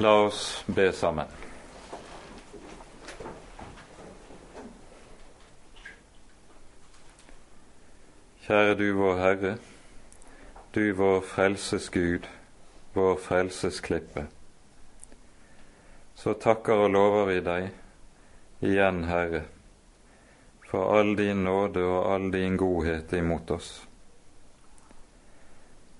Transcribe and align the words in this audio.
La 0.00 0.12
oss 0.22 0.64
be 0.70 0.92
sammen. 0.94 1.26
Kjære 8.44 8.76
du 8.78 8.84
vår 8.94 9.18
Herre, 9.18 9.50
du 10.74 10.92
vår 11.00 11.18
frelses 11.26 11.88
Gud, 11.90 12.28
vår 12.94 13.18
frelses 13.24 13.80
klippe. 13.82 14.28
Så 16.14 16.36
takker 16.46 16.84
og 16.84 16.94
lover 16.94 17.26
vi 17.32 17.40
deg 17.50 17.68
igjen, 18.70 19.02
Herre, 19.10 19.42
for 20.70 20.94
all 20.94 21.16
din 21.18 21.42
nåde 21.48 21.82
og 21.82 22.06
all 22.14 22.30
din 22.30 22.54
godhet 22.54 23.18
imot 23.18 23.50
oss. 23.58 23.74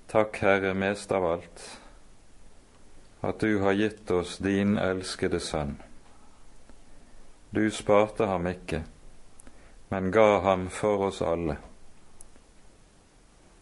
Takk, 0.07 0.39
Herre, 0.39 0.71
mest 0.87 1.11
av 1.11 1.27
alt 1.33 1.67
at 3.21 3.39
du 3.39 3.59
har 3.59 3.73
gitt 3.73 4.11
oss 4.11 4.37
din 4.37 4.77
elskede 4.77 5.39
sønn. 5.39 5.75
Du 7.49 7.71
sparte 7.71 8.25
ham 8.25 8.47
ikke, 8.47 8.83
men 9.89 10.11
ga 10.11 10.39
ham 10.45 10.69
for 10.69 11.09
oss 11.09 11.21
alle. 11.21 11.57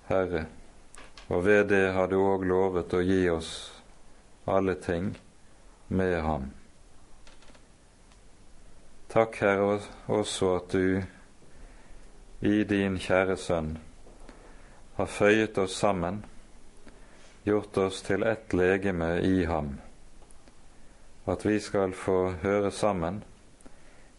Herre, 0.07 0.45
og 1.27 1.45
ved 1.45 1.67
det 1.71 1.93
har 1.93 2.07
du 2.07 2.19
òg 2.19 2.45
lovet 2.47 2.93
å 2.93 3.01
gi 3.03 3.23
oss 3.31 3.51
alle 4.45 4.75
ting 4.75 5.11
med 5.87 6.21
ham. 6.21 6.51
Takk, 9.11 9.39
Herre, 9.41 9.79
også 10.07 10.55
at 10.59 10.71
du 10.71 11.01
i 12.41 12.63
din 12.63 12.99
kjære 13.01 13.37
Sønn 13.39 13.77
har 14.97 15.09
føyet 15.09 15.57
oss 15.57 15.79
sammen 15.79 16.21
gjort 17.47 17.77
oss 17.77 18.01
til 18.01 18.23
ett 18.23 18.53
legeme 18.53 19.19
i 19.19 19.45
ham, 19.45 19.77
at 21.25 21.45
vi 21.45 21.59
skal 21.59 21.93
få 21.93 22.31
høre 22.41 22.71
sammen 22.71 23.23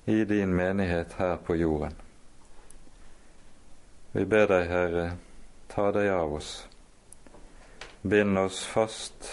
i 0.04 0.24
din 0.24 0.54
menighet 0.56 1.12
her 1.18 1.36
på 1.36 1.56
jorden. 1.56 1.92
Vi 4.12 4.24
ber 4.24 4.48
deg, 4.48 4.64
Herre, 4.72 5.04
ta 5.68 5.90
deg 5.92 6.08
av 6.08 6.32
oss. 6.40 6.52
Bind 8.02 8.38
oss 8.40 8.64
fast 8.64 9.28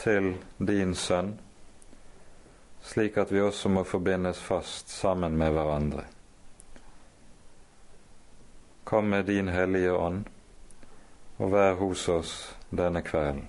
til 0.00 0.34
din 0.56 0.94
Sønn, 0.96 1.34
slik 2.80 3.18
at 3.20 3.32
vi 3.32 3.44
også 3.44 3.68
må 3.68 3.84
forbindes 3.84 4.40
fast 4.40 4.88
sammen 4.88 5.36
med 5.36 5.52
hverandre. 5.52 6.06
Kom 8.84 9.12
med 9.12 9.28
din 9.28 9.52
Hellige 9.52 9.92
Ånd 9.92 10.33
og 11.38 11.52
vær 11.52 11.74
hos 11.74 12.08
oss 12.08 12.32
denne 12.70 13.02
kvelden. 13.02 13.48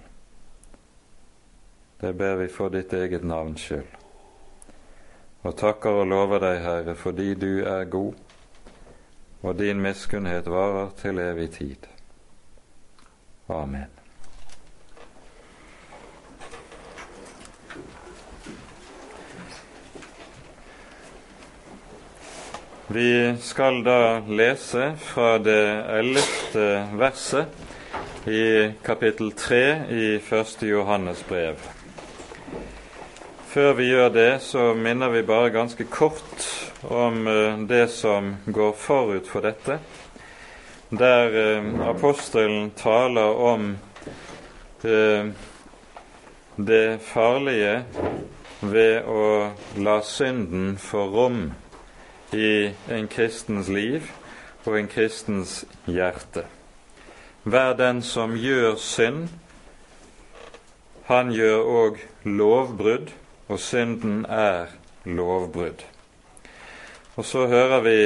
Det 2.02 2.14
ber 2.18 2.36
vi 2.36 2.48
for 2.52 2.70
ditt 2.70 2.94
eget 2.94 3.24
navns 3.24 3.62
skyld. 3.62 3.92
Og 5.46 5.54
takker 5.58 6.02
og 6.02 6.08
lover 6.10 6.42
deg, 6.42 6.62
Herre, 6.64 6.96
fordi 6.98 7.34
du 7.38 7.62
er 7.64 7.86
god, 7.90 8.14
og 9.42 9.60
din 9.60 9.82
miskunnhet 9.82 10.50
varer 10.50 10.90
til 10.98 11.22
evig 11.22 11.52
tid. 11.52 11.86
Amen. 13.50 13.92
Vi 22.88 23.36
skal 23.42 23.84
da 23.86 24.20
lese 24.30 24.92
fra 24.98 25.38
det 25.38 25.64
ellevte 26.00 26.68
verset 26.98 27.65
i 28.28 28.72
kapittel 28.84 29.32
3 29.32 29.86
i 29.90 30.16
1. 30.16 30.64
Johannes 30.64 31.24
brev. 31.24 31.56
Før 33.48 33.74
vi 33.74 33.86
gjør 33.92 34.10
det, 34.10 34.32
så 34.42 34.74
minner 34.74 35.14
vi 35.14 35.22
bare 35.22 35.52
ganske 35.54 35.86
kort 35.86 36.48
om 36.82 37.28
eh, 37.28 37.60
det 37.70 37.88
som 37.94 38.34
går 38.46 38.74
forut 38.74 39.30
for 39.30 39.46
dette, 39.46 39.78
der 40.90 41.38
eh, 41.42 41.70
apostelen 41.86 42.72
taler 42.76 43.38
om 43.52 43.70
eh, 44.84 45.30
det 46.58 47.00
farlige 47.06 47.78
ved 48.66 49.06
å 49.06 49.54
la 49.78 50.00
synden 50.02 50.76
få 50.82 51.06
rom 51.14 51.42
i 52.34 52.74
en 52.90 53.08
kristens 53.08 53.70
liv 53.70 54.10
og 54.66 54.80
en 54.80 54.90
kristens 54.90 55.60
hjerte. 55.86 56.50
Hver 57.46 57.74
den 57.78 58.02
som 58.02 58.32
gjør 58.34 58.74
synd, 58.82 59.28
han 61.06 61.30
gjør 61.30 61.68
òg 61.70 62.00
lovbrudd, 62.26 63.12
og 63.48 63.60
synden 63.62 64.24
er 64.26 64.74
lovbrudd. 65.06 65.84
Og 67.16 67.26
så 67.26 67.46
hører 67.48 67.86
vi 67.86 68.00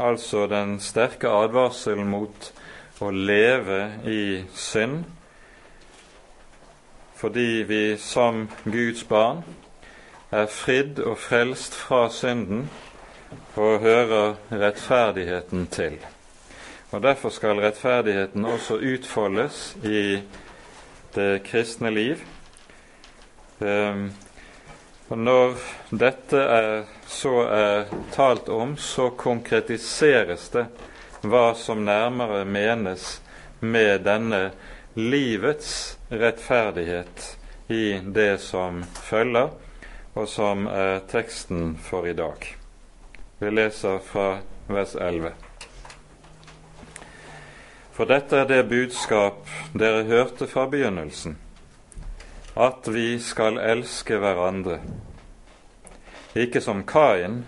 altså 0.00 0.46
den 0.48 0.78
sterke 0.80 1.28
advarselen 1.28 2.08
mot 2.08 2.48
å 3.04 3.12
leve 3.12 3.82
i 4.08 4.24
synd, 4.56 5.04
fordi 7.20 7.62
vi 7.68 7.84
som 8.00 8.46
Guds 8.64 9.04
barn 9.04 9.44
er 10.32 10.48
fridd 10.48 11.04
og 11.04 11.20
frelst 11.20 11.76
fra 11.76 12.06
synden 12.08 12.70
og 13.60 13.80
hører 13.84 14.38
rettferdigheten 14.50 15.68
til. 15.68 16.00
Og 16.96 17.02
Derfor 17.02 17.28
skal 17.28 17.58
rettferdigheten 17.60 18.44
også 18.48 18.78
utfoldes 18.80 19.76
i 19.84 20.22
det 21.12 21.42
kristne 21.44 21.90
liv. 21.92 22.22
Ehm, 23.60 24.12
og 25.08 25.18
Når 25.18 25.58
dette 25.90 26.40
er, 26.40 26.86
så 27.06 27.34
er 27.52 27.92
talt 28.14 28.48
om, 28.48 28.76
så 28.80 29.10
konkretiseres 29.10 30.48
det 30.54 30.64
hva 31.20 31.52
som 31.54 31.84
nærmere 31.84 32.46
menes 32.48 33.20
med 33.60 34.00
denne 34.08 34.40
livets 34.96 35.98
rettferdighet 36.08 37.26
i 37.68 37.98
det 38.08 38.38
som 38.40 38.80
følger, 39.04 39.52
og 40.14 40.28
som 40.28 40.64
er 40.66 41.04
teksten 41.12 41.76
for 41.76 42.08
i 42.08 42.16
dag. 42.16 42.56
Vi 43.38 43.52
leser 43.52 44.00
fra 44.00 44.38
vers 44.72 44.96
11. 44.96 45.45
For 47.96 48.04
dette 48.04 48.36
er 48.36 48.44
det 48.44 48.66
budskap 48.68 49.46
dere 49.72 50.02
hørte 50.04 50.44
fra 50.50 50.66
begynnelsen, 50.68 51.38
at 52.52 52.88
vi 52.92 53.14
skal 53.24 53.56
elske 53.56 54.18
hverandre. 54.20 54.82
Ikke 56.36 56.60
som 56.60 56.82
Kain, 56.84 57.46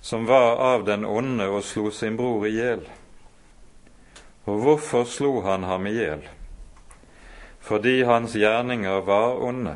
som 0.00 0.24
var 0.24 0.56
av 0.64 0.86
den 0.88 1.04
onde 1.04 1.44
og 1.52 1.60
slo 1.68 1.90
sin 1.92 2.16
bror 2.16 2.46
i 2.48 2.54
hjel. 2.54 2.86
Og 4.48 4.62
hvorfor 4.64 5.04
slo 5.04 5.42
han 5.44 5.66
ham 5.68 5.90
i 5.90 5.92
hjel? 5.98 6.24
Fordi 7.60 7.98
hans 8.08 8.32
gjerninger 8.32 9.04
var 9.04 9.36
onde, 9.44 9.74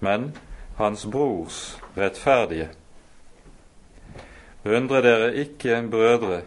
men 0.00 0.32
hans 0.80 1.06
brors 1.06 1.60
rettferdige. 1.94 2.66
Undre 4.66 5.04
dere 5.06 5.30
ikke, 5.44 5.78
brødre, 5.86 6.42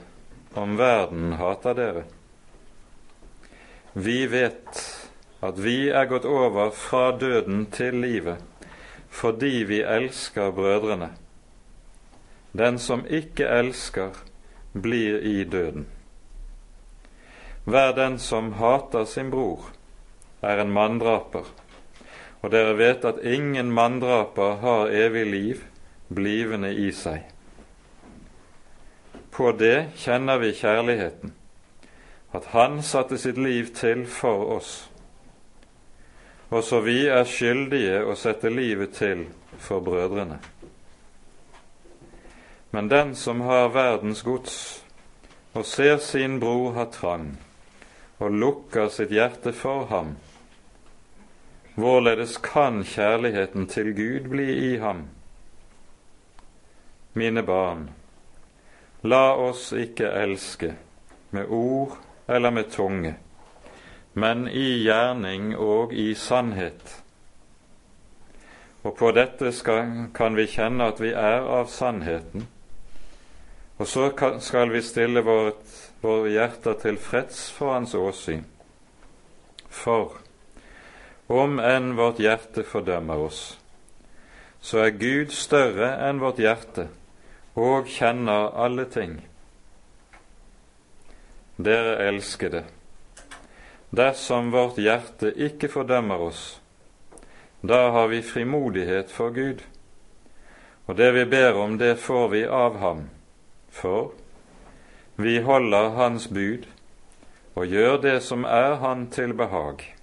om 0.55 0.75
verden 0.77 1.39
hater 1.39 1.79
dere. 1.79 2.05
Vi 3.97 4.25
vet 4.27 4.79
at 5.39 5.59
vi 5.63 5.87
er 5.87 6.09
gått 6.11 6.25
over 6.27 6.73
fra 6.75 7.13
døden 7.15 7.61
til 7.71 7.95
livet 8.03 8.43
fordi 9.15 9.63
vi 9.63 9.77
elsker 9.79 10.51
brødrene. 10.51 11.13
Den 12.51 12.79
som 12.79 13.05
ikke 13.07 13.47
elsker, 13.47 14.17
blir 14.75 15.21
i 15.23 15.43
døden. 15.47 15.85
Hver 17.63 17.93
den 17.95 18.17
som 18.19 18.51
hater 18.59 19.07
sin 19.07 19.31
bror, 19.31 19.69
er 20.43 20.59
en 20.59 20.75
manndraper, 20.75 21.47
og 22.43 22.51
dere 22.51 22.75
vet 22.75 23.07
at 23.07 23.23
ingen 23.23 23.71
manndraper 23.71 24.59
har 24.59 24.91
evig 24.91 25.25
liv 25.31 25.63
blivende 26.11 26.73
i 26.75 26.91
seg. 26.91 27.23
På 29.31 29.55
det 29.55 29.95
kjenner 30.03 30.43
vi 30.43 30.51
kjærligheten 30.59 31.31
at 32.35 32.45
han 32.51 32.81
satte 32.83 33.17
sitt 33.17 33.37
liv 33.37 33.71
til 33.75 34.05
for 34.05 34.45
oss. 34.57 34.73
Også 36.49 36.81
vi 36.85 37.05
er 37.09 37.25
skyldige 37.27 38.03
å 38.05 38.15
sette 38.19 38.51
livet 38.53 38.93
til 38.99 39.25
for 39.57 39.83
brødrene. 39.83 40.37
Men 42.75 42.89
den 42.91 43.15
som 43.15 43.41
har 43.47 43.71
verdens 43.73 44.21
gods 44.21 44.57
og 45.55 45.65
ser 45.65 45.97
sin 46.03 46.39
bror 46.39 46.73
ha 46.75 46.85
trang, 46.91 47.37
og 48.19 48.35
lukker 48.35 48.89
sitt 48.91 49.13
hjerte 49.15 49.53
for 49.55 49.87
ham, 49.87 50.15
hvorledes 51.79 52.37
kan 52.43 52.83
kjærligheten 52.83 53.67
til 53.71 53.93
Gud 53.95 54.27
bli 54.31 54.49
i 54.73 54.73
ham? 54.83 55.05
Mine 57.15 57.43
barn, 57.47 57.87
la 59.03 59.31
oss 59.39 59.69
ikke 59.71 60.11
elske 60.11 60.73
med 61.31 61.47
ord 61.47 61.95
eller 62.27 62.51
med 62.51 62.71
tunge, 62.71 63.15
men 64.13 64.47
i 64.47 64.83
gjerning 64.83 65.53
og 65.57 65.93
i 65.93 66.13
sannhet. 66.15 67.01
Og 68.85 68.93
på 68.97 69.11
dette 69.17 69.51
skal, 69.53 70.11
kan 70.13 70.37
vi 70.37 70.45
kjenne 70.49 70.91
at 70.91 71.01
vi 71.01 71.11
er 71.13 71.41
av 71.41 71.69
sannheten. 71.73 72.45
Og 73.77 73.87
så 73.89 74.11
skal 74.39 74.71
vi 74.71 74.81
stille 74.85 75.23
vårt, 75.25 75.65
våre 76.01 76.29
hjerter 76.31 76.77
tilfreds 76.79 77.49
for 77.51 77.73
Hans 77.73 77.95
åsyn. 77.97 78.45
For 79.69 80.21
om 81.27 81.57
enn 81.59 81.95
vårt 81.97 82.21
hjerte 82.21 82.63
fordømmer 82.63 83.25
oss, 83.25 83.57
så 84.61 84.85
er 84.85 84.99
Gud 85.01 85.33
større 85.33 85.89
enn 86.05 86.21
vårt 86.21 86.39
hjerte 86.41 86.87
og 87.57 87.89
kjenner 87.89 88.53
alle 88.53 88.85
ting. 88.85 89.17
Dere 91.57 91.95
elskede, 92.07 92.63
dersom 93.95 94.51
vårt 94.51 94.77
hjerte 94.81 95.31
ikke 95.31 95.69
fordømmer 95.71 96.27
oss, 96.27 96.41
da 97.63 97.89
har 97.95 98.09
vi 98.11 98.21
frimodighet 98.21 99.11
for 99.11 99.31
Gud, 99.31 99.63
og 100.85 100.97
det 100.97 101.13
vi 101.15 101.23
ber 101.25 101.55
om, 101.55 101.77
det 101.77 101.95
får 101.99 102.27
vi 102.33 102.43
av 102.43 102.75
ham, 102.79 103.05
for 103.69 104.11
vi 105.15 105.39
holder 105.39 105.89
Hans 105.95 106.27
bud 106.27 106.67
og 107.55 107.71
gjør 107.71 108.01
det 108.03 108.17
som 108.23 108.43
er 108.43 108.75
Han 108.83 109.07
til 109.11 109.33
behag. 109.33 109.95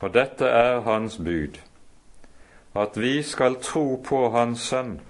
Og 0.00 0.12
dette 0.14 0.44
er 0.44 0.80
Hans 0.84 1.16
bud, 1.16 1.56
at 2.76 3.00
vi 3.00 3.22
skal 3.22 3.56
tro 3.62 4.02
på 4.04 4.28
Hans 4.30 4.60
Sønn, 4.60 5.00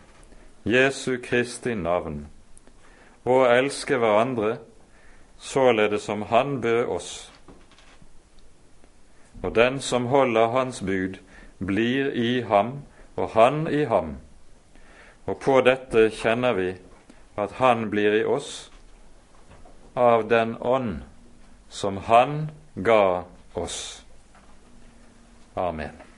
Jesu 0.64 1.16
Kristi 1.22 1.74
navn, 1.74 2.28
og 3.24 3.46
elske 3.48 3.96
hverandre 3.96 4.56
således 5.38 6.02
som 6.02 6.22
Han 6.22 6.60
bød 6.60 6.86
oss. 6.86 7.32
Og 9.42 9.54
den 9.54 9.80
som 9.80 10.06
holder 10.06 10.46
Hans 10.46 10.80
bud, 10.80 11.18
blir 11.58 12.10
i 12.12 12.42
ham 12.42 12.82
og 13.16 13.28
han 13.30 13.66
i 13.66 13.84
ham. 13.84 14.16
Og 15.26 15.38
på 15.40 15.60
dette 15.60 16.10
kjenner 16.10 16.52
vi 16.52 16.70
at 17.36 17.52
Han 17.60 17.90
blir 17.90 18.14
i 18.20 18.24
oss 18.24 18.70
av 19.94 20.28
den 20.28 20.56
ånd 20.60 21.02
som 21.68 21.96
Han 21.96 22.50
ga 22.74 23.24
oss. 23.54 24.04
Amen. 25.56 26.13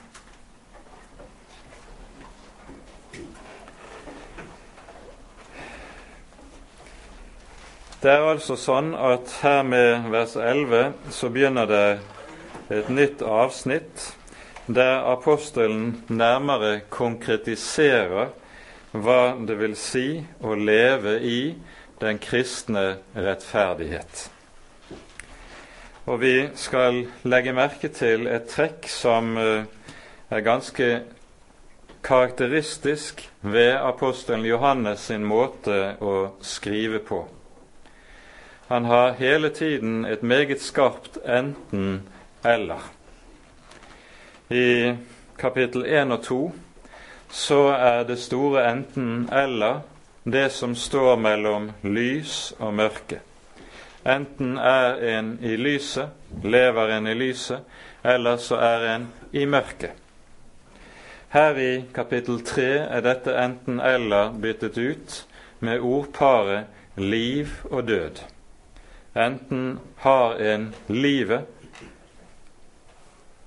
Det 8.06 8.12
er 8.14 8.22
altså 8.22 8.54
sånn 8.54 8.92
at 8.94 9.32
her 9.42 9.64
med 9.66 10.04
vers 10.12 10.36
11 10.38 10.92
så 11.10 11.26
begynner 11.34 11.66
det 11.66 11.86
et 12.70 12.86
nytt 12.86 13.24
avsnitt 13.26 14.04
der 14.70 15.00
apostelen 15.10 16.04
nærmere 16.06 16.84
konkretiserer 16.86 18.30
hva 18.94 19.18
det 19.48 19.58
vil 19.58 19.74
si 19.74 20.20
å 20.38 20.54
leve 20.54 21.16
i 21.18 21.40
den 21.98 22.22
kristne 22.22 23.00
rettferdighet. 23.16 24.28
Og 26.06 26.22
vi 26.22 26.34
skal 26.54 27.08
legge 27.26 27.58
merke 27.58 27.90
til 27.90 28.30
et 28.30 28.46
trekk 28.52 28.86
som 28.86 29.34
eh, 29.34 29.66
er 30.30 30.46
ganske 30.46 30.92
karakteristisk 32.06 33.26
ved 33.42 33.72
apostelen 33.80 34.46
Johannes 34.46 35.08
sin 35.10 35.26
måte 35.26 35.96
å 35.98 36.20
skrive 36.38 37.02
på. 37.02 37.26
Han 38.68 38.84
har 38.84 39.12
hele 39.12 39.48
tiden 39.50 40.04
et 40.04 40.22
meget 40.22 40.60
skarpt 40.60 41.18
enten-eller. 41.22 42.82
I 44.50 44.94
kapittel 45.38 45.86
1 45.86 46.12
og 46.12 46.22
2 46.22 46.40
så 47.30 47.60
er 47.68 48.02
det 48.02 48.18
store 48.18 48.64
enten-eller 48.72 49.80
det 50.24 50.50
som 50.52 50.74
står 50.74 51.16
mellom 51.16 51.70
lys 51.82 52.52
og 52.58 52.74
mørke. 52.74 53.20
Enten 54.06 54.58
er 54.58 54.98
en 55.18 55.38
i 55.42 55.56
lyset, 55.56 56.10
lever 56.42 56.96
en 56.96 57.06
i 57.06 57.14
lyset, 57.14 57.62
eller 58.04 58.36
så 58.36 58.56
er 58.56 58.94
en 58.96 59.08
i 59.32 59.44
mørket. 59.44 59.94
Her 61.28 61.58
i 61.58 61.84
kapittel 61.94 62.42
3 62.44 62.70
er 62.98 63.02
dette 63.02 63.34
enten-eller 63.34 64.34
byttet 64.42 64.78
ut 64.78 65.26
med 65.60 65.80
ordparet 65.80 66.64
liv 66.96 67.46
og 67.70 67.88
død. 67.88 68.35
Enten 69.16 69.78
har 70.04 70.36
en 70.36 70.72
livet 70.92 71.56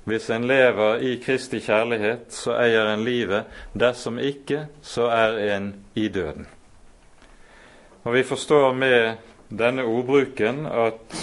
hvis 0.10 0.30
en 0.30 0.48
lever 0.48 1.04
i 1.06 1.18
Kristi 1.21 1.60
kjærlighet, 1.62 2.31
så 2.33 2.56
eier 2.57 2.88
en 2.95 3.04
livet. 3.06 3.45
Dersom 3.77 4.18
ikke, 4.18 4.63
så 4.81 5.06
er 5.13 5.36
en 5.54 5.68
i 5.94 6.07
døden. 6.10 6.48
Og 8.04 8.13
Vi 8.13 8.24
forstår 8.24 8.74
med 8.74 9.18
denne 9.50 9.83
ordbruken 9.83 10.66
at 10.66 11.18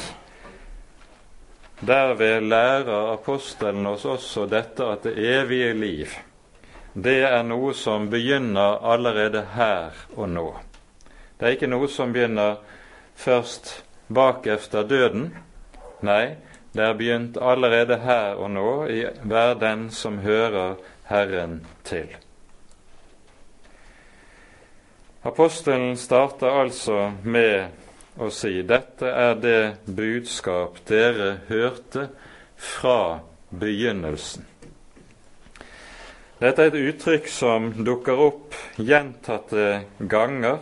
derved 1.81 2.47
lærer 2.47 3.13
apostelen 3.13 3.87
oss 3.87 4.05
også 4.05 4.47
dette 4.47 4.87
at 4.87 5.03
det 5.03 5.17
evige 5.19 5.73
liv, 5.75 6.15
det 6.95 7.25
er 7.27 7.43
noe 7.43 7.75
som 7.75 8.07
begynner 8.11 8.79
allerede 8.87 9.43
her 9.57 9.99
og 10.17 10.29
nå. 10.29 10.47
Det 11.37 11.47
er 11.47 11.59
ikke 11.59 11.69
noe 11.69 11.89
som 11.91 12.15
begynner 12.15 12.57
først 13.15 13.86
bak 14.09 14.47
efter 14.47 14.87
døden. 14.87 15.31
Nei, 16.07 16.37
det 16.77 16.85
er 16.85 16.95
begynt 16.99 17.39
allerede 17.41 17.99
her 18.05 18.37
og 18.37 18.51
nå 18.53 18.71
i 18.93 19.03
hver 19.25 19.55
den 19.61 19.89
som 19.91 20.19
hører 20.25 20.77
Herren 21.09 21.63
til. 21.85 22.11
Apostelen 25.27 25.97
starter 25.99 26.61
altså 26.61 27.11
med 27.25 27.73
å 28.23 28.29
si 28.31 28.61
dette 28.63 29.09
er 29.11 29.35
det 29.41 29.63
budskap 29.89 30.79
dere 30.89 31.41
hørte 31.49 32.07
fra 32.57 33.23
begynnelsen. 33.51 34.47
Dette 36.37 36.63
er 36.63 36.71
et 36.71 36.79
uttrykk 36.93 37.29
som 37.33 37.71
dukker 37.85 38.21
opp 38.21 38.57
gjentatte 38.77 39.67
ganger 39.99 40.61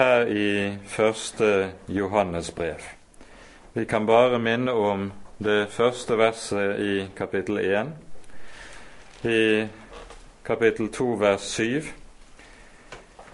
her 0.00 0.26
i 0.26 0.78
første 0.86 1.72
Johannes 1.88 2.50
brev. 2.50 2.80
Vi 3.74 3.84
kan 3.84 4.06
bare 4.06 4.38
minne 4.38 4.72
om 4.72 5.12
det 5.38 5.68
første 5.68 6.16
verset 6.18 6.80
i 6.80 7.04
kapittel 7.16 7.58
1. 7.60 7.90
I 9.28 9.66
kapittel 10.44 10.88
2 10.88 11.08
vers 11.20 11.44
7 11.52 11.82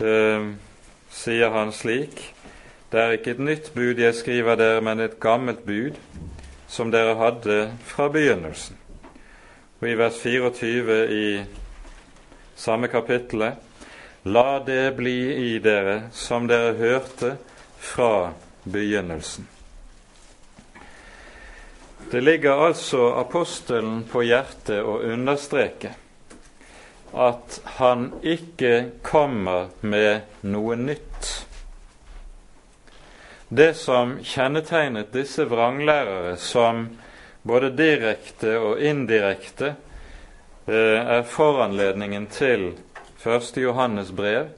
eh, 0.03 0.49
sier 1.11 1.55
han 1.55 1.71
slik 1.73 2.33
det 2.91 3.01
er 3.01 3.15
ikke 3.15 3.37
et 3.37 3.45
nytt 3.47 3.71
bud 3.75 4.03
jeg 4.03 4.15
skriver 4.15 4.59
dere, 4.59 4.81
men 4.83 5.01
et 5.01 5.21
gammelt 5.21 5.63
bud, 5.67 5.95
som 6.69 6.91
dere 6.91 7.15
hadde 7.19 7.73
fra 7.85 8.09
begynnelsen. 8.09 8.79
Og 9.81 9.89
i 9.91 9.95
vers 9.99 10.19
24 10.23 10.99
i 11.15 11.27
samme 12.57 12.89
kapittelet 12.89 13.66
La 14.27 14.59
det 14.67 14.97
bli 14.97 15.19
i 15.53 15.59
dere 15.63 16.09
som 16.13 16.49
dere 16.51 16.73
hørte 16.81 17.37
fra 17.79 18.33
begynnelsen. 18.65 19.47
Det 22.11 22.21
ligger 22.21 22.65
altså 22.67 23.13
apostelen 23.21 24.03
på 24.11 24.25
hjertet 24.27 24.83
å 24.83 24.99
understreke 25.07 25.93
at 27.15 27.61
han 27.79 28.09
ikke 28.23 28.73
kommer 29.07 29.71
med 29.81 30.43
noe 30.43 30.75
nytt 30.79 31.31
det 33.49 33.75
som 33.79 34.17
kjennetegnet 34.27 35.13
disse 35.15 35.45
vranglærere, 35.47 36.35
som 36.37 36.89
både 37.47 37.71
direkte 37.79 38.57
og 38.59 38.81
indirekte 38.83 39.69
eh, 40.67 40.99
er 40.99 41.23
foranledningen 41.31 42.27
til 42.27 42.73
1. 43.27 43.57
Johannes 43.61 44.11
brev, 44.11 44.49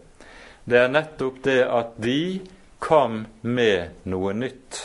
det 0.64 0.78
er 0.78 0.92
nettopp 0.92 1.42
det 1.44 1.62
at 1.64 1.96
de 1.96 2.40
kom 2.78 3.24
med 3.40 4.04
noe 4.04 4.34
nytt. 4.36 4.80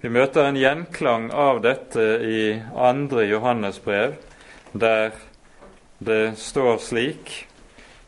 Vi 0.00 0.10
møter 0.12 0.46
en 0.46 0.58
gjenklang 0.58 1.30
av 1.34 1.62
dette 1.64 2.04
i 2.22 2.42
andre 2.76 3.24
Johannes 3.26 3.80
brev, 3.82 4.14
der 4.72 5.16
det 5.98 6.38
står 6.38 6.78
slik 6.78 7.32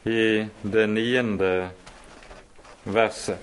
i 0.07 0.47
det 0.63 0.87
niende 0.87 1.71
verset. 2.85 3.39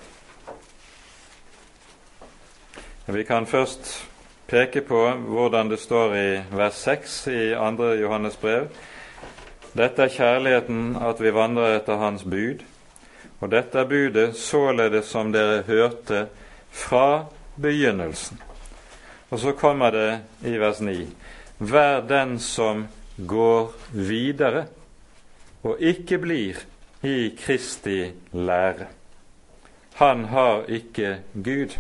Vi 3.08 3.24
kan 3.24 3.46
først 3.48 4.08
peke 4.48 4.82
på 4.82 5.02
hvordan 5.28 5.70
det 5.70 5.80
står 5.80 6.16
i 6.16 6.30
vers 6.52 6.80
6 6.88 7.28
i 7.28 7.42
2. 7.56 7.92
Johannes 8.02 8.36
brev. 8.40 8.68
Dette 9.78 10.08
er 10.08 10.10
kjærligheten, 10.10 10.96
at 10.98 11.20
vi 11.22 11.34
vandrer 11.34 11.76
etter 11.78 12.00
Hans 12.02 12.24
bud. 12.26 12.64
Og 13.40 13.52
dette 13.52 13.78
er 13.78 13.90
budet 13.90 14.36
således 14.36 15.12
som 15.12 15.30
dere 15.34 15.62
hørte 15.68 16.26
fra 16.74 17.26
begynnelsen. 17.62 18.40
Og 19.30 19.40
så 19.40 19.52
kommer 19.52 19.92
det 19.94 20.20
i 20.50 20.56
vers 20.58 20.82
9.: 20.82 21.06
Vær 21.60 22.02
den 22.10 22.40
som 22.40 22.88
går 23.28 23.74
videre 23.94 24.66
og 25.64 25.82
ikke 25.82 26.18
blir 26.18 26.62
i 27.04 27.36
Kristi 27.38 28.12
lære. 28.34 28.88
Han 29.98 30.26
har 30.26 30.66
ikke 30.70 31.18
Gud, 31.34 31.78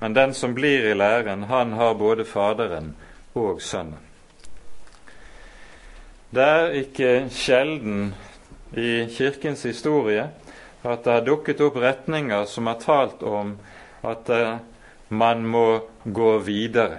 men 0.00 0.14
den 0.14 0.34
som 0.34 0.54
blir 0.54 0.90
i 0.90 0.94
læren, 0.94 1.42
han 1.42 1.72
har 1.72 1.94
både 1.94 2.24
Faderen 2.24 2.96
og 3.34 3.62
Sønnen. 3.62 4.13
Det 6.34 6.42
er 6.42 6.72
ikke 6.80 7.10
sjelden 7.30 8.08
i 8.74 9.04
Kirkens 9.12 9.62
historie 9.68 10.24
at 10.82 11.04
det 11.04 11.12
har 11.12 11.26
dukket 11.26 11.60
opp 11.62 11.76
retninger 11.78 12.48
som 12.50 12.66
har 12.66 12.80
talt 12.82 13.22
om 13.22 13.52
at 14.02 14.30
eh, 14.34 14.56
man 15.14 15.44
må 15.46 15.66
gå 16.04 16.32
videre. 16.42 16.98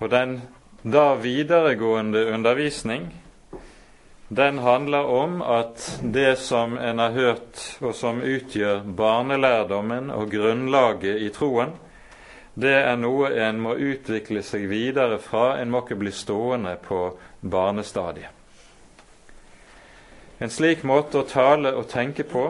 Og 0.00 0.08
den 0.14 0.38
da 0.80 1.12
videregående 1.20 2.24
undervisning 2.32 3.10
den 4.30 4.62
handler 4.64 5.10
om 5.10 5.42
at 5.42 5.84
det 6.00 6.38
som 6.38 6.78
en 6.78 7.02
har 7.02 7.10
hørt, 7.10 7.60
og 7.82 7.94
som 7.98 8.22
utgjør 8.22 8.84
barnelærdommen 8.96 10.08
og 10.14 10.30
grunnlaget 10.30 11.20
i 11.20 11.28
troen, 11.34 11.74
det 12.54 12.76
er 12.78 12.96
noe 12.98 13.28
en 13.44 13.60
må 13.62 13.74
utvikle 13.74 14.42
seg 14.46 14.68
videre 14.70 15.18
fra. 15.22 15.58
En 15.60 15.70
må 15.70 15.84
ikke 15.84 15.98
bli 16.00 16.12
stående 16.14 16.76
på 16.82 17.10
barnestadiet. 17.40 18.36
En 20.40 20.50
slik 20.50 20.82
måte 20.88 21.20
å 21.20 21.28
tale 21.28 21.74
og 21.76 21.90
tenke 21.90 22.24
på, 22.24 22.46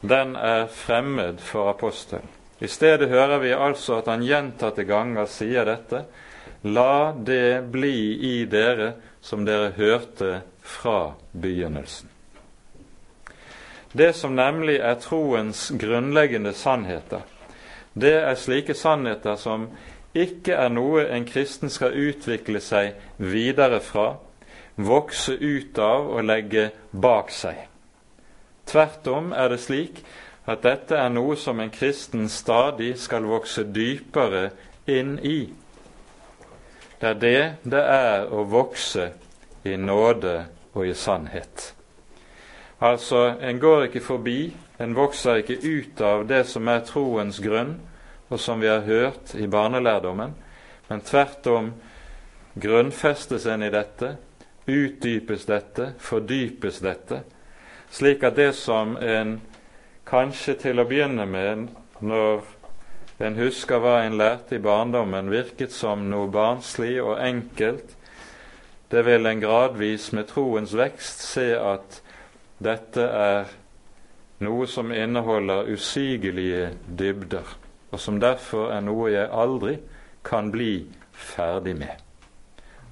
den 0.00 0.36
er 0.38 0.68
fremmed 0.70 1.40
for 1.42 1.72
apostelen. 1.72 2.28
I 2.58 2.68
stedet 2.70 3.08
hører 3.10 3.38
vi 3.42 3.50
altså 3.54 3.98
at 3.98 4.10
han 4.10 4.22
gjentatte 4.26 4.84
ganger 4.86 5.26
sier 5.30 5.66
dette. 5.66 6.04
La 6.62 7.12
det 7.12 7.62
bli 7.70 8.18
i 8.26 8.44
dere 8.50 8.92
som 9.22 9.44
dere 9.46 9.72
hørte 9.76 10.40
fra 10.62 11.14
begynnelsen. 11.32 12.08
Det 13.92 14.12
som 14.14 14.34
nemlig 14.36 14.78
er 14.84 14.98
troens 15.00 15.68
grunnleggende 15.74 16.52
sannheter, 16.52 17.22
det 17.98 18.14
er 18.20 18.38
slike 18.38 18.74
sannheter 18.78 19.38
som 19.40 19.70
ikke 20.14 20.54
er 20.54 20.70
noe 20.72 21.04
en 21.12 21.26
kristen 21.28 21.70
skal 21.70 21.96
utvikle 21.96 22.60
seg 22.64 22.96
videre 23.18 23.80
fra, 23.84 24.14
vokse 24.76 25.34
ut 25.34 25.78
av 25.82 26.08
og 26.14 26.24
legge 26.24 26.70
bak 26.92 27.32
seg. 27.34 27.66
Tvert 28.68 29.06
om 29.10 29.32
er 29.32 29.48
det 29.52 29.60
slik 29.64 30.02
at 30.48 30.62
dette 30.64 30.96
er 30.96 31.10
noe 31.12 31.36
som 31.36 31.60
en 31.60 31.72
kristen 31.72 32.28
stadig 32.32 32.94
skal 33.00 33.26
vokse 33.28 33.66
dypere 33.68 34.50
inn 34.88 35.18
i. 35.20 35.40
Det 37.00 37.08
er 37.08 37.18
det 37.20 37.42
det 37.64 37.82
er 37.82 38.30
å 38.32 38.44
vokse 38.48 39.10
i 39.64 39.76
nåde 39.76 40.46
og 40.74 40.86
i 40.86 40.94
sannhet. 40.94 41.74
Altså, 42.80 43.34
en 43.42 43.58
går 43.58 43.88
ikke 43.88 44.00
forbi, 44.00 44.54
en 44.78 44.94
vokser 44.94 45.42
ikke 45.42 45.58
ut 45.62 46.00
av 46.00 46.26
det 46.30 46.44
som 46.46 46.68
er 46.70 46.84
troens 46.86 47.40
grunn, 47.42 47.76
og 48.28 48.40
som 48.40 48.60
vi 48.60 48.68
har 48.68 48.84
hørt 48.86 49.34
i 49.34 49.46
barnelærdommen, 49.46 50.34
men 50.88 51.00
tvert 51.04 51.46
om 51.46 51.72
grunnfestes 52.60 53.46
en 53.46 53.62
i 53.62 53.72
dette, 53.72 54.16
utdypes 54.68 55.46
dette, 55.48 55.92
fordypes 55.98 56.80
dette, 56.84 57.22
slik 57.90 58.24
at 58.24 58.36
det 58.36 58.52
som 58.56 58.96
en 59.00 59.38
kanskje 60.08 60.56
til 60.62 60.80
å 60.80 60.86
begynne 60.88 61.24
med, 61.28 61.68
når 62.00 62.44
en 63.24 63.38
husker 63.40 63.80
hva 63.82 64.00
en 64.04 64.18
lærte 64.18 64.56
i 64.56 64.62
barndommen, 64.62 65.30
virket 65.32 65.72
som 65.74 66.04
noe 66.10 66.28
barnslig 66.32 66.98
og 67.02 67.16
enkelt, 67.18 67.96
det 68.88 69.04
vil 69.04 69.26
en 69.28 69.40
gradvis 69.40 70.12
med 70.16 70.28
troens 70.30 70.72
vekst 70.76 71.24
se 71.34 71.50
at 71.58 71.98
dette 72.64 73.04
er 73.04 73.50
noe 74.44 74.68
som 74.70 74.92
inneholder 74.94 75.68
usigelige 75.74 76.70
dybder, 76.86 77.56
og 77.90 78.00
som 78.00 78.20
derfor 78.20 78.72
er 78.74 78.84
noe 78.84 79.10
jeg 79.12 79.30
aldri 79.32 79.78
kan 80.26 80.50
bli 80.52 80.86
ferdig 81.12 81.76
med. 81.78 81.94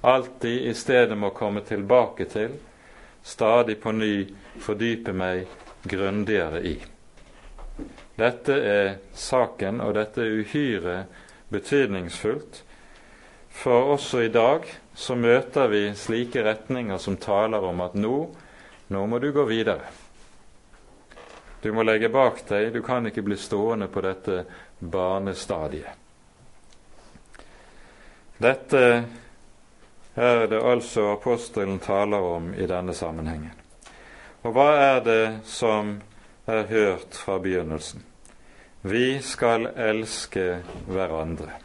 Alltid 0.01 0.67
i 0.69 0.73
stedet 0.77 1.17
må 1.17 1.29
komme 1.35 1.61
tilbake 1.65 2.25
til, 2.29 2.53
stadig 3.23 3.79
på 3.81 3.91
ny 3.91 4.27
fordype 4.63 5.13
meg 5.13 5.47
grundigere 5.87 6.61
i. 6.65 6.75
Dette 8.17 8.53
er 8.53 8.95
saken, 9.13 9.81
og 9.81 9.93
dette 9.97 10.23
er 10.23 10.39
uhyre 10.41 10.97
betydningsfullt, 11.53 12.63
for 13.57 13.93
også 13.93 14.23
i 14.25 14.33
dag 14.33 14.65
så 14.97 15.15
møter 15.17 15.69
vi 15.69 15.83
slike 15.97 16.43
retninger 16.45 16.97
som 17.01 17.17
taler 17.21 17.63
om 17.65 17.81
at 17.85 17.97
nå, 17.97 18.17
nå 18.93 19.05
må 19.09 19.19
du 19.21 19.31
gå 19.33 19.45
videre. 19.49 19.85
Du 21.61 21.71
må 21.73 21.83
legge 21.85 22.09
bak 22.13 22.43
deg, 22.49 22.69
du 22.73 22.83
kan 22.85 23.05
ikke 23.09 23.25
bli 23.25 23.37
stående 23.37 23.89
på 23.89 24.01
dette 24.05 24.43
barnestadiet. 24.79 25.95
Dette 28.37 28.81
er 30.17 30.47
det 30.47 30.59
altså 30.61 31.11
apostelen 31.13 31.79
taler 31.79 32.21
om 32.21 32.51
i 32.53 32.67
denne 32.69 32.93
sammenhengen. 32.93 33.53
Og 34.45 34.53
hva 34.53 34.67
er 34.79 34.99
det 35.05 35.23
som 35.49 35.97
er 36.45 36.67
hørt 36.69 37.17
fra 37.17 37.39
begynnelsen? 37.41 38.05
Vi 38.87 39.17
skal 39.25 39.67
elske 39.73 40.61
hverandre. 40.85 41.57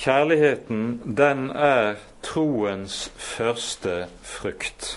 Kjærligheten, 0.00 1.02
den 1.04 1.50
er 1.50 2.00
troens 2.24 3.10
første 3.16 4.06
frukt. 4.24 4.94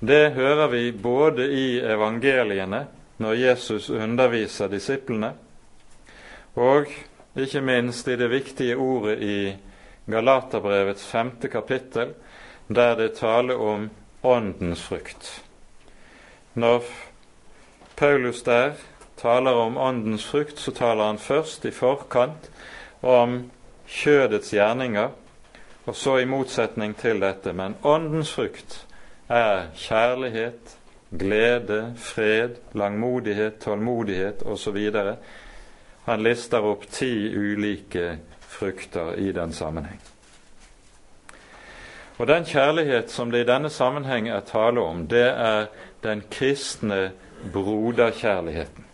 Det 0.00 0.34
hører 0.36 0.68
vi 0.68 0.92
både 0.92 1.46
i 1.48 1.66
evangeliene, 1.80 2.86
når 3.22 3.38
Jesus 3.38 3.90
underviser 3.90 4.70
disiplene, 4.72 5.32
og 6.58 6.90
ikke 7.38 7.62
minst 7.64 8.08
i 8.08 8.16
det 8.20 8.28
viktige 8.30 8.76
ordet 8.76 9.22
i 9.22 9.36
Galaterbrevets 10.10 11.06
femte 11.06 11.48
kapittel, 11.48 12.12
der 12.68 12.96
det 12.98 13.14
taler 13.16 13.56
om 13.56 13.90
åndens 14.22 14.82
frukt. 14.82 15.44
Når 16.54 16.82
Paulus 17.96 18.42
der 18.42 18.72
taler 19.16 19.50
om 19.50 19.76
åndens 19.76 20.26
frukt, 20.26 20.58
så 20.58 20.72
taler 20.74 21.04
han 21.04 21.18
først 21.18 21.64
i 21.64 21.70
forkant 21.70 22.50
om 23.02 23.50
kjødets 23.88 24.50
gjerninger, 24.50 25.08
og 25.86 25.96
så 25.96 26.18
i 26.18 26.24
motsetning 26.28 26.96
til 26.96 27.20
dette. 27.20 27.52
Men 27.52 27.76
åndens 27.82 28.32
frukt 28.34 28.86
er 29.28 29.70
kjærlighet, 29.76 30.76
glede, 31.18 31.94
fred, 31.96 32.56
langmodighet, 32.72 33.58
tålmodighet 33.58 34.42
osv. 34.42 34.78
Han 36.04 36.22
lister 36.22 36.64
opp 36.64 36.86
ti 36.90 37.12
ulike 37.36 38.16
frukter 38.40 39.14
i 39.18 39.32
den 39.32 39.52
sammenheng. 39.52 40.00
Og 42.18 42.26
Den 42.26 42.44
kjærlighet 42.44 43.10
som 43.10 43.30
det 43.30 43.40
i 43.42 43.48
denne 43.48 43.70
sammenheng 43.70 44.28
er 44.28 44.40
tale 44.40 44.80
om, 44.80 45.06
det 45.08 45.28
er 45.28 45.66
den 46.02 46.22
kristne 46.30 47.10
broderkjærligheten. 47.52 48.84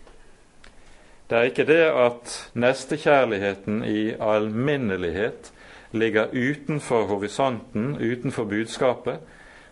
Det 1.30 1.38
er 1.38 1.42
ikke 1.42 1.66
det 1.68 1.82
at 1.92 2.50
nestekjærligheten 2.54 3.82
i 3.84 4.14
alminnelighet 4.20 5.52
ligger 5.92 6.32
utenfor 6.32 7.04
horisonten, 7.04 7.96
utenfor 7.96 8.44
budskapet. 8.44 9.18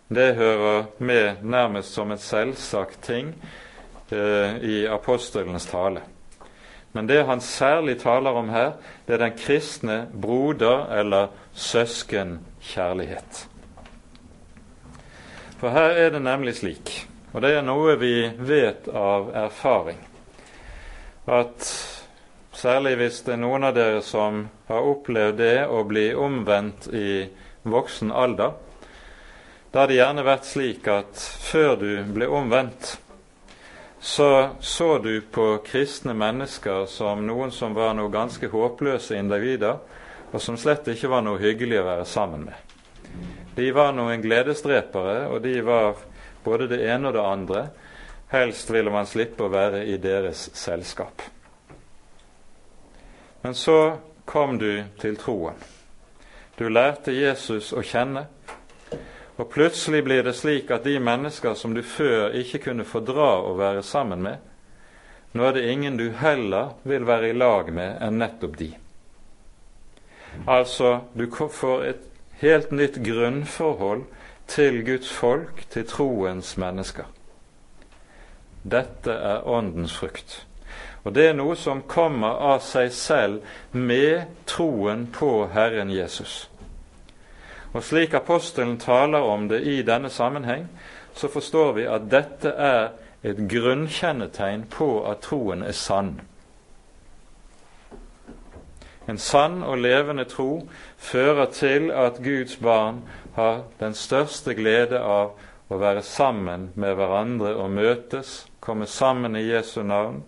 Det 0.09 0.35
hører 0.35 0.85
med 0.99 1.43
nærmest 1.43 1.95
som 1.95 2.13
et 2.15 2.23
selvsagt 2.23 3.01
ting 3.03 3.33
eh, 4.15 4.59
i 4.63 4.85
apostelens 4.87 5.67
tale. 5.67 6.05
Men 6.93 7.09
det 7.11 7.25
han 7.27 7.41
særlig 7.41 7.99
taler 8.01 8.31
om 8.39 8.49
her, 8.49 8.77
det 9.07 9.15
er 9.15 9.25
den 9.25 9.35
kristne 9.39 9.97
broder- 10.23 10.87
eller 10.95 11.27
søskenkjærlighet. 11.53 13.49
For 15.59 15.69
her 15.75 15.91
er 15.91 16.11
det 16.11 16.23
nemlig 16.23 16.55
slik, 16.55 17.09
og 17.33 17.43
det 17.43 17.51
er 17.57 17.67
noe 17.67 17.97
vi 17.99 18.31
vet 18.39 18.87
av 18.89 19.33
erfaring, 19.35 19.99
at 21.27 21.67
særlig 22.53 22.95
hvis 23.01 23.21
det 23.27 23.35
er 23.35 23.43
noen 23.43 23.67
av 23.67 23.75
dere 23.75 24.03
som 24.07 24.45
har 24.69 24.87
opplevd 24.87 25.41
det 25.41 25.67
å 25.67 25.83
bli 25.89 26.13
omvendt 26.15 26.87
i 26.95 27.27
voksen 27.67 28.13
alder, 28.13 28.55
da 29.73 29.83
har 29.83 29.91
det 29.91 29.99
gjerne 29.99 30.25
vært 30.27 30.47
slik 30.49 30.87
at 30.89 31.21
før 31.21 31.75
du 31.81 31.91
ble 32.15 32.29
omvendt, 32.29 32.97
så 34.01 34.51
så 34.61 34.99
du 35.03 35.21
på 35.21 35.59
kristne 35.67 36.15
mennesker 36.15 36.87
som 36.87 37.25
noen 37.27 37.51
som 37.53 37.75
var 37.75 37.95
noe 37.97 38.13
ganske 38.13 38.49
håpløse 38.53 39.17
individer, 39.19 39.81
og 40.33 40.43
som 40.43 40.59
slett 40.61 40.89
ikke 40.93 41.11
var 41.11 41.25
noe 41.27 41.41
hyggelig 41.41 41.81
å 41.81 41.89
være 41.89 42.07
sammen 42.07 42.47
med. 42.47 42.55
De 43.57 43.71
var 43.73 43.95
noen 43.97 44.23
gledesdrepere, 44.23 45.27
og 45.33 45.41
de 45.43 45.61
var 45.65 45.97
både 46.45 46.69
det 46.71 46.83
ene 46.87 47.09
og 47.09 47.17
det 47.17 47.25
andre. 47.25 47.63
Helst 48.29 48.71
ville 48.71 48.93
man 48.93 49.09
slippe 49.09 49.47
å 49.47 49.53
være 49.53 49.85
i 49.89 49.97
deres 50.03 50.51
selskap. 50.55 51.23
Men 53.43 53.55
så 53.55 53.97
kom 54.25 54.59
du 54.59 54.85
til 55.01 55.17
troen. 55.17 55.57
Du 56.59 56.69
lærte 56.69 57.15
Jesus 57.15 57.73
å 57.73 57.83
kjenne. 57.85 58.27
Og 59.37 59.51
plutselig 59.53 60.03
blir 60.05 60.23
det 60.25 60.33
slik 60.37 60.71
at 60.73 60.85
de 60.85 60.97
mennesker 61.01 61.55
som 61.55 61.75
du 61.77 61.83
før 61.85 62.33
ikke 62.41 62.63
kunne 62.71 62.87
fordra 62.89 63.35
å 63.45 63.53
være 63.59 63.83
sammen 63.85 64.23
med, 64.25 64.41
nå 65.37 65.45
er 65.45 65.57
det 65.57 65.69
ingen 65.69 65.99
du 66.01 66.09
heller 66.17 66.73
vil 66.89 67.05
være 67.05 67.31
i 67.31 67.37
lag 67.37 67.69
med 67.75 67.99
enn 68.01 68.17
nettopp 68.23 68.57
de. 68.57 68.71
Altså, 70.49 71.01
du 71.13 71.29
får 71.29 71.85
et 71.85 72.07
helt 72.41 72.73
nytt 72.73 72.97
grunnforhold 73.05 74.07
til 74.49 74.83
Guds 74.85 75.13
folk, 75.13 75.65
til 75.71 75.85
troens 75.89 76.57
mennesker. 76.57 77.05
Dette 78.65 79.13
er 79.13 79.47
åndens 79.49 79.97
frukt. 79.97 80.47
Og 81.05 81.15
det 81.15 81.29
er 81.29 81.37
noe 81.39 81.55
som 81.57 81.85
kommer 81.87 82.41
av 82.55 82.65
seg 82.67 82.91
selv 82.93 83.45
med 83.73 84.27
troen 84.49 85.07
på 85.13 85.47
Herren 85.53 85.93
Jesus. 85.93 86.47
Og 87.77 87.85
slik 87.85 88.15
apostelen 88.17 88.79
taler 88.81 89.21
om 89.21 89.51
det 89.51 89.61
i 89.69 89.83
denne 89.85 90.09
sammenheng, 90.11 90.65
så 91.15 91.29
forstår 91.29 91.75
vi 91.77 91.85
at 91.85 92.09
dette 92.09 92.49
er 92.49 92.95
et 93.27 93.43
grunnkjennetegn 93.51 94.65
på 94.73 94.89
at 95.11 95.21
troen 95.27 95.65
er 95.67 95.77
sann. 95.77 96.15
En 99.07 99.19
sann 99.21 99.61
og 99.63 99.79
levende 99.79 100.25
tro 100.25 100.67
fører 100.97 101.51
til 101.53 101.91
at 101.93 102.23
Guds 102.25 102.57
barn 102.57 103.03
har 103.37 103.67
den 103.81 103.95
største 103.95 104.57
glede 104.59 104.99
av 104.99 105.37
å 105.69 105.79
være 105.79 106.03
sammen 106.03 106.71
med 106.75 106.97
hverandre 106.97 107.53
og 107.61 107.71
møtes, 107.77 108.47
komme 108.61 108.87
sammen 108.87 109.37
i 109.37 109.45
Jesu 109.47 109.83
navn, 109.83 110.23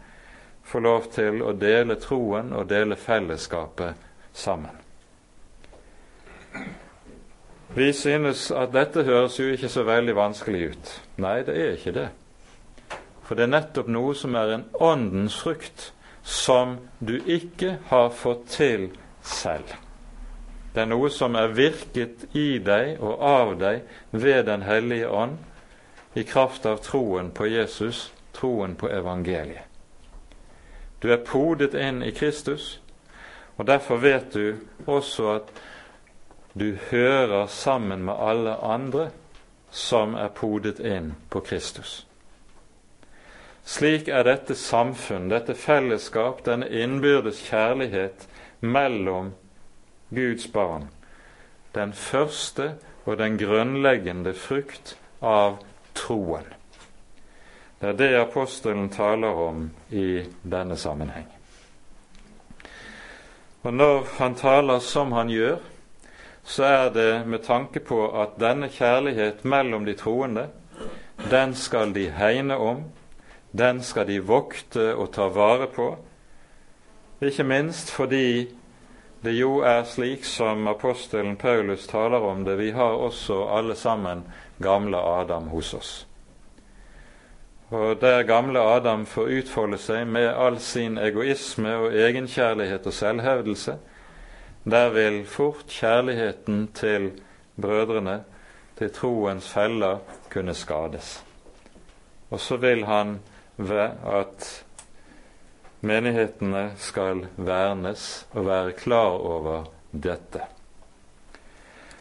få 0.68 0.82
lov 0.84 1.08
til 1.14 1.40
å 1.42 1.54
dele 1.56 1.96
troen 1.96 2.52
og 2.52 2.68
dele 2.68 2.98
fellesskapet 2.98 3.96
sammen. 4.36 4.84
Vi 7.74 7.92
synes 7.92 8.50
at 8.50 8.72
dette 8.72 9.04
høres 9.04 9.36
jo 9.40 9.50
ikke 9.52 9.68
så 9.68 9.84
veldig 9.84 10.14
vanskelig 10.16 10.62
ut. 10.70 10.92
Nei, 11.20 11.42
det 11.44 11.56
er 11.56 11.76
ikke 11.76 11.94
det. 11.96 12.08
For 13.28 13.36
det 13.36 13.44
er 13.44 13.52
nettopp 13.52 13.90
noe 13.92 14.14
som 14.16 14.36
er 14.40 14.54
en 14.54 14.64
åndens 14.80 15.36
frukt 15.36 15.90
som 16.24 16.78
du 17.00 17.18
ikke 17.26 17.76
har 17.90 18.08
fått 18.16 18.46
til 18.56 18.88
selv. 19.22 19.68
Det 20.74 20.84
er 20.84 20.88
noe 20.88 21.10
som 21.12 21.36
er 21.36 21.52
virket 21.52 22.24
i 22.36 22.58
deg 22.64 23.00
og 23.04 23.20
av 23.24 23.54
deg 23.60 23.84
ved 24.12 24.44
Den 24.48 24.62
hellige 24.62 25.08
ånd 25.08 25.38
i 26.14 26.24
kraft 26.24 26.66
av 26.66 26.80
troen 26.84 27.30
på 27.30 27.46
Jesus, 27.46 28.12
troen 28.32 28.76
på 28.76 28.88
evangeliet. 28.88 29.64
Du 31.02 31.12
er 31.12 31.22
podet 31.22 31.76
inn 31.78 32.02
i 32.02 32.10
Kristus, 32.10 32.80
og 33.56 33.66
derfor 33.66 34.00
vet 34.02 34.32
du 34.34 34.56
også 34.86 35.28
at 35.36 35.52
du 36.58 36.76
hører 36.90 37.46
sammen 37.46 38.04
med 38.04 38.14
alle 38.18 38.56
andre 38.62 39.10
som 39.70 40.14
er 40.14 40.28
podet 40.34 40.80
inn 40.80 41.14
på 41.30 41.40
Kristus. 41.40 42.04
Slik 43.68 44.08
er 44.08 44.24
dette 44.24 44.54
samfunn, 44.56 45.28
dette 45.28 45.54
fellesskap, 45.54 46.44
denne 46.44 46.68
innbyrdes 46.68 47.42
kjærlighet 47.50 48.28
mellom 48.60 49.34
Guds 50.08 50.48
barn 50.52 50.88
den 51.78 51.92
første 51.92 52.72
og 53.04 53.18
den 53.18 53.38
grunnleggende 53.38 54.34
frukt 54.34 54.96
av 55.22 55.58
troen. 55.94 56.46
Det 57.80 57.92
er 57.92 57.98
det 57.98 58.12
apostelen 58.18 58.88
taler 58.90 59.38
om 59.38 59.68
i 59.90 60.24
denne 60.42 60.76
sammenheng. 60.76 61.26
Og 63.62 63.74
Når 63.74 64.06
han 64.18 64.34
taler 64.34 64.78
som 64.78 65.12
han 65.12 65.30
gjør, 65.30 65.58
så 66.48 66.64
er 66.64 66.90
det 66.90 67.26
med 67.26 67.42
tanke 67.44 67.80
på 67.84 68.00
at 68.22 68.38
denne 68.40 68.70
kjærlighet 68.72 69.44
mellom 69.44 69.84
de 69.84 69.94
troende, 69.94 70.46
den 71.30 71.54
skal 71.54 71.92
de 71.92 72.06
hegne 72.10 72.56
om, 72.56 72.84
den 73.52 73.82
skal 73.82 74.06
de 74.08 74.20
vokte 74.24 74.94
og 74.94 75.10
ta 75.12 75.28
vare 75.28 75.66
på, 75.68 75.90
ikke 77.20 77.44
minst 77.44 77.90
fordi 77.92 78.48
det 79.24 79.34
jo 79.34 79.58
er 79.66 79.82
slik 79.84 80.24
som 80.24 80.68
apostelen 80.70 81.36
Paulus 81.36 81.86
taler 81.86 82.22
om 82.22 82.44
det, 82.44 82.58
vi 82.58 82.70
har 82.70 82.96
også 82.96 83.42
alle 83.50 83.74
sammen 83.74 84.22
gamle 84.62 84.96
Adam 84.96 85.48
hos 85.48 85.74
oss. 85.74 85.92
Og 87.70 88.00
der 88.00 88.22
gamle 88.22 88.60
Adam 88.60 89.04
får 89.06 89.34
utfolde 89.40 89.78
seg 89.78 90.06
med 90.06 90.30
all 90.30 90.56
sin 90.62 90.96
egoisme 90.98 91.74
og 91.76 91.92
egenkjærlighet 91.92 92.86
og 92.86 92.92
selvhevdelse, 92.92 93.76
der 94.64 94.90
vil 94.90 95.26
fort 95.26 95.66
kjærligheten 95.68 96.68
til 96.74 97.10
brødrene, 97.60 98.22
til 98.78 98.90
troens 98.94 99.48
feller, 99.52 99.98
kunne 100.30 100.54
skades. 100.54 101.24
Og 102.30 102.40
så 102.40 102.56
vil 102.56 102.84
han 102.84 103.18
ved 103.56 103.90
at 104.06 104.64
menighetene 105.80 106.72
skal 106.76 107.26
vernes 107.36 108.26
og 108.30 108.46
være 108.46 108.72
klar 108.72 109.18
over 109.18 109.64
dette. 109.92 110.40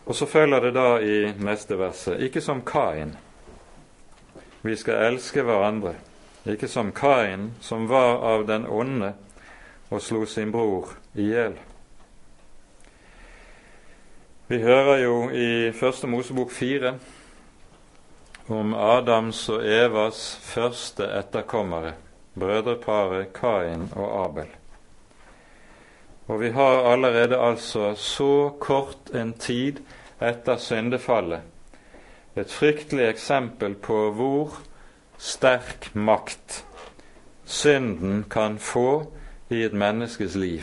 Og 0.05 0.15
så 0.15 0.25
følger 0.25 0.59
det 0.59 0.73
da 0.73 0.97
i 1.03 1.33
neste 1.39 1.77
verset 1.79 2.21
ikke 2.23 2.41
som 2.41 2.61
Kain. 2.65 3.15
Vi 4.61 4.75
skal 4.75 5.11
elske 5.11 5.43
hverandre, 5.43 5.93
ikke 6.45 6.67
som 6.67 6.91
Kain, 6.91 7.51
som 7.61 7.89
var 7.89 8.23
av 8.23 8.47
den 8.47 8.67
onde 8.67 9.13
og 9.89 10.01
slo 10.01 10.25
sin 10.25 10.51
bror 10.51 10.93
i 11.15 11.27
hjel. 11.31 11.57
Vi 14.47 14.61
hører 14.63 14.97
jo 14.97 15.29
i 15.29 15.71
Første 15.75 16.07
Mosebok 16.07 16.51
fire 16.51 16.93
om 18.47 18.73
Adams 18.73 19.49
og 19.49 19.65
Evas 19.67 20.21
første 20.41 21.03
etterkommere, 21.19 21.91
brødreparet 22.39 23.33
Kain 23.35 23.89
og 23.95 24.23
Abel. 24.23 24.47
Og 26.27 26.39
vi 26.41 26.49
har 26.55 26.87
allerede 26.93 27.39
altså 27.39 27.93
så 27.95 28.49
kort 28.59 29.11
en 29.15 29.33
tid 29.33 29.83
etter 30.21 30.57
syndefallet 30.57 31.41
et 32.37 32.51
fryktelig 32.51 33.07
eksempel 33.09 33.75
på 33.75 34.11
hvor 34.13 34.57
sterk 35.17 35.89
makt 35.95 36.65
synden 37.45 38.25
kan 38.29 38.59
få 38.59 39.11
i 39.49 39.63
et 39.65 39.73
menneskes 39.73 40.35
liv. 40.35 40.61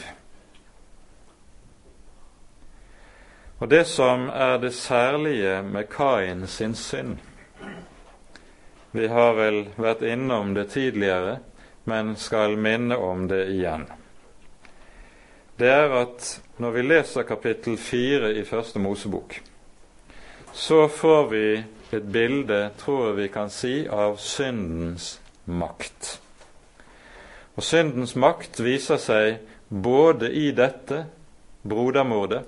Og 3.64 3.70
det 3.70 3.86
som 3.88 4.26
er 4.28 4.58
det 4.60 4.74
særlige 4.76 5.62
med 5.62 5.86
Kain 5.88 6.42
sin 6.46 6.74
synd, 6.76 7.14
vi 8.92 9.06
har 9.08 9.32
vel 9.38 9.62
vært 9.80 10.02
innom 10.04 10.50
det 10.52 10.66
tidligere, 10.74 11.38
men 11.88 12.12
skal 12.20 12.58
minne 12.60 12.98
om 13.00 13.22
det 13.28 13.46
igjen. 13.54 13.86
Det 15.56 15.70
er 15.72 15.96
at 15.96 16.28
når 16.60 16.76
vi 16.76 16.84
leser 16.84 17.24
kapittel 17.24 17.80
fire 17.80 18.34
i 18.36 18.44
Første 18.44 18.78
Mosebok, 18.78 19.40
så 20.52 20.84
får 20.88 21.26
vi 21.32 21.48
et 21.96 22.12
bilde, 22.12 22.70
tror 22.76 23.06
jeg 23.06 23.16
vi 23.16 23.28
kan 23.32 23.48
si, 23.50 23.86
av 23.88 24.20
syndens 24.20 25.22
makt. 25.46 26.18
Og 27.56 27.64
syndens 27.64 28.12
makt 28.12 28.60
viser 28.60 29.00
seg 29.00 29.40
både 29.72 30.28
i 30.36 30.50
dette 30.52 31.06
brodermordet, 31.64 32.44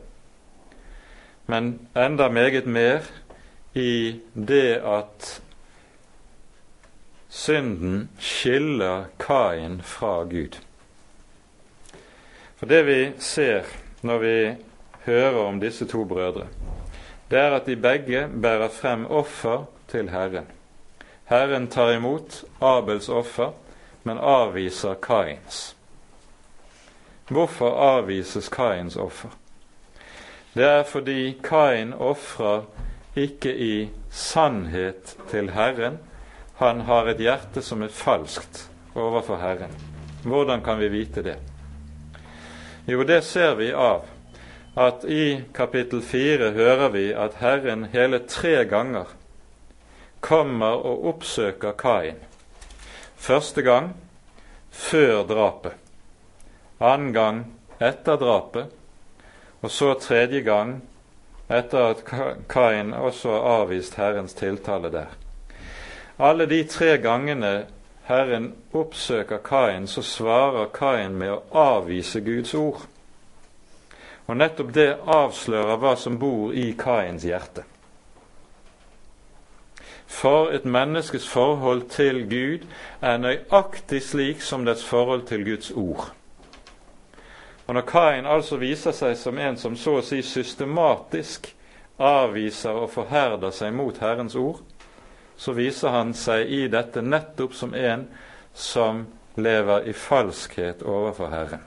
men 1.47 1.89
enda 1.97 2.29
meget 2.29 2.67
mer 2.67 3.01
i 3.75 4.21
det 4.35 4.81
at 4.85 5.43
synden 7.29 8.09
skiller 8.19 9.05
Kain 9.21 9.81
fra 9.83 10.23
Gud. 10.25 10.59
For 12.57 12.67
det 12.67 12.87
vi 12.87 13.13
ser 13.19 13.63
når 14.03 14.19
vi 14.19 14.55
hører 15.05 15.39
om 15.47 15.61
disse 15.61 15.87
to 15.87 16.05
brødre, 16.05 16.47
det 17.31 17.39
er 17.39 17.57
at 17.57 17.67
de 17.67 17.77
begge 17.77 18.29
bærer 18.43 18.69
frem 18.69 19.07
offer 19.07 19.65
til 19.89 20.11
Herren. 20.11 20.47
Herren 21.25 21.69
tar 21.69 21.93
imot 21.93 22.45
Abels 22.61 23.09
offer, 23.09 23.53
men 24.05 24.19
avviser 24.19 24.95
Kains. 24.95 25.77
Hvorfor 27.29 27.71
avvises 27.71 28.49
Kains 28.49 28.97
offer? 28.97 29.29
Det 30.57 30.65
er 30.65 30.87
fordi 30.89 31.35
Kain 31.45 31.91
ofrer 31.93 32.63
ikke 33.17 33.51
i 33.53 33.89
sannhet 34.09 35.13
til 35.29 35.51
Herren, 35.53 35.99
han 36.57 36.81
har 36.89 37.11
et 37.13 37.21
hjerte 37.21 37.61
som 37.61 37.83
er 37.85 37.93
falskt 37.93 38.63
overfor 38.97 39.37
Herren. 39.37 39.75
Hvordan 40.25 40.63
kan 40.65 40.79
vi 40.81 40.89
vite 40.89 41.21
det? 41.23 41.35
Jo, 42.89 43.03
det 43.05 43.21
ser 43.25 43.59
vi 43.59 43.69
av 43.73 44.07
at 44.81 45.05
i 45.05 45.43
kapittel 45.53 46.01
fire 46.01 46.55
hører 46.57 46.89
vi 46.95 47.05
at 47.13 47.37
Herren 47.43 47.85
hele 47.93 48.23
tre 48.25 48.65
ganger 48.65 49.13
kommer 50.25 50.81
og 50.89 51.05
oppsøker 51.13 51.77
Kain. 51.77 52.17
Første 53.17 53.61
gang 53.61 53.93
før 54.73 55.21
drapet, 55.29 55.77
annen 56.81 57.13
gang 57.13 57.45
etter 57.77 58.17
drapet, 58.17 58.73
og 59.67 59.71
så 59.71 59.95
tredje 59.99 60.41
gang 60.47 60.77
etter 61.51 61.89
at 61.91 62.03
Kain 62.49 62.93
også 62.95 63.33
har 63.35 63.63
avvist 63.63 63.97
Herrens 63.99 64.35
tiltale 64.39 64.93
der. 64.95 65.09
Alle 66.19 66.47
de 66.47 66.61
tre 66.71 66.99
gangene 67.03 67.67
Herren 68.07 68.53
oppsøker 68.73 69.43
Kain, 69.43 69.89
så 69.91 70.03
svarer 70.03 70.71
Kain 70.75 71.19
med 71.19 71.33
å 71.35 71.41
avvise 71.51 72.23
Guds 72.23 72.55
ord. 72.55 72.85
Og 74.27 74.39
nettopp 74.39 74.71
det 74.75 74.93
avslører 75.03 75.83
hva 75.83 75.97
som 75.99 76.19
bor 76.19 76.55
i 76.55 76.69
Kains 76.79 77.27
hjerte. 77.27 77.65
For 80.07 80.55
et 80.55 80.65
menneskes 80.65 81.27
forhold 81.29 81.89
til 81.91 82.23
Gud 82.31 82.71
er 83.03 83.19
nøyaktig 83.19 84.05
slik 84.07 84.47
som 84.47 84.63
dets 84.65 84.87
forhold 84.87 85.27
til 85.27 85.43
Guds 85.51 85.75
ord. 85.75 86.13
Og 87.67 87.75
Når 87.75 87.83
Kain 87.83 88.27
altså 88.27 88.57
viser 88.57 88.95
seg 88.95 89.17
som 89.19 89.39
en 89.39 89.57
som 89.59 89.77
så 89.77 89.99
å 89.99 90.05
si 90.05 90.23
systematisk 90.23 91.51
avviser 91.99 92.77
og 92.77 92.93
forherder 92.95 93.51
seg 93.51 93.75
mot 93.75 93.99
Herrens 93.99 94.37
ord, 94.39 94.61
så 95.37 95.53
viser 95.53 95.93
han 95.93 96.15
seg 96.15 96.47
i 96.53 96.67
dette 96.73 97.03
nettopp 97.03 97.55
som 97.55 97.75
en 97.75 98.07
som 98.55 99.07
lever 99.37 99.89
i 99.91 99.93
falskhet 99.93 100.83
overfor 100.83 101.33
Herren. 101.33 101.65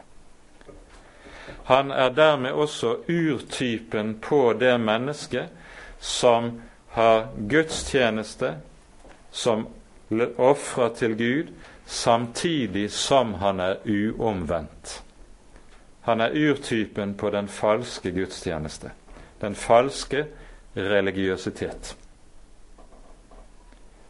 Han 1.70 1.92
er 1.92 2.10
dermed 2.10 2.52
også 2.52 2.96
urtypen 3.10 4.16
på 4.22 4.54
det 4.54 4.74
mennesket 4.82 5.52
som 6.00 6.62
har 6.96 7.28
gudstjeneste, 7.50 8.56
som 9.32 9.68
ofrer 10.38 10.90
til 10.98 11.14
Gud, 11.18 11.52
samtidig 11.86 12.92
som 12.92 13.34
han 13.34 13.60
er 13.60 13.78
uomvendt. 13.86 15.02
Han 16.02 16.22
er 16.22 16.36
urtypen 16.36 17.14
på 17.18 17.30
den 17.30 17.48
falske 17.48 18.12
gudstjeneste, 18.12 18.92
den 19.42 19.56
falske 19.56 20.26
religiøsitet. 20.76 21.96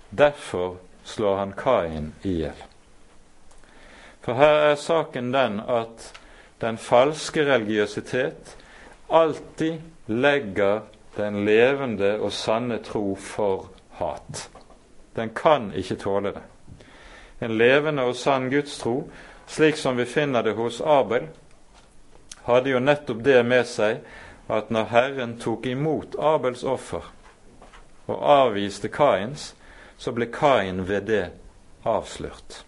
Derfor 0.09 0.77
slår 1.03 1.37
han 1.37 1.53
Kain 1.57 2.13
i 2.23 2.29
hjel. 2.41 2.63
For 4.21 4.33
her 4.33 4.71
er 4.71 4.75
saken 4.75 5.33
den 5.33 5.59
at 5.59 6.11
den 6.61 6.77
falske 6.77 7.45
religiøsitet 7.45 8.55
alltid 9.09 9.79
legger 10.07 10.81
den 11.17 11.45
levende 11.45 12.19
og 12.19 12.31
sanne 12.31 12.77
tro 12.83 13.15
for 13.15 13.69
hat. 13.99 14.49
Den 15.15 15.29
kan 15.35 15.71
ikke 15.75 15.95
tåle 15.95 16.33
det. 16.35 16.43
En 17.41 17.57
levende 17.57 18.03
og 18.03 18.15
sann 18.15 18.49
gudstro, 18.51 19.09
slik 19.47 19.77
som 19.79 19.97
vi 19.97 20.05
finner 20.05 20.43
det 20.43 20.53
hos 20.55 20.81
Abel, 20.81 21.27
hadde 22.49 22.73
jo 22.73 22.81
nettopp 22.81 23.23
det 23.23 23.39
med 23.45 23.67
seg 23.69 24.01
at 24.49 24.71
når 24.73 24.89
Herren 24.93 25.37
tok 25.41 25.67
imot 25.69 26.17
Abels 26.17 26.63
offer 26.65 27.05
og 28.09 28.23
avviste 28.25 28.89
Kains, 28.89 29.53
så 29.97 30.11
ble 30.15 30.25
Kain 30.33 30.87
ved 30.89 31.05
det 31.11 31.25
avslørt. 31.85 32.63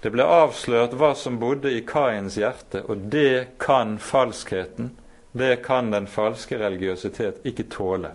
Det 0.00 0.12
ble 0.14 0.24
avslørt 0.24 0.94
hva 0.96 1.10
som 1.18 1.36
bodde 1.40 1.72
i 1.74 1.82
Kains 1.84 2.38
hjerte, 2.40 2.80
og 2.88 3.08
det 3.12 3.58
kan 3.60 3.98
falskheten, 4.00 4.94
det 5.36 5.60
kan 5.66 5.90
den 5.92 6.06
falske 6.08 6.56
religiøsitet 6.60 7.44
ikke 7.44 7.66
tåle. 7.74 8.14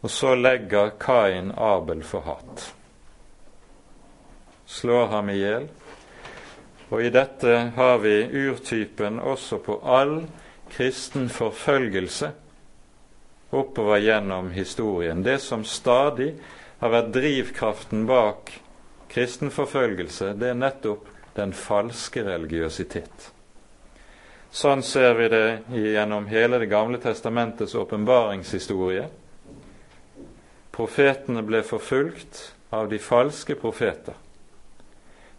Og 0.00 0.12
så 0.14 0.32
legger 0.38 0.94
Kain 1.00 1.50
Abel 1.52 2.04
for 2.06 2.24
hat. 2.24 2.70
Slår 4.68 5.10
ham 5.12 5.28
i 5.32 5.36
hjel 5.40 5.68
og 6.88 7.02
i 7.04 7.10
dette 7.12 7.54
har 7.76 7.98
vi 8.00 8.16
urtypen 8.48 9.18
også 9.20 9.58
på 9.64 9.80
all 9.84 10.22
kristen 10.72 11.28
forfølgelse 11.32 12.30
oppover 13.50 14.00
gjennom 14.04 14.50
historien. 14.50 15.22
Det 15.22 15.38
som 15.40 15.64
stadig 15.64 16.34
har 16.80 16.92
vært 16.92 17.12
drivkraften 17.12 18.06
bak 18.08 18.52
kristen 19.08 19.52
forfølgelse, 19.52 20.34
det 20.36 20.52
er 20.52 20.60
nettopp 20.60 21.08
den 21.36 21.52
falske 21.56 22.24
religiøsitet. 22.26 23.30
Sånn 24.50 24.82
ser 24.82 25.12
vi 25.18 25.28
det 25.28 25.46
gjennom 25.76 26.26
hele 26.26 26.58
Det 26.58 26.70
gamle 26.70 26.98
testamentets 26.98 27.74
åpenbaringshistorie. 27.74 29.04
Profetene 30.72 31.42
ble 31.42 31.60
forfulgt 31.62 32.54
av 32.72 32.88
de 32.88 32.98
falske 32.98 33.54
profeter. 33.54 34.14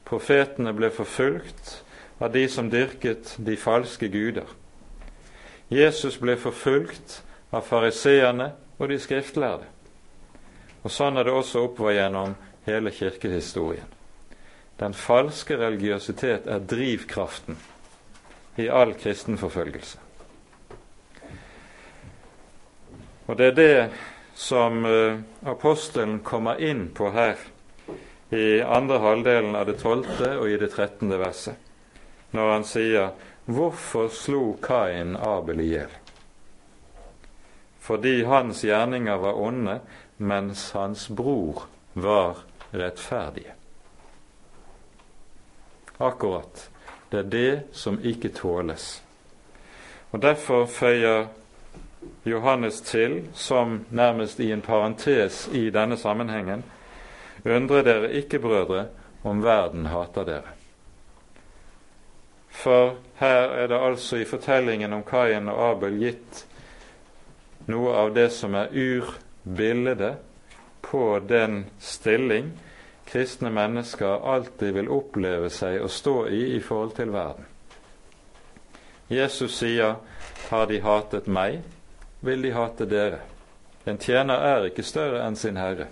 Profetene 0.10 0.74
ble 0.74 0.89
forfulgt 0.89 1.84
av 2.19 2.32
de 2.34 2.48
som 2.50 2.69
dyrket 2.69 3.36
de 3.38 3.56
falske 3.58 4.10
guder. 4.10 4.48
Jesus 5.69 6.17
ble 6.17 6.34
forfulgt 6.41 7.19
av 7.54 7.67
fariseerne 7.67 8.52
og 8.80 8.89
de 8.89 8.98
skriftlærde. 9.00 9.67
Og 10.82 10.91
Sånn 10.91 11.19
er 11.19 11.28
det 11.28 11.36
også 11.36 11.67
oppover 11.67 11.93
gjennom 11.98 12.34
hele 12.65 12.91
kirkehistorien. 12.95 13.86
Den 14.80 14.95
falske 14.95 15.58
religiøsitet 15.60 16.48
er 16.48 16.63
drivkraften 16.63 17.58
i 18.58 18.69
all 18.72 18.95
kristen 18.98 19.38
forfølgelse. 19.38 20.00
Og 23.28 23.38
det 23.38 23.52
er 23.52 23.58
det 23.58 23.89
som 24.39 24.86
uh, 24.88 25.19
apostelen 25.45 26.22
kommer 26.26 26.58
inn 26.63 26.88
på 26.95 27.12
her 27.13 27.38
i 28.30 28.62
andre 28.62 28.98
halvdelen 28.98 29.56
av 29.56 29.65
det 29.65 29.80
tolvte 29.82 30.36
og 30.38 30.50
i 30.50 30.58
det 30.62 30.72
trettende 30.76 31.18
verset, 31.18 31.56
når 32.32 32.52
han 32.54 32.68
sier 32.68 33.10
Hvorfor 33.50 34.12
slo 34.13 34.44
Kain 34.62 35.15
Abel 35.18 35.63
i 35.63 35.72
hjel? 35.72 35.94
Fordi 37.82 38.20
hans 38.30 38.62
gjerninger 38.62 39.18
var 39.18 39.39
onde, 39.42 39.80
mens 40.22 40.68
hans 40.78 41.08
bror 41.10 41.63
var 41.98 42.44
rettferdige. 42.70 43.56
Akkurat. 45.98 46.70
Det 47.10 47.18
er 47.18 47.24
det 47.24 47.62
som 47.74 47.98
ikke 48.06 48.30
tåles. 48.30 49.02
Og 50.12 50.22
Derfor 50.22 50.65
føyer 50.65 51.26
Johannes 52.26 52.82
til, 52.82 53.24
som 53.34 53.86
nærmest 53.89 54.39
i 54.39 54.52
en 54.52 54.62
parentes 54.62 55.48
i 55.54 55.70
denne 55.70 55.98
sammenhengen, 55.98 56.63
Undre 57.45 57.84
dere 57.84 58.12
ikke, 58.19 58.39
brødre, 58.39 58.88
om 59.23 59.43
verden 59.43 59.86
hater 59.86 60.25
dere. 60.28 60.56
For 62.49 62.95
her 63.19 63.54
er 63.56 63.67
det 63.67 63.80
altså 63.80 64.17
i 64.17 64.25
fortellingen 64.28 64.93
om 64.93 65.04
Kain 65.08 65.47
og 65.52 65.60
Abel 65.71 65.99
gitt 66.02 66.45
noe 67.69 67.93
av 67.95 68.13
det 68.15 68.30
som 68.34 68.56
er 68.58 68.73
urbildet 68.73 70.17
på 70.82 71.19
den 71.30 71.65
stilling 71.80 72.49
kristne 73.10 73.49
mennesker 73.49 74.25
alltid 74.34 74.73
vil 74.73 74.89
oppleve 74.93 75.49
seg 75.54 75.82
å 75.82 75.89
stå 75.89 76.15
i 76.30 76.41
i 76.56 76.60
forhold 76.62 76.95
til 76.97 77.13
verden. 77.13 77.45
Jesus 79.10 79.58
sier, 79.58 79.95
'Har 80.49 80.65
de 80.65 80.82
hatet 80.82 81.28
meg, 81.28 81.62
vil 82.21 82.41
de 82.41 82.52
hate 82.52 82.86
dere'. 82.86 83.21
En 83.86 83.97
tjener 83.97 84.36
er 84.36 84.65
ikke 84.65 84.84
større 84.84 85.25
enn 85.28 85.36
sin 85.36 85.58
herre. 85.58 85.88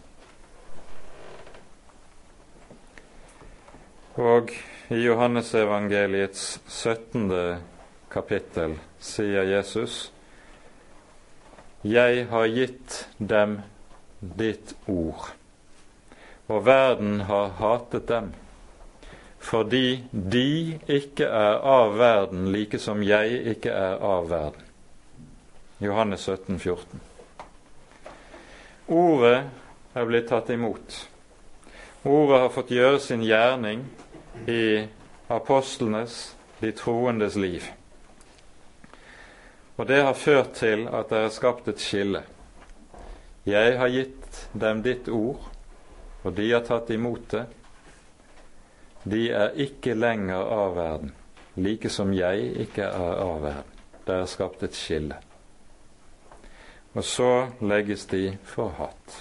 Og 4.18 4.50
i 4.90 4.98
Johannesevangeliets 4.98 6.60
17. 6.68 7.28
kapittel 8.10 8.72
sier 8.98 9.44
Jesus 9.46 9.98
Jeg 11.86 12.24
har 12.32 12.46
gitt 12.50 12.96
dem 13.20 13.60
ditt 14.18 14.74
ord, 14.90 15.28
og 16.50 16.66
verden 16.66 17.20
har 17.30 17.52
hatet 17.60 18.08
dem, 18.10 18.32
fordi 19.38 20.00
de 20.10 20.80
ikke 20.90 21.28
er 21.30 21.62
av 21.62 21.94
verden, 22.02 22.48
like 22.50 22.80
som 22.82 23.04
jeg 23.06 23.38
ikke 23.54 23.70
er 23.70 24.02
av 24.02 24.32
verden. 24.32 24.66
Johannes 25.78 26.26
17, 26.26 26.58
14. 26.58 27.06
Ordet 28.98 29.38
er 29.94 30.10
blitt 30.10 30.28
tatt 30.34 30.50
imot. 30.50 31.04
Ordet 32.08 32.42
har 32.42 32.52
fått 32.58 32.74
gjøre 32.74 33.00
sin 33.04 33.22
gjerning 33.22 33.86
i 34.48 34.88
apostlenes, 35.28 36.36
de 36.60 36.72
troendes 36.72 37.36
liv. 37.36 37.64
Og 39.78 39.88
det 39.88 40.02
har 40.04 40.14
ført 40.14 40.56
til 40.58 40.88
at 40.88 41.10
det 41.10 41.20
er 41.26 41.34
skapt 41.34 41.68
et 41.70 41.82
skille. 41.82 42.24
Jeg 43.46 43.78
har 43.80 43.92
gitt 43.94 44.42
dem 44.58 44.82
ditt 44.84 45.08
ord, 45.14 45.46
og 46.24 46.34
de 46.36 46.50
har 46.52 46.66
tatt 46.66 46.90
imot 46.92 47.30
det. 47.32 47.46
De 49.08 49.30
er 49.32 49.56
ikke 49.68 49.96
lenger 49.96 50.42
av 50.42 50.76
verden, 50.76 51.14
like 51.56 51.90
som 51.94 52.12
jeg 52.14 52.52
ikke 52.66 52.90
er 52.90 53.22
av 53.24 53.42
verden. 53.46 53.74
Det 54.08 54.16
er 54.16 54.30
skapt 54.32 54.64
et 54.64 54.76
skille. 54.76 55.16
Og 56.96 57.04
så 57.06 57.32
legges 57.62 58.08
de 58.10 58.38
for 58.48 58.74
hatt. 58.80 59.18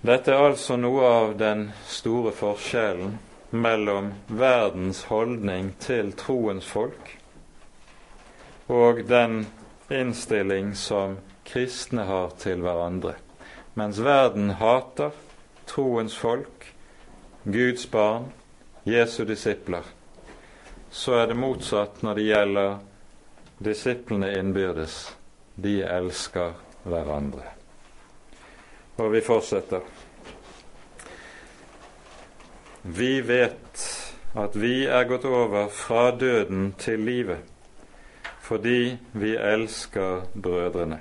Dette 0.00 0.32
er 0.32 0.46
altså 0.50 0.78
noe 0.80 1.04
av 1.04 1.34
den 1.36 1.66
store 1.88 2.32
forskjellen 2.32 3.18
mellom 3.50 4.12
verdens 4.26 5.02
holdning 5.10 5.74
til 5.82 6.14
troens 6.16 6.64
folk 6.64 7.16
og 8.70 9.02
den 9.10 9.46
innstilling 9.90 10.74
som 10.78 11.18
kristne 11.44 12.06
har 12.06 12.30
til 12.38 12.62
hverandre. 12.62 13.16
Mens 13.74 13.98
verden 14.00 14.54
hater 14.62 15.12
troens 15.66 16.14
folk, 16.16 16.68
Guds 17.44 17.86
barn, 17.90 18.30
Jesu 18.86 19.24
disipler, 19.24 19.84
så 20.90 21.20
er 21.20 21.30
det 21.30 21.40
motsatt 21.42 22.02
når 22.06 22.18
det 22.18 22.28
gjelder 22.30 22.76
disiplene 23.58 24.32
innbyrdes. 24.38 25.00
De 25.60 25.80
elsker 25.84 26.54
hverandre. 26.86 27.59
Og 29.00 29.12
vi 29.14 29.20
fortsetter. 29.24 29.80
Vi 32.82 33.20
vet 33.24 33.84
at 34.36 34.56
vi 34.56 34.84
er 34.86 35.08
gått 35.08 35.24
over 35.24 35.70
fra 35.72 36.10
døden 36.16 36.74
til 36.80 37.00
livet 37.08 37.46
fordi 38.50 38.96
vi 39.14 39.36
elsker 39.36 40.24
brødrene. 40.34 40.96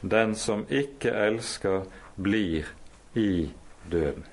Den 0.00 0.32
som 0.34 0.62
ikke 0.70 1.10
elsker, 1.12 1.82
blir 2.16 2.70
i 3.14 3.50
døden. 3.92 4.24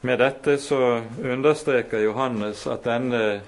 Med 0.00 0.18
dette 0.22 0.54
så 0.62 1.02
understreker 1.18 2.04
Johannes 2.04 2.62
at 2.70 2.86
denne 2.86 3.40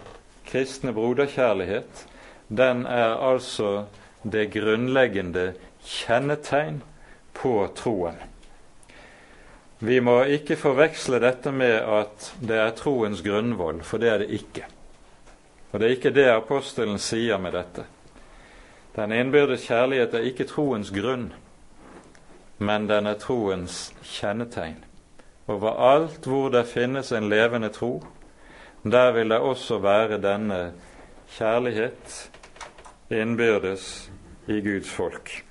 kristne 0.51 0.93
broderkjærlighet, 0.93 2.07
den 2.49 2.87
er 2.87 3.15
altså 3.23 3.85
det 4.23 4.51
grunnleggende 4.57 5.53
kjennetegn 5.85 6.83
på 7.45 7.59
troen. 7.77 8.17
Vi 9.85 9.99
må 10.01 10.23
ikke 10.33 10.57
forveksle 10.57 11.19
dette 11.21 11.51
med 11.53 11.75
at 11.77 12.31
det 12.41 12.57
er 12.57 12.73
troens 12.79 13.21
grunnvoll, 13.21 13.83
for 13.85 14.01
det 14.01 14.09
er 14.09 14.23
det 14.23 14.31
ikke. 14.33 14.65
Og 15.73 15.81
det 15.81 15.87
er 15.87 15.97
ikke 15.99 16.15
det 16.17 16.27
apostelen 16.33 16.97
sier 17.03 17.37
med 17.43 17.53
dette. 17.53 17.85
Den 18.97 19.13
innbyrdes 19.13 19.69
kjærlighet 19.69 20.17
er 20.17 20.25
ikke 20.31 20.49
troens 20.49 20.89
grunn, 20.95 21.33
men 22.65 22.89
den 22.89 23.13
er 23.13 23.21
troens 23.21 23.91
kjennetegn. 24.01 24.81
Overalt 25.51 26.25
hvor 26.25 26.49
det 26.55 26.65
finnes 26.71 27.13
en 27.13 27.29
levende 27.29 27.69
tro, 27.75 27.99
der 28.85 29.13
vil 29.13 29.35
det 29.35 29.45
også 29.45 29.83
være 29.85 30.23
denne 30.23 30.63
kjærlighet 31.37 32.23
innbyrdes 33.13 34.09
i 34.49 34.65
Guds 34.65 34.89
folk. 34.89 35.43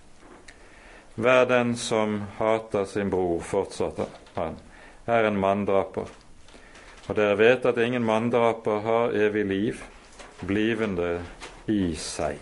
Vær 1.16 1.46
den 1.46 1.76
som 1.78 2.24
hater 2.40 2.86
sin 2.90 3.12
bror, 3.14 3.42
fortsatte 3.46 4.08
han, 4.34 4.56
er 5.06 5.28
en 5.28 5.38
manndraper. 5.38 6.10
Og 7.06 7.16
dere 7.20 7.36
vet 7.38 7.66
at 7.70 7.78
ingen 7.78 8.06
manndraper 8.08 8.82
har 8.82 9.14
evig 9.14 9.44
liv 9.46 9.84
blivende 10.42 11.20
i 11.70 11.94
seg. 12.00 12.40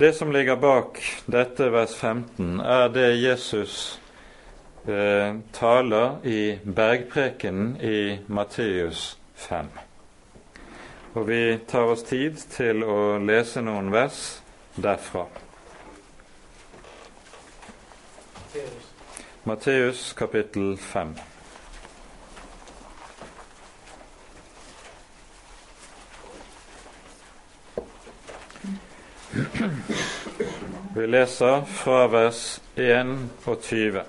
Det 0.00 0.12
som 0.16 0.30
ligger 0.32 0.56
bak 0.56 1.00
dette 1.26 1.66
vers 1.74 1.94
15, 1.98 2.60
er 2.60 2.86
det 2.94 3.08
Jesus 3.20 3.74
eh, 4.86 5.34
taler 5.52 6.22
i 6.24 6.56
bergprekenen 6.64 7.74
i 7.84 8.18
Matteus 8.26 9.18
5. 9.34 9.68
Og 11.18 11.26
vi 11.28 11.42
tar 11.68 11.90
oss 11.92 12.06
tid 12.08 12.38
til 12.54 12.80
å 12.86 13.18
lese 13.18 13.60
noen 13.66 13.90
vers 13.92 14.39
derfra. 14.82 15.26
Matteus 19.44 20.12
kapittel 20.12 20.76
5. 20.76 21.14
Vi 30.94 31.06
leser 31.06 31.64
fra 31.64 32.06
vers 32.06 32.60
21. 32.76 34.02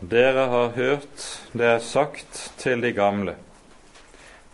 Dere 0.00 0.46
har 0.50 0.68
hørt 0.68 1.26
det 1.52 1.66
er 1.68 1.78
sagt 1.78 2.52
til 2.58 2.82
de 2.82 2.90
gamle, 2.92 3.36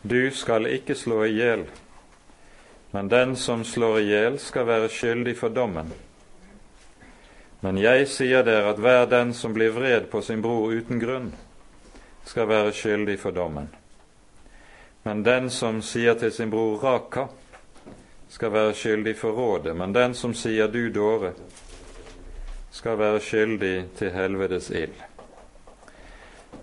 du 0.02 0.30
skal 0.34 0.66
ikke 0.66 0.94
slå 0.94 1.22
i 1.24 1.32
hjel, 1.38 1.64
men 2.90 3.08
den 3.08 3.36
som 3.36 3.64
slår 3.64 4.00
i 4.00 4.06
hjel, 4.08 4.38
skal 4.38 4.66
være 4.66 4.88
skyldig 4.88 5.36
for 5.36 5.52
dommen. 5.52 5.90
Men 7.60 7.78
jeg 7.82 8.06
sier 8.08 8.44
dere 8.46 8.70
at 8.70 8.78
hver 8.78 9.04
den 9.10 9.34
som 9.34 9.52
blir 9.52 9.74
vred 9.74 10.06
på 10.10 10.22
sin 10.22 10.42
bror 10.42 10.72
uten 10.72 11.00
grunn, 11.02 11.32
skal 12.24 12.48
være 12.48 12.72
skyldig 12.72 13.18
for 13.20 13.34
dommen. 13.34 13.68
Men 15.02 15.22
den 15.24 15.50
som 15.50 15.82
sier 15.82 16.14
til 16.20 16.32
sin 16.32 16.50
bror 16.50 16.78
Raka, 16.84 17.26
skal 18.28 18.52
være 18.52 18.74
skyldig 18.76 19.16
for 19.16 19.32
rådet, 19.32 19.76
men 19.76 19.92
den 19.92 20.14
som 20.14 20.34
sier 20.36 20.68
du 20.68 20.90
dåre, 20.92 21.32
skal 22.70 22.98
være 23.00 23.20
skyldig 23.24 23.74
til 23.96 24.12
helvetes 24.12 24.70
ild. 24.70 24.96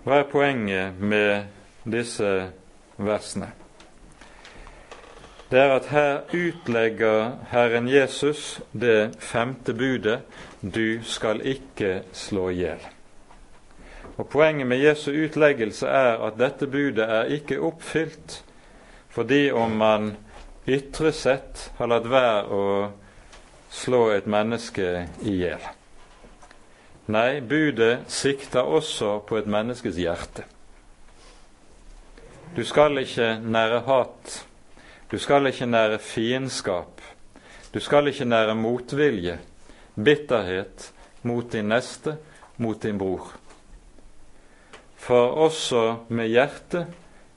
Hva 0.06 0.20
er 0.22 0.30
poenget 0.30 1.00
med 1.02 1.50
disse 1.82 2.30
versene? 2.96 3.50
Det 5.50 5.60
er 5.60 5.76
at 5.76 5.86
her 5.86 6.20
utlegger 6.34 7.36
Herren 7.52 7.88
Jesus 7.88 8.60
det 8.72 9.14
femte 9.22 9.74
budet 9.74 10.20
du 10.60 11.02
skal 11.06 11.40
ikke 11.46 12.00
slå 12.12 12.48
i 12.50 12.60
hjel. 12.64 12.82
Og 14.16 14.28
Poenget 14.28 14.66
med 14.66 14.82
Jesu 14.82 15.12
utleggelse 15.12 15.86
er 15.86 16.18
at 16.26 16.38
dette 16.40 16.66
budet 16.66 17.04
er 17.04 17.30
ikke 17.38 17.60
oppfylt 17.60 18.42
fordi 19.14 19.50
om 19.52 19.70
man 19.78 20.16
ytre 20.68 21.12
sett 21.14 21.70
har 21.78 21.88
latt 21.88 22.08
være 22.10 22.42
å 22.52 22.64
slå 23.70 24.02
et 24.16 24.26
menneske 24.26 25.06
i 25.22 25.38
hjel. 25.44 25.62
Nei, 27.06 27.40
budet 27.40 28.10
sikter 28.10 28.66
også 28.66 29.20
på 29.28 29.38
et 29.38 29.46
menneskes 29.46 29.96
hjerte. 29.96 30.42
Du 32.56 32.64
skal 32.66 32.98
ikke 32.98 33.36
nære 33.46 33.84
hat. 33.86 34.40
Du 35.10 35.18
skal 35.18 35.46
ikke 35.46 35.68
nære 35.70 35.98
fiendskap. 36.02 37.00
Du 37.74 37.78
skal 37.80 38.08
ikke 38.10 38.24
nære 38.26 38.54
motvilje, 38.58 39.38
bitterhet 39.94 40.90
mot 41.22 41.52
din 41.52 41.68
neste, 41.70 42.16
mot 42.56 42.82
din 42.82 42.98
bror. 42.98 43.28
For 44.96 45.30
også 45.46 45.82
med 46.08 46.32
hjertet 46.32 46.90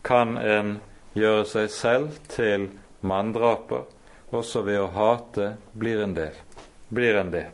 kan 0.03 0.37
en 0.37 0.79
gjøre 1.13 1.45
seg 1.45 1.69
selv 1.69 2.17
til 2.31 2.69
manndraper. 3.05 3.85
Også 4.33 4.61
ved 4.65 4.81
å 4.81 4.89
hate 4.93 5.53
blir 5.77 6.01
en 6.01 6.17
del. 6.17 6.33
Blir 6.89 7.21
en 7.21 7.31
det. 7.33 7.47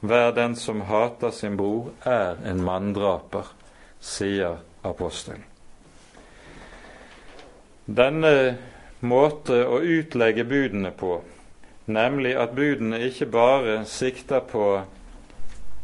Hver 0.00 0.30
den 0.34 0.54
som 0.54 0.84
hater 0.86 1.34
sin 1.34 1.56
bror, 1.58 1.90
er 2.06 2.38
en 2.46 2.62
manndraper, 2.62 3.50
sier 3.98 4.60
apostelen. 4.86 5.42
Denne 7.88 8.30
måte 9.00 9.62
å 9.66 9.80
utlegge 9.80 10.44
budene 10.48 10.90
på, 10.90 11.20
nemlig 11.86 12.34
at 12.38 12.54
budene 12.56 13.00
ikke 13.08 13.30
bare 13.32 13.80
sikter 13.88 14.42
på 14.44 14.66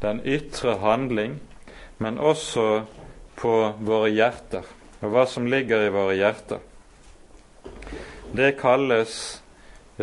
den 0.03 0.21
ytre 0.27 0.77
handling, 0.83 1.39
men 1.99 2.19
også 2.19 2.85
på 3.39 3.55
våre 3.87 4.11
hjerter, 4.11 4.67
og 5.01 5.15
hva 5.15 5.25
som 5.31 5.47
ligger 5.49 5.87
i 5.87 5.93
våre 5.95 6.17
hjerter. 6.19 6.61
Det 8.35 8.57
kalles 8.59 9.15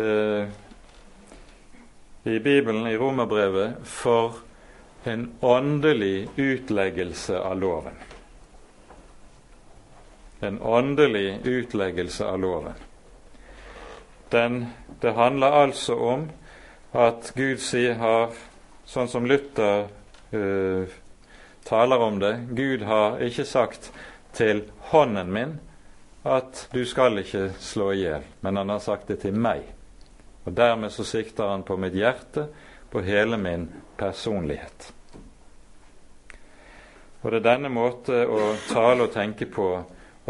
eh, 0.00 0.48
i 2.24 2.38
Bibelen, 2.38 2.86
i 2.88 2.96
Romerbrevet, 2.96 3.82
for 3.84 4.40
en 5.04 5.26
åndelig 5.40 6.28
utleggelse 6.36 7.38
av 7.38 7.60
loven. 7.60 7.98
En 10.40 10.58
åndelig 10.58 11.42
utleggelse 11.44 12.26
av 12.26 12.40
loven. 12.40 12.78
Den, 14.32 14.66
det 15.00 15.12
handler 15.12 15.58
altså 15.64 15.96
om 15.96 16.28
at 16.92 17.32
Gud 17.36 17.60
sier 17.60 17.98
har, 18.00 18.32
sånn 18.88 19.10
som 19.12 19.26
Luther 19.28 19.86
uh, 20.32 20.94
taler 21.68 22.04
om 22.04 22.18
det. 22.20 22.32
Gud 22.56 22.86
har 22.88 23.20
ikke 23.24 23.44
sagt 23.48 23.90
til 24.36 24.64
hånden 24.92 25.32
min 25.32 25.54
at 26.22 26.66
du 26.72 26.84
skal 26.86 27.18
ikke 27.18 27.50
slå 27.60 27.90
i 27.92 28.02
hjel, 28.04 28.24
men 28.40 28.56
han 28.60 28.72
har 28.72 28.82
sagt 28.82 29.08
det 29.10 29.20
til 29.24 29.36
meg. 29.36 29.64
Og 30.46 30.54
dermed 30.56 30.92
så 30.94 31.04
sikter 31.06 31.50
han 31.50 31.64
på 31.66 31.76
mitt 31.76 31.96
hjerte, 31.98 32.46
på 32.90 33.02
hele 33.02 33.38
min 33.40 33.68
personlighet. 33.96 34.92
Og 37.22 37.30
det 37.30 37.38
er 37.38 37.46
denne 37.46 37.70
måte 37.70 38.24
å 38.26 38.52
tale 38.68 39.06
og 39.06 39.14
tenke 39.14 39.46
på 39.46 39.68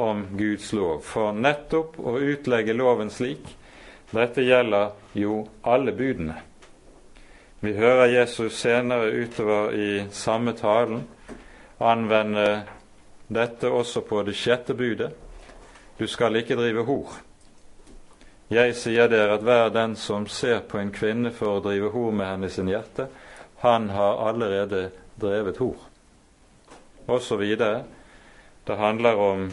om 0.00 0.22
Guds 0.36 0.72
lov. 0.76 1.00
For 1.04 1.32
nettopp 1.36 1.98
å 2.00 2.18
utlegge 2.20 2.76
loven 2.76 3.10
slik 3.12 3.56
Dette 4.12 4.44
gjelder 4.44 4.92
jo 5.16 5.42
alle 5.64 5.92
budene. 5.96 6.36
Vi 7.60 7.72
hører 7.76 8.10
Jesus 8.12 8.58
senere 8.60 9.12
utover 9.12 9.72
i 9.72 10.04
samme 10.10 10.52
talen 10.58 11.04
anvende 11.82 12.62
dette 13.28 13.70
også 13.70 14.02
på 14.06 14.22
det 14.22 14.34
sjette 14.36 14.74
budet. 14.74 15.12
Du 15.98 16.06
skal 16.06 16.36
ikke 16.36 16.56
drive 16.58 16.84
hor. 16.86 17.14
Jeg 18.52 18.74
sier 18.76 19.08
dere 19.08 19.38
at 19.38 19.44
hver 19.46 19.70
den 19.72 19.96
som 19.96 20.26
ser 20.28 20.60
på 20.68 20.78
en 20.78 20.92
kvinne 20.92 21.32
for 21.32 21.56
å 21.56 21.64
drive 21.64 21.92
hor 21.94 22.12
med 22.12 22.28
henne 22.28 22.50
i 22.50 22.52
sin 22.52 22.68
hjerte, 22.68 23.08
han 23.62 23.88
har 23.94 24.20
allerede 24.28 24.90
drevet 25.20 25.60
hor. 25.62 25.78
Og 27.08 27.22
så 27.22 27.38
videre. 27.40 27.84
Det 28.66 28.76
handler 28.78 29.18
om 29.18 29.48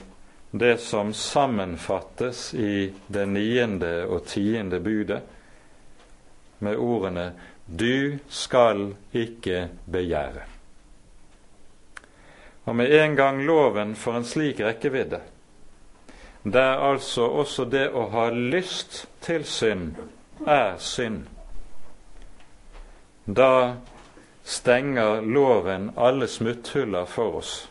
det 0.51 0.77
som 0.81 1.13
sammenfattes 1.13 2.53
i 2.53 2.93
det 3.07 3.25
niende 3.25 4.05
og 4.05 4.25
tiende 4.25 4.79
budet 4.79 5.21
med 6.59 6.77
ordene 6.77 7.31
'Du 7.65 8.17
skal 8.29 8.95
ikke 9.13 9.69
begjære'. 9.91 10.47
Og 12.65 12.75
med 12.75 12.91
en 12.91 13.15
gang 13.15 13.45
loven 13.45 13.95
får 13.95 14.15
en 14.15 14.25
slik 14.25 14.59
rekkevidde, 14.59 15.19
der 16.43 16.77
altså 16.91 17.21
også 17.21 17.65
det 17.65 17.89
å 17.89 18.09
ha 18.09 18.29
lyst 18.29 19.07
til 19.21 19.45
synd 19.45 19.95
er 20.47 20.77
synd, 20.77 21.27
da 23.25 23.75
stenger 24.43 25.21
loven 25.21 25.91
alle 25.97 26.27
smutthuller 26.27 27.05
for 27.05 27.35
oss. 27.35 27.69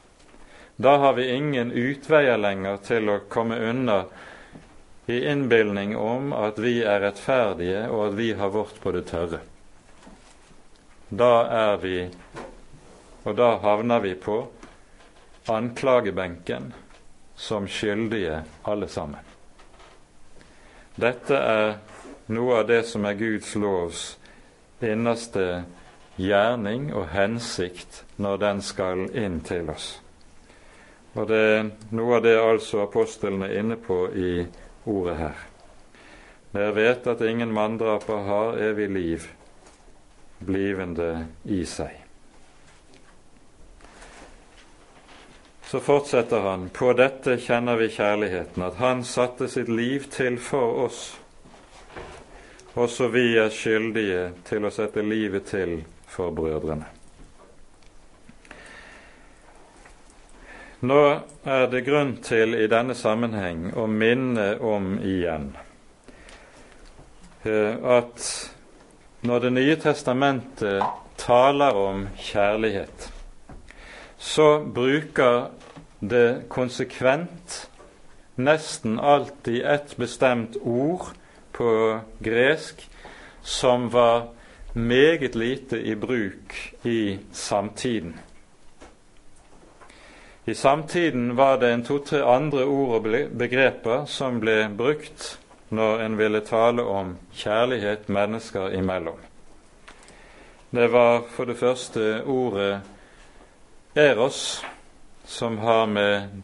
Da 0.81 0.97
har 0.97 1.13
vi 1.13 1.31
ingen 1.35 1.73
utveier 1.73 2.39
lenger 2.39 2.77
til 2.87 3.11
å 3.11 3.17
komme 3.27 3.57
unna 3.59 4.05
i 5.11 5.17
innbilning 5.27 5.97
om 5.99 6.31
at 6.37 6.61
vi 6.63 6.77
er 6.87 7.01
rettferdige, 7.03 7.89
og 7.91 8.05
at 8.05 8.15
vi 8.21 8.29
har 8.39 8.53
vårt 8.55 8.79
på 8.79 8.93
det 8.95 9.03
tørre. 9.11 9.41
Da 11.11 11.33
er 11.51 11.83
vi, 11.83 11.97
og 13.27 13.35
da 13.43 13.51
havner 13.67 14.07
vi 14.07 14.15
på 14.15 14.39
anklagebenken 15.51 16.71
som 17.35 17.67
skyldige 17.67 18.45
alle 18.63 18.87
sammen. 18.87 19.27
Dette 20.95 21.43
er 21.43 21.79
noe 22.31 22.63
av 22.63 22.67
det 22.71 22.85
som 22.87 23.03
er 23.09 23.19
Guds 23.19 23.57
lovs 23.59 24.09
innerste 24.79 25.65
gjerning 26.23 26.93
og 26.95 27.09
hensikt 27.19 28.05
når 28.23 28.45
den 28.47 28.63
skal 28.63 29.09
inn 29.11 29.43
til 29.43 29.75
oss. 29.75 29.97
Og 31.19 31.27
det 31.27 31.39
er 31.51 31.71
noe 31.99 32.19
av 32.19 32.23
det 32.23 32.37
altså 32.39 32.85
apostlene 32.85 33.49
er 33.49 33.59
inne 33.59 33.77
på 33.83 34.05
i 34.15 34.33
ordet 34.87 35.17
her. 35.19 35.47
Dere 36.53 36.75
vet 36.77 37.09
at 37.11 37.25
ingen 37.27 37.51
manndraper 37.53 38.23
har 38.29 38.61
evig 38.71 38.87
liv 38.95 39.27
blivende 40.39 41.27
i 41.45 41.65
seg. 41.67 41.97
Så 45.69 45.81
fortsetter 45.85 46.47
han, 46.47 46.69
på 46.73 46.95
dette 46.97 47.35
kjenner 47.45 47.77
vi 47.77 47.91
kjærligheten, 47.93 48.63
at 48.65 48.79
han 48.81 49.03
satte 49.05 49.51
sitt 49.53 49.69
liv 49.69 50.07
til 50.15 50.39
for 50.41 50.87
oss. 50.87 51.03
Også 52.79 53.11
vi 53.13 53.35
er 53.37 53.51
skyldige 53.53 54.31
til 54.49 54.65
å 54.65 54.73
sette 54.73 55.05
livet 55.05 55.51
til 55.51 55.83
for 56.09 56.33
brødrene. 56.33 56.98
Nå 60.81 60.99
er 61.43 61.65
det 61.67 61.81
grunn 61.89 62.13
til 62.23 62.53
i 62.55 62.69
denne 62.71 62.95
sammenheng 62.95 63.73
å 63.75 63.89
minne 63.91 64.53
om 64.63 64.93
igjen 65.03 65.49
eh, 67.43 67.75
at 67.83 68.27
når 69.27 69.41
Det 69.43 69.51
nye 69.57 69.75
testamentet 69.83 70.85
taler 71.19 71.75
om 71.75 72.05
kjærlighet, 72.15 73.09
så 74.19 74.61
bruker 74.63 75.49
det 75.99 76.47
konsekvent 76.49 77.59
nesten 78.39 79.01
alltid 79.03 79.67
et 79.67 79.97
bestemt 79.99 80.61
ord 80.63 81.11
på 81.59 81.73
gresk 82.23 82.87
som 83.43 83.91
var 83.91 84.29
meget 84.79 85.35
lite 85.35 85.83
i 85.83 85.99
bruk 85.99 86.55
i 86.87 87.19
samtiden. 87.33 88.15
I 90.49 90.55
samtiden 90.55 91.37
var 91.37 91.59
det 91.59 91.69
en 91.71 91.83
to-tre 91.85 92.23
andre 92.25 92.63
ord 92.65 92.93
og 92.97 93.09
begreper 93.37 94.07
som 94.09 94.39
ble 94.41 94.71
brukt 94.73 95.27
når 95.69 96.01
en 96.07 96.17
ville 96.17 96.41
tale 96.41 96.87
om 96.89 97.11
kjærlighet 97.37 98.09
mennesker 98.09 98.73
imellom. 98.79 99.19
Det 100.71 100.87
var 100.89 101.27
for 101.35 101.53
det 101.53 101.59
første 101.61 102.23
ordet 102.25 102.81
eros, 103.93 104.65
som 105.29 105.61
har 105.61 105.85
med 105.87 106.41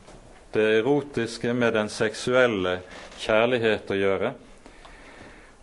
det 0.52 0.68
erotiske, 0.82 1.54
med 1.56 1.72
den 1.72 1.88
seksuelle 1.88 2.82
kjærlighet 3.24 3.88
å 3.88 4.00
gjøre. 4.04 4.36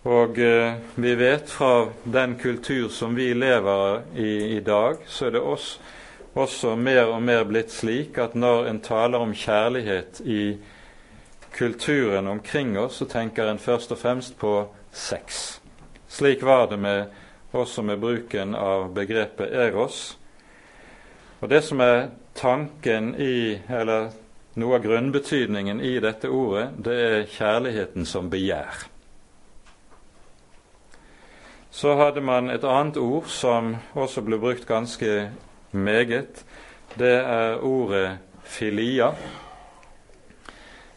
Og 0.09 0.41
eh, 0.41 0.81
vi 0.97 1.15
vet 1.15 1.45
fra 1.45 1.91
den 2.03 2.39
kultur 2.41 2.89
som 2.89 3.13
vi 3.13 3.35
lever 3.37 4.01
i 4.17 4.35
i 4.57 4.61
dag, 4.65 5.05
så 5.05 5.29
er 5.29 5.37
det 5.37 5.45
også, 5.45 5.99
også 6.33 6.75
mer 6.75 7.09
og 7.11 7.21
mer 7.23 7.43
blitt 7.47 7.71
slik 7.73 8.17
at 8.21 8.35
når 8.35 8.69
en 8.69 8.79
taler 8.83 9.19
om 9.19 9.33
kjærlighet 9.35 10.21
i 10.25 10.57
kulturen 11.51 12.27
omkring 12.27 12.77
oss, 12.79 13.01
så 13.01 13.05
tenker 13.05 13.49
en 13.49 13.59
først 13.59 13.91
og 13.91 13.99
fremst 13.99 14.37
på 14.39 14.53
sex. 14.91 15.59
Slik 16.07 16.43
var 16.43 16.67
det 16.71 16.79
med, 16.79 17.05
også 17.51 17.81
med 17.81 17.99
bruken 17.99 18.55
av 18.55 18.93
begrepet 18.95 19.51
eros. 19.51 20.17
Og 21.41 21.49
Det 21.49 21.63
som 21.63 21.79
er 21.79 22.09
tanken 22.35 23.15
i, 23.15 23.59
eller 23.69 24.11
noe 24.55 24.75
av 24.75 24.83
grunnbetydningen 24.83 25.81
i 25.81 25.99
dette 25.99 26.29
ordet, 26.29 26.69
det 26.77 26.97
er 27.03 27.29
kjærligheten 27.31 28.05
som 28.05 28.29
begjær. 28.29 28.87
Så 31.71 31.95
hadde 31.95 32.21
man 32.21 32.49
et 32.51 32.63
annet 32.67 32.97
ord 32.97 33.29
som 33.31 33.75
også 33.95 34.21
ble 34.27 34.39
brukt 34.39 34.67
ganske 34.67 35.31
meget. 35.71 36.43
Det 36.99 37.13
er 37.19 37.61
ordet 37.63 38.17
filia, 38.43 39.11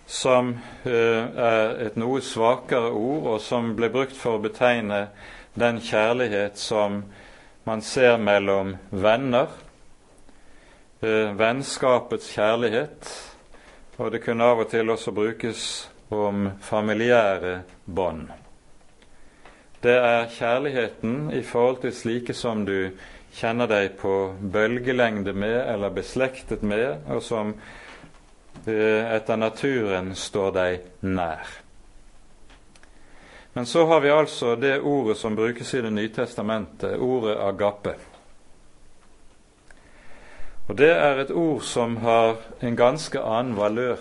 som 0.07 0.55
uh, 0.85 0.91
er 0.91 1.77
et 1.87 1.97
noe 1.97 2.23
svakere 2.23 2.91
ord, 2.91 3.29
og 3.35 3.41
som 3.41 3.75
ble 3.79 3.91
brukt 3.95 4.17
for 4.19 4.39
å 4.39 4.43
betegne 4.43 5.07
den 5.55 5.79
kjærlighet 5.81 6.59
som 6.59 7.05
man 7.65 7.83
ser 7.83 8.19
mellom 8.21 8.75
venner, 8.91 9.49
Eh, 11.05 11.37
vennskapets 11.37 12.31
kjærlighet, 12.33 13.09
og 13.97 14.13
det 14.13 14.23
kunne 14.25 14.47
av 14.47 14.63
og 14.63 14.71
til 14.71 14.89
også 14.89 15.13
brukes 15.13 15.65
om 16.15 16.47
familiære 16.65 17.59
bånd. 17.85 18.31
Det 19.83 19.97
er 19.99 20.31
kjærligheten 20.33 21.29
i 21.37 21.43
forhold 21.45 21.83
til 21.83 21.93
slike 21.93 22.33
som 22.35 22.63
du 22.65 22.95
kjenner 23.35 23.69
deg 23.71 23.97
på 23.99 24.15
bølgelengde 24.41 25.35
med 25.35 25.59
eller 25.75 25.91
beslektet 25.95 26.63
med, 26.63 27.03
og 27.11 27.23
som 27.23 27.53
eh, 28.67 29.03
etter 29.17 29.41
naturen 29.41 30.15
står 30.19 30.55
deg 30.55 30.89
nær. 31.03 31.61
Men 33.55 33.67
så 33.67 33.85
har 33.87 34.01
vi 34.01 34.11
altså 34.11 34.57
det 34.59 34.81
ordet 34.81 35.17
som 35.17 35.37
brukes 35.37 35.75
i 35.75 35.81
Det 35.83 35.93
nye 35.93 36.11
testamentet, 36.11 36.99
ordet 36.99 37.37
agape. 37.39 37.95
Og 40.69 40.77
det 40.79 40.91
er 40.91 41.21
et 41.21 41.31
ord 41.31 41.63
som 41.63 41.97
har 42.03 42.37
en 42.61 42.77
ganske 42.77 43.21
annen 43.21 43.57
valør. 43.57 44.01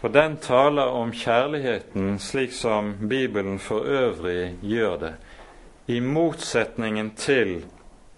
Og 0.00 0.14
den 0.14 0.36
taler 0.36 0.94
om 0.94 1.12
kjærligheten 1.12 2.18
slik 2.22 2.52
som 2.54 2.94
Bibelen 3.08 3.58
for 3.58 3.84
øvrig 3.84 4.54
gjør 4.62 4.96
det, 4.96 5.14
i 5.88 6.00
motsetningen 6.04 7.14
til 7.16 7.62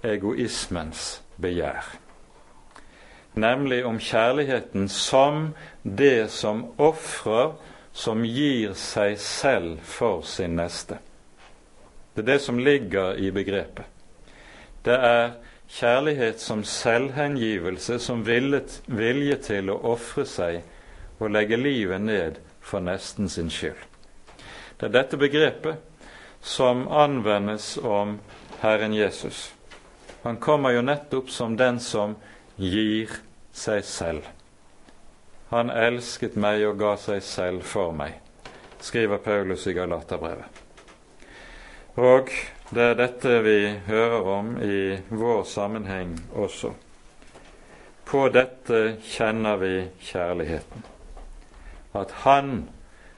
egoismens 0.02 1.20
begjær. 1.38 1.86
Nemlig 3.38 3.84
om 3.86 4.00
kjærligheten 4.02 4.88
som 4.90 5.52
det 5.82 6.30
som 6.34 6.64
ofrer, 6.82 7.52
som 7.92 8.24
gir 8.26 8.74
seg 8.74 9.14
selv 9.22 9.78
for 9.86 10.24
sin 10.26 10.56
neste. 10.58 10.98
Det 12.14 12.24
er 12.24 12.28
det 12.32 12.40
som 12.42 12.58
ligger 12.58 13.14
i 13.22 13.30
begrepet. 13.30 13.86
Det 14.82 14.96
er 14.96 15.36
kjærlighet 15.70 16.42
som 16.42 16.64
selvhengivelse, 16.66 18.00
som 18.02 18.24
vilje 18.26 19.36
til 19.46 19.70
å 19.70 19.78
ofre 19.92 20.26
seg 20.26 20.58
og 21.20 21.30
legge 21.30 21.60
livet 21.60 22.02
ned 22.02 22.42
for 22.60 22.82
nesten 22.82 23.30
sin 23.30 23.50
skyld. 23.50 23.78
Det 24.80 24.88
er 24.88 24.96
dette 24.96 25.20
begrepet 25.20 25.89
som 26.40 26.88
anvendes 26.88 27.76
om 27.78 28.18
Herren 28.60 28.94
Jesus. 28.94 29.54
Han 30.22 30.36
kommer 30.36 30.70
jo 30.70 30.82
nettopp 30.82 31.30
som 31.30 31.56
den 31.56 31.80
som 31.80 32.16
gir 32.56 33.10
seg 33.52 33.84
selv. 33.84 34.26
Han 35.48 35.70
elsket 35.70 36.36
meg 36.36 36.62
og 36.68 36.78
ga 36.78 36.94
seg 37.00 37.22
selv 37.24 37.64
for 37.66 37.92
meg, 37.96 38.20
skriver 38.80 39.18
Paulus 39.18 39.66
i 39.66 39.74
Galaterbrevet. 39.74 40.60
Og 41.98 42.30
det 42.70 42.84
er 42.84 42.94
dette 43.00 43.40
vi 43.42 43.56
hører 43.88 44.28
om 44.30 44.52
i 44.62 45.00
vår 45.08 45.42
sammenheng 45.44 46.14
også. 46.38 46.70
På 48.06 48.28
dette 48.30 49.00
kjenner 49.02 49.58
vi 49.58 49.74
kjærligheten. 50.06 50.84
At 51.94 52.10
Han 52.22 52.68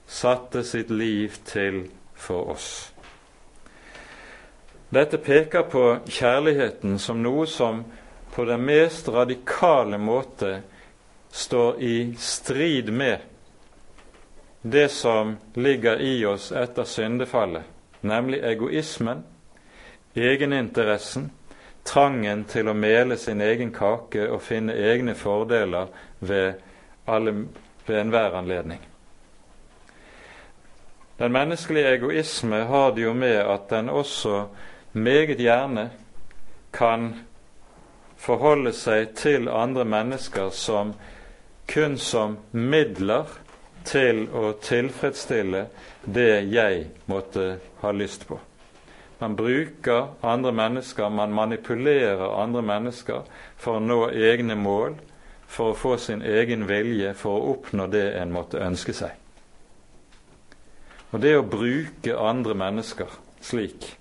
satte 0.06 0.64
sitt 0.64 0.90
liv 0.90 1.36
til 1.44 1.90
for 2.14 2.54
oss. 2.54 2.92
Dette 4.92 5.16
peker 5.18 5.62
på 5.72 5.82
kjærligheten 6.04 6.98
som 7.00 7.22
noe 7.24 7.46
som 7.48 7.78
på 8.34 8.44
den 8.44 8.60
mest 8.68 9.06
radikale 9.08 9.96
måte 9.98 10.58
står 11.32 11.78
i 11.80 11.94
strid 12.20 12.90
med 12.92 13.18
det 14.62 14.90
som 14.92 15.36
ligger 15.54 16.00
i 16.00 16.24
oss 16.28 16.50
etter 16.52 16.84
syndefallet, 16.84 17.64
nemlig 18.00 18.42
egoismen, 18.44 19.22
egeninteressen, 20.14 21.30
trangen 21.88 22.44
til 22.44 22.68
å 22.68 22.74
mele 22.76 23.16
sin 23.16 23.40
egen 23.40 23.72
kake 23.74 24.26
og 24.28 24.42
finne 24.44 24.76
egne 24.76 25.14
fordeler 25.18 25.88
ved, 26.20 26.60
alle, 27.08 27.32
ved 27.86 28.00
enhver 28.00 28.36
anledning. 28.38 28.84
Den 31.16 31.32
menneskelige 31.32 31.96
egoisme 31.96 32.60
har 32.68 32.92
det 32.92 33.02
jo 33.08 33.16
med 33.16 33.40
at 33.40 33.66
den 33.70 33.88
også 33.88 34.44
meget 34.92 35.40
gjerne 35.40 35.90
kan 36.72 37.12
forholde 38.16 38.72
seg 38.76 39.14
til 39.18 39.48
andre 39.48 39.84
mennesker 39.84 40.50
som 40.54 40.94
kun 41.68 41.98
som 41.98 42.36
midler 42.52 43.30
til 43.84 44.26
å 44.30 44.52
tilfredsstille 44.62 45.66
det 46.04 46.44
jeg 46.52 46.86
måtte 47.10 47.58
ha 47.82 47.92
lyst 47.92 48.26
på. 48.28 48.38
Man 49.22 49.36
bruker 49.38 50.08
andre 50.26 50.52
mennesker, 50.52 51.08
man 51.08 51.34
manipulerer 51.34 52.42
andre 52.42 52.62
mennesker 52.62 53.22
for 53.56 53.78
å 53.78 53.82
nå 53.82 54.08
egne 54.10 54.56
mål, 54.58 54.96
for 55.46 55.70
å 55.70 55.78
få 55.78 55.96
sin 56.00 56.24
egen 56.26 56.66
vilje, 56.66 57.12
for 57.14 57.38
å 57.38 57.52
oppnå 57.54 57.86
det 57.92 58.08
en 58.18 58.32
måtte 58.34 58.62
ønske 58.62 58.94
seg. 58.96 59.14
Og 61.12 61.20
det 61.22 61.36
å 61.36 61.44
bruke 61.46 62.16
andre 62.18 62.56
mennesker 62.56 63.14
slik, 63.44 63.92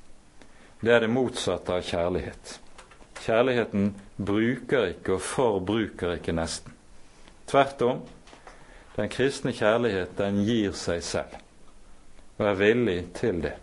det 0.81 0.93
er 0.93 1.03
det 1.03 1.13
motsatte 1.13 1.75
av 1.77 1.85
kjærlighet. 1.85 2.57
Kjærligheten 3.21 3.91
bruker 4.17 4.87
ikke 4.95 5.17
og 5.17 5.21
forbruker 5.21 6.15
ikke 6.17 6.33
nesten. 6.33 6.73
Tvert 7.47 7.81
om, 7.85 8.01
den 8.95 9.09
kristne 9.09 9.53
kjærlighet, 9.53 10.17
den 10.17 10.41
gir 10.45 10.73
seg 10.77 11.03
selv 11.05 11.37
og 12.41 12.47
er 12.47 12.57
villig 12.57 12.99
til 13.13 13.43
det. 13.43 13.53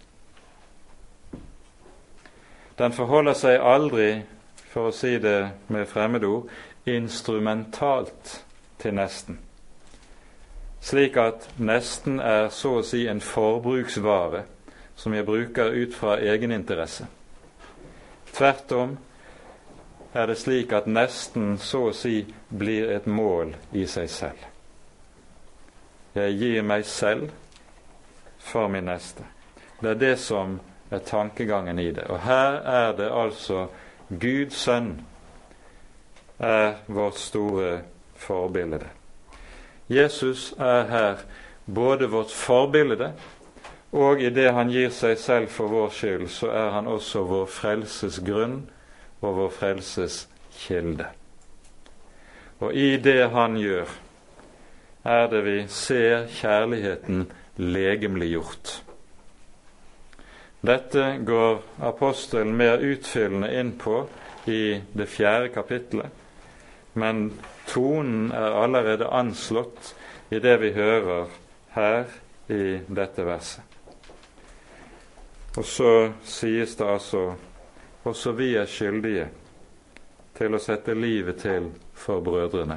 Den 2.78 2.92
forholder 2.94 3.34
seg 3.34 3.58
aldri, 3.58 4.22
for 4.70 4.90
å 4.90 4.94
si 4.94 5.16
det 5.18 5.50
med 5.72 5.88
fremmedord, 5.90 6.46
instrumentalt 6.86 8.36
til 8.78 8.94
nesten, 8.94 9.40
slik 10.80 11.18
at 11.18 11.48
nesten 11.58 12.20
er 12.22 12.52
så 12.54 12.76
å 12.78 12.84
si 12.86 13.02
en 13.10 13.20
forbruksvare 13.24 14.44
som 14.98 15.14
jeg 15.14 15.26
bruker 15.26 15.70
ut 15.70 15.94
fra 15.94 16.18
egeninteresse. 16.18 17.06
Tvert 18.34 18.72
om 18.74 18.96
er 20.12 20.26
det 20.26 20.38
slik 20.40 20.72
at 20.74 20.88
nesten 20.90 21.58
så 21.62 21.88
å 21.88 21.94
si 21.94 22.24
blir 22.50 22.90
et 22.96 23.06
mål 23.06 23.54
i 23.78 23.86
seg 23.86 24.10
selv. 24.10 24.46
Jeg 26.18 26.34
gir 26.40 26.66
meg 26.66 26.86
selv 26.88 27.30
for 28.42 28.66
min 28.72 28.88
neste. 28.90 29.22
Det 29.78 29.92
er 29.94 30.00
det 30.00 30.16
som 30.18 30.58
er 30.90 31.04
tankegangen 31.06 31.78
i 31.78 31.90
det. 31.94 32.08
Og 32.10 32.18
her 32.24 32.58
er 32.66 32.92
det 32.98 33.10
altså 33.12 33.68
Guds 34.08 34.64
sønn 34.64 34.96
er 36.38 36.80
vårt 36.86 37.18
store 37.20 37.82
forbilde. 38.18 38.86
Jesus 39.88 40.54
er 40.58 40.88
her 40.90 41.22
både 41.66 42.08
vårt 42.10 42.32
forbilde, 42.32 43.12
og 43.92 44.20
i 44.20 44.28
det 44.30 44.50
han 44.52 44.68
gir 44.72 44.90
seg 44.92 45.16
selv 45.20 45.52
for 45.52 45.72
vår 45.72 45.94
skyld, 45.96 46.26
så 46.28 46.50
er 46.52 46.74
han 46.74 46.90
også 46.90 47.22
vår 47.28 47.46
frelses 47.48 48.18
grunn 48.24 48.60
og 49.22 49.38
vår 49.38 49.54
frelses 49.54 50.26
kilde. 50.58 51.06
Og 52.60 52.74
i 52.74 52.96
det 53.00 53.30
han 53.32 53.56
gjør, 53.56 53.88
er 55.08 55.28
det 55.32 55.40
vi 55.46 55.58
ser 55.72 56.26
kjærligheten 56.40 57.28
legemliggjort. 57.56 58.74
Dette 60.60 61.04
går 61.24 61.62
apostelen 61.86 62.56
mer 62.58 62.82
utfyllende 62.82 63.52
inn 63.60 63.72
på 63.78 64.02
i 64.50 64.80
det 64.92 65.06
fjerde 65.08 65.52
kapittelet, 65.54 66.10
men 66.98 67.30
tonen 67.70 68.32
er 68.34 68.58
allerede 68.64 69.08
anslått 69.14 69.94
i 70.34 70.42
det 70.42 70.58
vi 70.60 70.74
hører 70.74 71.30
her 71.76 72.10
i 72.50 72.80
dette 72.90 73.24
verset. 73.24 73.67
Og 75.58 75.64
så 75.66 76.12
sies 76.22 76.76
det 76.78 76.86
altså 76.86 77.32
også 78.06 78.32
vi 78.38 78.52
er 78.54 78.68
skyldige 78.70 79.24
til 80.38 80.54
å 80.54 80.60
sette 80.62 80.94
livet 80.94 81.40
til 81.42 81.64
for 81.98 82.22
brødrene, 82.22 82.76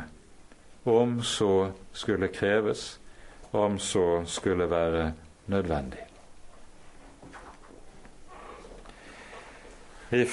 om 0.90 1.20
så 1.22 1.70
skulle 1.94 2.32
kreves, 2.34 2.96
om 3.54 3.78
så 3.78 4.24
skulle 4.26 4.66
være 4.72 5.12
nødvendig. 5.54 6.08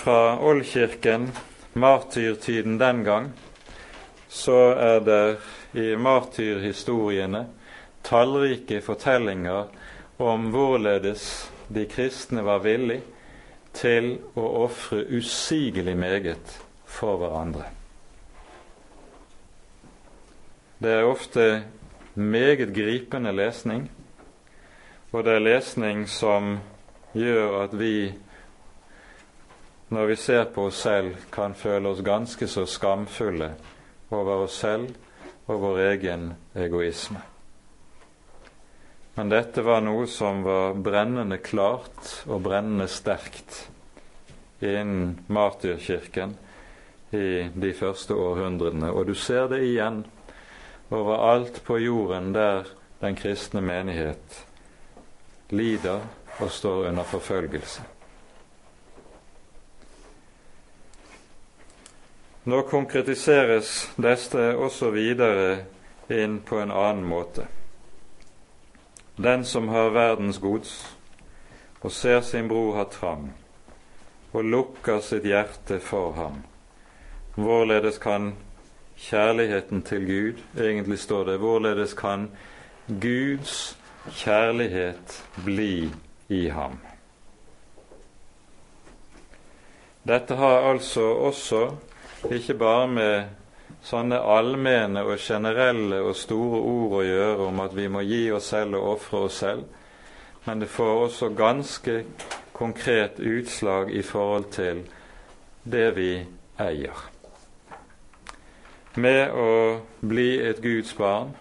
Fra 0.00 0.38
Oldkirken, 0.40 1.28
martyrtiden 1.76 2.80
den 2.80 3.04
gang, 3.04 3.28
så 4.28 4.72
er 4.72 5.04
det 5.04 5.20
i 5.76 5.92
martyrhistoriene 6.00 7.44
tallrike 8.08 8.80
fortellinger 8.80 9.68
om 10.16 10.48
hvorledes 10.56 11.28
de 11.74 11.86
kristne 11.86 12.44
var 12.44 12.62
villige 12.64 13.02
til 13.76 14.16
å 14.36 14.46
ofre 14.64 15.04
usigelig 15.14 15.96
meget 15.96 16.54
for 16.88 17.20
hverandre. 17.20 17.68
Det 20.78 20.92
er 20.94 21.10
ofte 21.10 21.44
meget 22.14 22.72
gripende 22.74 23.32
lesning, 23.34 23.90
og 25.12 25.24
det 25.24 25.34
er 25.34 25.44
lesning 25.44 26.06
som 26.08 26.58
gjør 27.14 27.62
at 27.64 27.78
vi 27.78 28.12
når 29.88 30.06
vi 30.06 30.16
ser 30.16 30.44
på 30.44 30.66
oss 30.68 30.82
selv, 30.84 31.16
kan 31.32 31.54
føle 31.54 31.88
oss 31.88 32.02
ganske 32.04 32.46
så 32.48 32.66
skamfulle 32.68 33.54
over 34.10 34.44
oss 34.44 34.58
selv 34.60 34.90
og 35.46 35.60
vår 35.62 35.78
egen 35.86 36.32
egoisme. 36.54 37.22
Men 39.18 39.32
dette 39.32 39.64
var 39.66 39.80
noe 39.82 40.04
som 40.06 40.44
var 40.46 40.76
brennende 40.78 41.40
klart 41.42 42.12
og 42.30 42.44
brennende 42.44 42.84
sterkt 42.86 43.64
innen 44.62 45.16
martyrkirken 45.26 46.36
i 47.10 47.48
de 47.50 47.72
første 47.74 48.14
århundrene. 48.14 48.92
Og 48.94 49.10
du 49.10 49.16
ser 49.18 49.50
det 49.50 49.64
igjen 49.66 50.04
overalt 50.94 51.58
på 51.66 51.80
jorden 51.82 52.30
der 52.36 52.70
den 53.02 53.18
kristne 53.18 53.58
menighet 53.58 54.38
lider 55.50 56.06
og 56.38 56.54
står 56.54 56.86
under 56.92 57.10
forfølgelse. 57.10 57.82
Nå 62.46 62.64
konkretiseres 62.70 63.88
dette 63.98 64.52
også 64.54 64.94
videre 64.94 65.64
inn 66.06 66.38
på 66.38 66.62
en 66.62 66.70
annen 66.70 67.02
måte. 67.02 67.57
Den 69.18 69.44
som 69.44 69.68
har 69.68 69.90
verdens 69.90 70.38
gods 70.38 70.96
og 71.80 71.92
ser 71.92 72.20
sin 72.20 72.48
bror 72.48 72.76
ha 72.76 72.84
trang, 72.90 73.32
og 74.32 74.44
lukker 74.44 75.00
sitt 75.02 75.26
hjerte 75.26 75.80
for 75.82 76.12
ham, 76.14 76.42
hvorledes 77.34 77.98
kan 78.02 78.32
kjærligheten 78.98 79.82
til 79.82 80.06
Gud 80.06 80.40
Egentlig 80.58 80.98
står 80.98 81.24
det 81.24 81.38
hvorledes 81.38 81.94
kan 81.94 82.30
Guds 82.88 83.78
kjærlighet 84.10 85.24
bli 85.44 85.90
i 86.28 86.48
ham. 86.48 86.78
Dette 90.08 90.34
har 90.34 90.70
altså 90.70 91.02
også 91.02 91.70
ikke 92.30 92.54
bare 92.54 92.88
med 92.88 93.24
sånne 93.88 94.18
allmenne 94.20 95.02
og 95.06 95.16
generelle 95.22 96.02
og 96.04 96.16
store 96.16 96.60
ord 96.60 96.96
å 96.98 97.04
gjøre 97.06 97.46
om 97.48 97.60
at 97.64 97.76
vi 97.76 97.86
må 97.88 98.02
gi 98.04 98.26
oss 98.36 98.50
selv 98.52 98.76
og 98.76 98.90
ofre 98.96 99.22
oss 99.28 99.40
selv, 99.44 99.64
men 100.44 100.60
det 100.60 100.68
får 100.72 101.04
også 101.06 101.30
ganske 101.36 102.02
konkret 102.52 103.20
utslag 103.20 103.92
i 103.94 104.02
forhold 104.02 104.50
til 104.52 104.82
det 105.64 105.88
vi 105.96 106.12
eier. 106.60 107.06
Med 108.98 109.30
å 109.30 109.50
bli 110.00 110.30
et 110.42 110.60
Guds 110.62 110.94
barn 110.98 111.36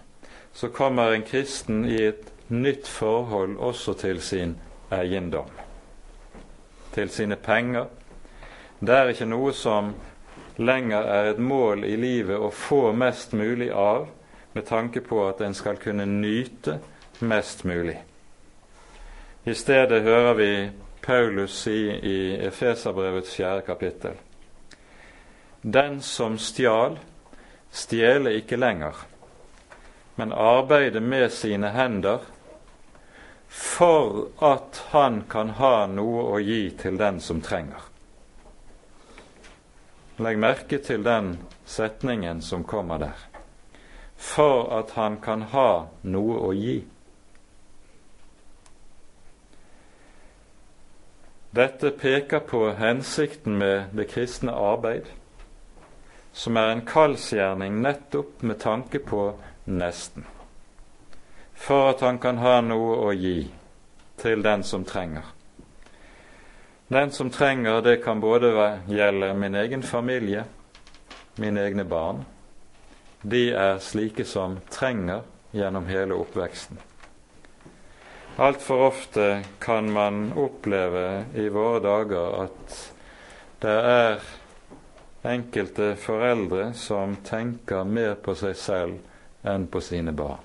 så 0.54 0.70
kommer 0.74 1.12
en 1.12 1.26
kristen 1.26 1.84
i 1.88 2.00
et 2.10 2.28
nytt 2.48 2.88
forhold 2.88 3.56
også 3.58 3.96
til 3.98 4.20
sin 4.22 4.56
eiendom. 4.94 5.50
til 6.94 7.10
sine 7.10 7.36
penger. 7.36 7.84
Det 8.80 8.94
er 8.94 9.08
ikke 9.12 9.26
noe 9.28 9.52
som 9.52 9.92
lenger 10.58 11.02
er 11.02 11.30
et 11.30 11.38
mål 11.38 11.84
i 11.86 11.96
livet 11.96 12.38
å 12.38 12.50
få 12.50 12.92
mest 12.92 13.32
mulig 13.32 13.70
av, 13.70 14.08
med 14.52 14.66
tanke 14.66 15.00
på 15.00 15.20
at 15.28 15.40
en 15.44 15.54
skal 15.54 15.78
kunne 15.78 16.06
nyte 16.08 16.78
mest 17.20 17.64
mulig. 17.64 17.98
I 19.44 19.54
stedet 19.54 20.02
hører 20.02 20.34
vi 20.34 20.52
Paulus 21.04 21.54
si 21.62 21.76
i 21.88 22.18
Efeserbrevets 22.46 23.36
fjerde 23.36 23.62
kapittel 23.64 24.16
Den 25.62 26.02
som 26.02 26.36
stjal, 26.38 26.98
stjele 27.70 28.34
ikke 28.38 28.58
lenger, 28.58 28.98
men 30.18 30.32
arbeide 30.32 31.00
med 31.00 31.32
sine 31.32 31.70
hender 31.74 32.26
for 33.48 34.28
at 34.44 34.82
han 34.90 35.22
kan 35.30 35.54
ha 35.56 35.86
noe 35.88 36.26
å 36.34 36.40
gi 36.44 36.68
til 36.76 36.98
den 37.00 37.20
som 37.24 37.40
trenger. 37.40 37.87
Legg 40.18 40.38
merke 40.38 40.78
til 40.82 41.04
den 41.06 41.36
setningen 41.66 42.40
som 42.42 42.64
kommer 42.64 42.98
der. 42.98 43.26
For 44.16 44.66
at 44.78 44.96
han 44.98 45.20
kan 45.22 45.44
ha 45.52 45.86
noe 46.02 46.40
å 46.42 46.50
gi. 46.58 46.80
Dette 51.54 51.90
peker 51.90 52.42
på 52.50 52.64
hensikten 52.80 53.56
med 53.62 53.94
det 53.94 54.08
kristne 54.10 54.52
arbeid, 54.52 55.06
som 56.32 56.58
er 56.58 56.74
en 56.74 56.84
kallsgjerning 56.86 57.78
nettopp 57.82 58.42
med 58.42 58.58
tanke 58.60 58.98
på 58.98 59.22
nesten. 59.70 60.26
For 61.54 61.94
at 61.94 62.02
han 62.02 62.18
kan 62.18 62.42
ha 62.42 62.58
noe 62.60 63.00
å 63.06 63.14
gi 63.14 63.48
til 64.18 64.42
den 64.42 64.66
som 64.66 64.84
trenger. 64.84 65.37
Den 66.88 67.10
som 67.10 67.30
trenger, 67.30 67.82
det 67.82 67.96
kan 67.96 68.20
både 68.20 68.78
gjelde 68.86 69.34
min 69.34 69.54
egen 69.54 69.82
familie, 69.82 70.44
mine 71.36 71.60
egne 71.60 71.84
barn. 71.84 72.24
De 73.22 73.50
er 73.52 73.78
slike 73.78 74.24
som 74.24 74.56
trenger 74.72 75.20
gjennom 75.52 75.84
hele 75.86 76.16
oppveksten. 76.16 76.80
Altfor 78.40 78.86
ofte 78.86 79.44
kan 79.60 79.92
man 79.92 80.32
oppleve 80.32 81.24
i 81.34 81.48
våre 81.52 81.84
dager 81.84 82.40
at 82.46 82.80
det 83.60 83.78
er 83.92 84.28
enkelte 85.28 85.92
foreldre 86.00 86.72
som 86.72 87.18
tenker 87.20 87.84
mer 87.84 88.14
på 88.14 88.32
seg 88.38 88.56
selv 88.56 89.44
enn 89.44 89.68
på 89.68 89.82
sine 89.84 90.16
barn. 90.16 90.44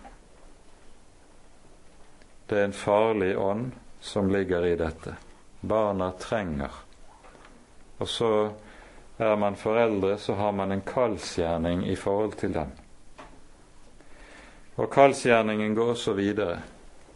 Det 2.49 2.59
er 2.59 2.65
en 2.67 2.81
farlig 2.83 3.37
ånd 3.39 3.69
som 4.01 4.33
ligger 4.33 4.65
i 4.67 4.75
dette 4.75 5.21
barna 5.63 6.11
trenger. 6.19 6.71
Og 7.99 8.07
så 8.07 8.51
er 9.17 9.35
man 9.35 9.55
foreldre, 9.55 10.17
så 10.17 10.33
har 10.33 10.51
man 10.51 10.71
en 10.71 10.81
kallsgjerning 10.81 11.87
i 11.87 11.95
forhold 11.95 12.33
til 12.39 12.53
dem. 12.53 12.71
Og 14.75 14.89
kallsgjerningen 14.91 15.75
går 15.75 15.93
også 15.93 16.13
videre 16.13 16.59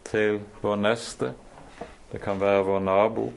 til 0.04 0.40
vår 0.62 0.76
neste. 0.76 1.32
Det 2.12 2.20
kan 2.22 2.40
være 2.40 2.64
vår 2.64 2.80
nabo. 2.80 3.32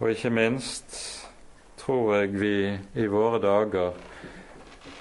Og 0.00 0.10
ikke 0.10 0.30
minst 0.30 0.96
tror 1.76 2.14
jeg 2.14 2.40
vi 2.40 2.78
i 2.94 3.06
våre 3.06 3.40
dager 3.42 3.92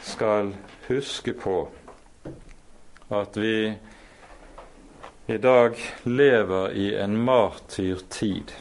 skal 0.01 0.51
huske 0.87 1.33
på 1.33 1.69
at 3.13 3.37
vi 3.37 3.73
i 5.27 5.37
dag 5.37 5.75
lever 6.03 6.71
i 6.71 6.95
en 6.95 7.17
martyrtid, 7.23 8.51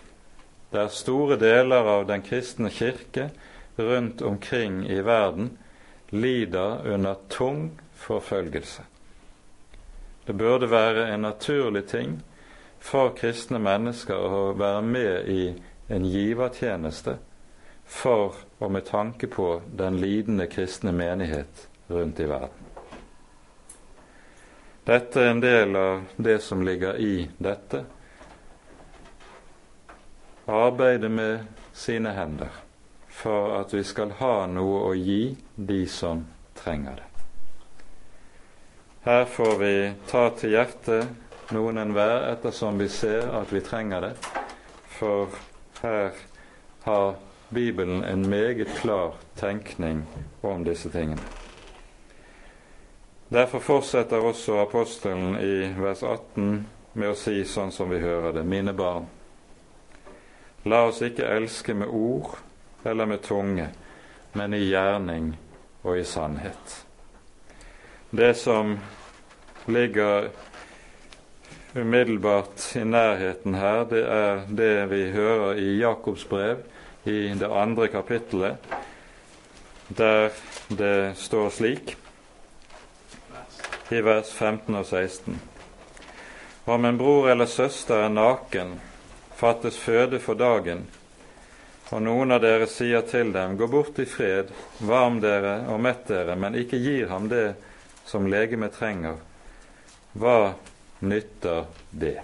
der 0.70 0.88
store 0.88 1.36
deler 1.36 1.88
av 1.90 2.06
den 2.06 2.22
kristne 2.22 2.70
kirke 2.70 3.30
rundt 3.76 4.22
omkring 4.22 4.84
i 4.86 5.00
verden 5.02 5.56
lider 6.14 6.86
under 6.94 7.18
tung 7.28 7.80
forfølgelse. 7.98 8.82
Det 10.26 10.38
burde 10.38 10.70
være 10.70 11.08
en 11.10 11.26
naturlig 11.26 11.86
ting 11.90 12.20
for 12.78 13.10
kristne 13.18 13.58
mennesker 13.58 14.14
å 14.14 14.52
være 14.54 14.86
med 14.86 15.28
i 15.34 15.44
en 15.90 16.06
givertjeneste 16.06 17.18
for 17.84 18.38
og 18.62 18.70
med 18.70 18.86
tanke 18.86 19.26
på 19.26 19.56
den 19.66 19.98
lidende 19.98 20.46
kristne 20.46 20.94
menighet 20.94 21.66
rundt 21.90 22.22
i 22.22 22.30
verden. 22.30 22.61
Dette 24.84 25.20
er 25.22 25.30
en 25.30 25.40
del 25.40 25.76
av 25.76 26.04
det 26.16 26.38
som 26.42 26.62
ligger 26.66 26.96
i 26.98 27.28
dette. 27.38 27.84
Arbeide 30.46 31.08
med 31.08 31.44
sine 31.72 32.10
hender 32.16 32.50
for 33.08 33.60
at 33.60 33.74
vi 33.74 33.84
skal 33.86 34.16
ha 34.18 34.46
noe 34.50 34.80
å 34.88 34.94
gi 34.98 35.36
de 35.54 35.84
som 35.86 36.24
trenger 36.58 36.98
det. 36.98 37.08
Her 39.04 39.24
får 39.24 39.54
vi 39.58 39.74
ta 40.10 40.24
til 40.38 40.56
hjertet 40.56 41.52
noen 41.54 41.78
enhver 41.78 42.26
ettersom 42.32 42.78
vi 42.82 42.88
ser 42.90 43.30
at 43.38 43.54
vi 43.54 43.62
trenger 43.62 44.08
det, 44.08 44.12
for 44.98 45.30
her 45.82 46.18
har 46.82 47.14
Bibelen 47.54 48.02
en 48.04 48.26
meget 48.30 48.74
klar 48.80 49.14
tenkning 49.38 50.02
om 50.40 50.64
disse 50.64 50.90
tingene. 50.90 51.41
Derfor 53.32 53.58
fortsetter 53.64 54.20
også 54.20 54.58
apostelen 54.60 55.38
i 55.40 55.70
vers 55.80 56.02
18 56.04 56.66
med 57.00 57.08
å 57.08 57.16
si 57.16 57.38
sånn 57.48 57.70
som 57.72 57.88
vi 57.88 58.00
hører 58.02 58.34
det, 58.36 58.42
mine 58.44 58.74
barn, 58.76 59.06
la 60.68 60.82
oss 60.90 60.98
ikke 61.00 61.30
elske 61.38 61.72
med 61.72 61.88
ord 61.88 62.34
eller 62.84 63.08
med 63.08 63.22
tunge, 63.24 63.70
men 64.36 64.52
i 64.52 64.66
gjerning 64.66 65.30
og 65.80 65.96
i 65.96 66.04
sannhet. 66.04 66.74
Det 68.10 68.34
som 68.36 68.74
ligger 69.64 70.28
umiddelbart 71.72 72.68
i 72.76 72.84
nærheten 72.84 73.56
her, 73.56 73.88
det 73.88 74.04
er 74.18 74.44
det 74.60 74.76
vi 74.92 75.02
hører 75.16 75.56
i 75.56 75.78
Jakobs 75.80 76.28
brev, 76.28 76.60
i 77.08 77.32
det 77.32 77.48
andre 77.48 77.88
kapittelet, 77.88 78.60
der 79.88 80.30
det 80.68 81.16
står 81.16 81.48
slik 81.56 81.96
i 83.92 84.00
vers 84.00 84.32
15 84.32 84.74
og 84.74 84.86
16. 84.86 85.40
Om 86.64 86.84
en 86.84 86.98
bror 86.98 87.28
eller 87.30 87.46
søster 87.46 88.04
er 88.04 88.12
naken, 88.12 88.76
fattes 89.36 89.76
føde 89.76 90.20
for 90.22 90.38
dagen, 90.38 90.86
og 91.92 92.00
noen 92.06 92.32
av 92.32 92.40
dere 92.40 92.68
sier 92.70 93.04
til 93.04 93.34
dem, 93.34 93.58
gå 93.60 93.68
bort 93.68 93.98
i 94.00 94.06
fred, 94.08 94.52
varm 94.80 95.18
dere 95.20 95.58
og 95.68 95.82
mett 95.84 96.06
dere, 96.08 96.36
men 96.38 96.56
ikke 96.56 96.80
gir 96.80 97.10
ham 97.12 97.28
det 97.28 97.54
som 98.08 98.28
legemet 98.30 98.78
trenger, 98.78 99.18
hva 100.16 100.54
nytter 101.04 101.66
det? 101.90 102.16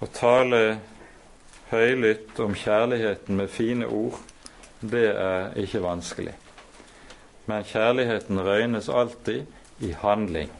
Å 0.00 0.06
tale 0.14 0.60
høylytt 1.72 2.38
om 2.44 2.54
kjærligheten 2.56 3.42
med 3.42 3.50
fine 3.50 3.90
ord, 3.90 4.20
det 4.80 5.10
er 5.12 5.58
ikke 5.60 5.82
vanskelig 5.84 6.36
men 7.46 7.64
kjærligheten 7.64 8.40
røynes 8.44 8.88
alltid 8.88 9.46
i 9.78 9.92
handling. 9.92 10.50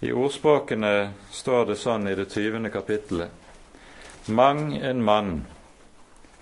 I 0.00 0.12
ordspråkene 0.12 1.10
står 1.34 1.64
det 1.70 1.78
sånn 1.80 2.08
i 2.08 2.14
det 2.18 2.28
tyvende 2.30 2.70
kapittelet. 2.70 3.30
Mang 4.28 4.76
en 4.76 5.02
mann 5.02 5.32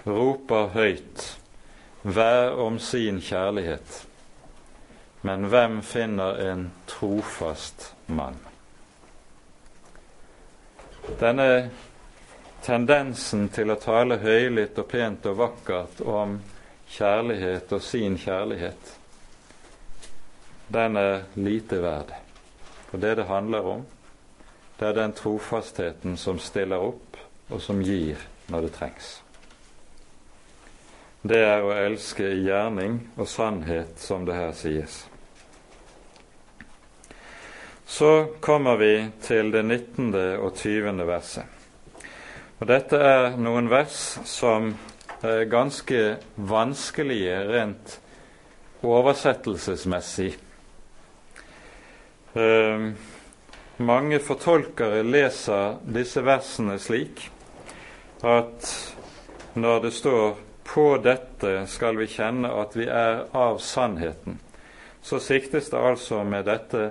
roper 0.07 0.73
høyt, 0.75 1.39
hver 2.03 2.59
om 2.61 2.79
sin 2.79 3.21
kjærlighet. 3.21 4.03
Men 5.27 5.49
hvem 5.51 5.81
finner 5.83 6.41
en 6.51 6.69
trofast 6.87 7.95
mann? 8.07 8.37
Denne 11.21 11.71
tendensen 12.67 13.49
til 13.55 13.71
å 13.71 13.79
tale 13.81 14.19
høylytt 14.23 14.79
og 14.83 14.89
pent 14.91 15.27
og 15.31 15.41
vakkert 15.41 16.01
om 16.03 16.37
kjærlighet 16.91 17.73
og 17.73 17.83
sin 17.83 18.19
kjærlighet, 18.19 18.96
den 20.69 20.97
er 20.97 21.27
lite 21.35 21.81
verd. 21.83 22.13
For 22.91 22.99
det 23.03 23.15
det 23.21 23.29
handler 23.29 23.67
om, 23.67 23.85
det 24.79 24.89
er 24.89 24.99
den 24.99 25.13
trofastheten 25.17 26.17
som 26.21 26.39
stiller 26.39 26.83
opp, 26.83 27.17
og 27.49 27.63
som 27.63 27.81
gir 27.83 28.21
når 28.51 28.67
det 28.67 28.73
trengs. 28.77 29.11
Det 31.27 31.39
er 31.43 31.65
å 31.65 31.75
elske 31.75 32.27
i 32.29 32.43
gjerning 32.47 33.01
og 33.17 33.27
sannhet, 33.31 33.97
som 33.99 34.27
det 34.27 34.37
her 34.37 34.53
sies. 34.55 35.05
Så 37.87 38.11
kommer 38.41 38.77
vi 38.77 38.93
til 39.23 39.51
det 39.55 39.63
19. 39.65 40.13
og 40.43 40.53
20. 40.59 41.07
verset. 41.07 41.45
Og 42.61 42.69
Dette 42.69 42.99
er 42.99 43.37
noen 43.41 43.71
vers 43.71 43.97
som 44.29 44.73
er 45.25 45.47
ganske 45.51 46.03
vanskelige 46.37 47.37
rent 47.49 47.99
oversettelsesmessig. 48.87 50.35
Eh, 52.37 52.93
mange 53.77 54.19
fortolkere 54.21 55.01
leser 55.07 55.79
disse 55.89 56.21
versene 56.21 56.75
slik 56.77 57.23
at 58.21 58.67
når 59.57 59.81
det 59.87 59.93
står 59.97 60.37
'på 60.65 60.99
dette 61.03 61.67
skal 61.67 61.97
vi 61.97 62.07
kjenne 62.07 62.51
at 62.61 62.77
vi 62.77 62.85
er 62.85 63.25
av 63.33 63.59
sannheten', 63.59 64.39
så 65.03 65.19
siktes 65.19 65.71
det 65.71 65.81
altså 65.81 66.25
med 66.25 66.45
dette 66.45 66.91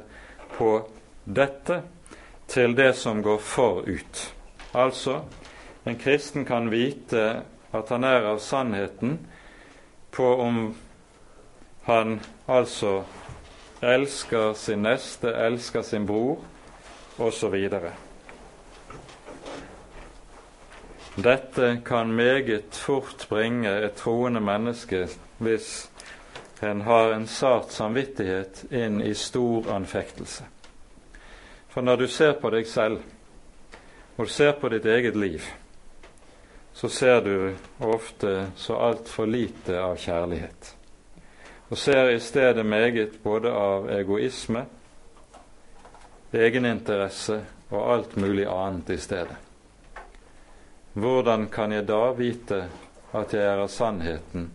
på 0.58 0.90
dette 1.26 1.82
til 2.48 2.76
det 2.76 2.96
som 2.96 3.22
går 3.22 3.38
forut. 3.38 4.34
Altså, 4.74 5.22
en 5.86 5.96
kristen 5.96 6.46
kan 6.46 6.72
vite 6.72 7.44
at 7.74 7.90
han 7.90 8.04
er 8.04 8.26
av 8.26 8.40
sannheten 8.40 9.20
på 10.12 10.36
om 10.42 10.76
han 11.84 12.20
altså 12.48 13.04
elsker 13.82 14.54
sin 14.54 14.84
neste, 14.84 15.30
elsker 15.30 15.82
sin 15.82 16.06
bror, 16.06 16.40
osv. 17.18 17.56
Dette 21.16 21.82
kan 21.86 22.12
meget 22.12 22.76
fort 22.76 23.28
bringe 23.30 23.72
et 23.86 23.96
troende 23.96 24.40
menneske, 24.40 25.08
hvis 25.38 25.90
en 26.64 26.82
har 26.82 27.14
en 27.14 27.28
sart 27.28 27.72
samvittighet, 27.72 28.66
inn 28.72 29.02
i 29.02 29.14
stor 29.14 29.72
anfektelse. 29.72 30.44
For 31.70 31.82
når 31.82 31.96
du 31.96 32.08
ser 32.08 32.34
på 32.40 32.50
deg 32.50 32.68
selv, 32.68 33.00
og 34.18 34.26
du 34.26 34.32
ser 34.32 34.52
på 34.60 34.70
ditt 34.72 34.86
eget 34.86 35.16
liv, 35.16 35.44
så 36.74 36.90
ser 36.90 37.22
du 37.24 37.56
ofte 37.80 38.52
så 38.56 38.76
altfor 38.76 39.28
lite 39.28 39.80
av 39.80 39.96
kjærlighet. 40.00 40.76
Og 41.76 41.80
ser 41.80 42.10
i 42.10 42.20
stedet 42.24 42.64
meget 42.66 43.18
både 43.24 43.52
av 43.52 43.90
egoisme, 43.92 44.62
egeninteresse 46.32 47.42
og 47.68 47.82
alt 47.92 48.16
mulig 48.16 48.46
annet 48.48 48.94
i 48.96 48.98
stedet. 49.04 49.36
Hvordan 50.94 51.50
kan 51.52 51.76
jeg 51.76 51.84
da 51.90 52.14
vite 52.16 52.62
at 53.12 53.36
jeg 53.36 53.44
er 53.44 53.66
av 53.66 53.68
sannheten, 53.68 54.48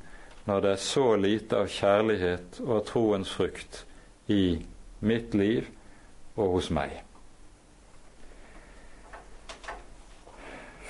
når 0.48 0.64
det 0.64 0.72
er 0.72 0.82
så 0.86 1.04
lite 1.20 1.60
av 1.60 1.68
kjærlighet 1.68 2.62
og 2.64 2.88
troens 2.88 3.36
frukt 3.36 3.82
i 4.32 4.56
mitt 5.04 5.36
liv 5.36 5.68
og 6.40 6.56
hos 6.56 6.72
meg? 6.72 7.02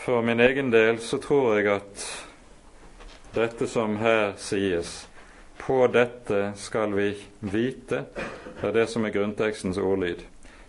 For 0.06 0.22
min 0.22 0.46
egen 0.46 0.70
del 0.70 1.02
så 1.02 1.18
tror 1.18 1.56
jeg 1.58 1.72
at 1.74 2.10
dette 3.34 3.66
som 3.66 3.98
her 3.98 4.36
sies, 4.38 5.09
på 5.70 5.86
dette 5.86 6.52
skal 6.58 6.94
vi 6.98 7.12
vite, 7.38 8.00
det 8.60 8.64
er 8.66 8.72
det 8.74 8.88
som 8.90 9.04
er 9.06 9.12
grunntekstens 9.14 9.78
ordlyd, 9.78 10.24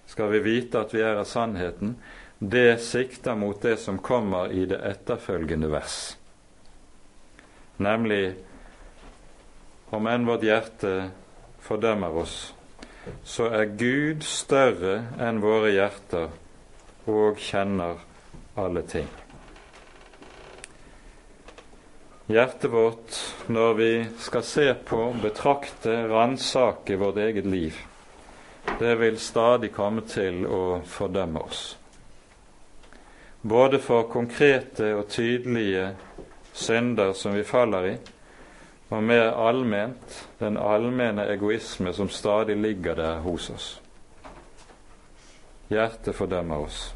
skal 0.06 0.30
vi 0.30 0.42
vite 0.46 0.78
at 0.78 0.92
vi 0.94 1.02
er 1.02 1.18
av 1.18 1.26
sannheten, 1.26 1.96
det 2.38 2.78
sikter 2.86 3.34
mot 3.34 3.58
det 3.66 3.80
som 3.82 3.98
kommer 3.98 4.54
i 4.54 4.68
det 4.70 4.78
etterfølgende 4.86 5.72
vers, 5.74 5.96
nemlig 7.82 8.36
om 9.90 10.06
enn 10.06 10.30
vårt 10.30 10.46
hjerte 10.46 10.94
fordømmer 11.66 12.22
oss, 12.22 12.38
så 13.26 13.50
er 13.58 13.74
Gud 13.82 14.22
større 14.22 15.00
enn 15.18 15.42
våre 15.42 15.74
hjerter 15.74 16.30
og 17.10 17.42
kjenner 17.42 18.06
alle 18.54 18.86
ting. 18.86 19.10
Hjertet 22.32 22.72
vårt, 22.72 23.18
når 23.52 23.74
vi 23.76 23.92
skal 24.24 24.46
se 24.48 24.70
på, 24.88 25.02
betrakte, 25.20 25.98
ransake 26.08 26.96
vårt 27.02 27.20
eget 27.20 27.46
liv, 27.46 27.76
det 28.80 28.96
vil 29.02 29.20
stadig 29.20 29.74
komme 29.76 30.06
til 30.08 30.46
å 30.48 30.64
fordømme 30.88 31.44
oss 31.44 31.64
både 33.42 33.80
for 33.80 34.04
konkrete 34.04 34.94
og 34.96 35.08
tydelige 35.10 35.96
synder 36.54 37.14
som 37.14 37.34
vi 37.36 37.44
faller 37.44 37.88
i, 37.90 37.94
og 38.92 39.04
mer 39.04 39.32
allment 39.40 40.18
den 40.40 40.58
allmenne 40.60 41.26
egoisme 41.32 41.94
som 41.94 42.10
stadig 42.10 42.58
ligger 42.58 42.96
der 42.96 43.22
hos 43.26 43.50
oss. 43.50 43.70
Hjertet 45.72 46.16
fordømmer 46.16 46.66
oss. 46.68 46.92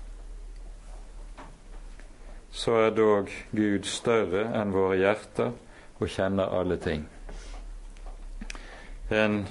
Så 2.55 2.77
er 2.79 2.95
dog 2.95 3.29
Gud 3.51 3.85
større 3.89 4.47
enn 4.55 4.71
våre 4.71 4.95
hjerter 5.01 5.51
og 5.99 6.07
kjenner 6.11 6.53
alle 6.55 6.77
ting. 6.79 7.03
En, 9.11 9.41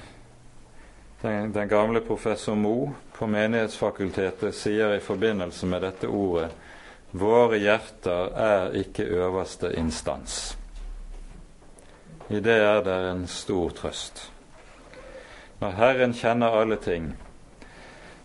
den, 1.21 1.53
den 1.53 1.69
gamle 1.69 2.01
professor 2.01 2.57
Mo 2.57 2.95
på 3.15 3.29
Menighetsfakultetet 3.31 4.57
sier 4.57 4.97
i 4.97 5.05
forbindelse 5.05 5.69
med 5.69 5.85
dette 5.85 6.09
ordet 6.09 6.51
Våre 7.15 7.61
hjerter 7.63 8.33
er 8.35 8.73
ikke 8.75 9.05
øverste 9.07 9.69
instans. 9.79 10.57
I 12.27 12.41
det 12.43 12.57
er 12.59 12.81
det 12.83 12.97
en 13.11 13.27
stor 13.31 13.71
trøst. 13.71 14.25
Når 15.61 15.77
Herren 15.79 16.17
kjenner 16.19 16.57
alle 16.59 16.81
ting, 16.83 17.13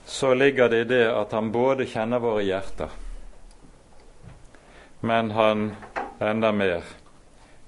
så 0.09 0.33
ligger 0.33 0.71
det 0.73 0.81
i 0.81 0.89
det 0.89 1.03
at 1.11 1.35
han 1.37 1.51
både 1.53 1.85
kjenner 1.85 2.23
våre 2.23 2.41
hjerter, 2.47 2.89
men 5.01 5.31
han 5.31 5.75
enda 6.19 6.51
mer 6.51 6.83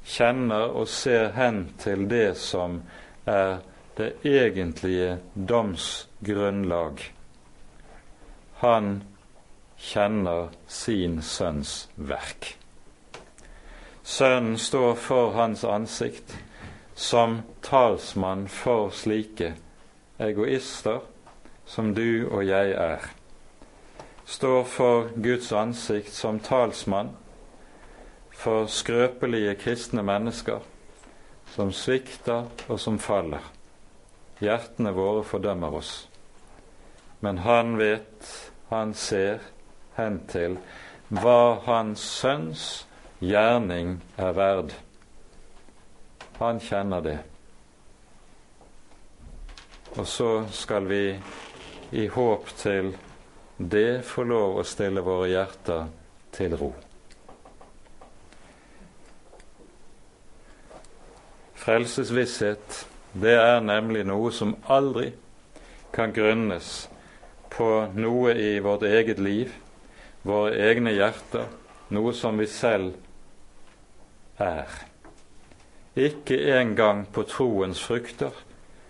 kjenner 0.04 0.74
og 0.76 0.88
ser 0.90 1.32
hen 1.36 1.64
til 1.80 2.08
det 2.10 2.34
som 2.40 2.82
er 3.30 3.60
det 3.98 4.14
egentlige 4.26 5.20
domsgrunnlag. 5.36 7.04
Han 8.62 9.04
kjenner 9.78 10.50
sin 10.68 11.22
sønns 11.22 11.90
verk. 11.96 12.56
Sønnen 14.04 14.58
står 14.58 14.96
for 14.96 15.32
hans 15.38 15.64
ansikt 15.64 16.36
som 16.96 17.42
talsmann 17.62 18.48
for 18.50 18.90
slike 18.94 19.54
egoister 20.20 21.02
som 21.66 21.94
du 21.96 22.28
og 22.30 22.46
jeg 22.46 22.74
er. 22.76 23.06
Står 24.26 24.64
for 24.64 25.10
Guds 25.24 25.52
ansikt 25.52 26.14
som 26.14 26.40
talsmann 26.40 27.16
for 28.42 28.66
skrøpelige 28.66 29.56
kristne 29.62 30.04
mennesker 30.04 30.64
som 31.54 31.72
svikter 31.76 32.48
og 32.68 32.80
som 32.80 33.00
faller. 33.00 33.44
Hjertene 34.42 34.94
våre 34.96 35.24
fordømmer 35.28 35.76
oss. 35.78 35.92
Men 37.22 37.44
han 37.46 37.76
vet, 37.78 38.30
han 38.72 38.94
ser, 38.98 39.44
hen 39.98 40.22
til 40.32 40.58
hva 41.12 41.60
hans 41.68 42.02
sønns 42.02 42.64
gjerning 43.22 44.00
er 44.18 44.34
verd. 44.34 44.74
Han 46.40 46.62
kjenner 46.64 47.04
det. 47.06 47.18
Og 50.00 50.08
så 50.08 50.30
skal 50.56 50.88
vi 50.90 51.04
i 51.92 52.08
håp 52.08 52.48
til 52.58 52.96
det 53.58 54.02
få 54.08 54.24
lov 54.26 54.62
å 54.62 54.66
stille 54.66 55.04
våre 55.06 55.28
hjerter 55.30 55.92
til 56.34 56.56
ro. 56.58 56.72
Frelsesvisshet, 61.62 62.86
det 63.14 63.36
er 63.38 63.60
nemlig 63.62 64.06
noe 64.10 64.32
som 64.34 64.56
aldri 64.66 65.12
kan 65.94 66.14
grunnes 66.16 66.88
på 67.54 67.68
noe 67.94 68.34
i 68.34 68.56
vårt 68.64 68.88
eget 68.88 69.20
liv 69.20 69.52
våre 70.26 70.56
egne 70.70 70.94
hjerter 70.96 71.50
noe 71.94 72.14
som 72.18 72.40
vi 72.40 72.48
selv 72.50 72.96
er. 74.42 74.70
Ikke 75.96 76.38
engang 76.56 77.04
på 77.14 77.26
troens 77.30 77.82
frukter 77.84 78.34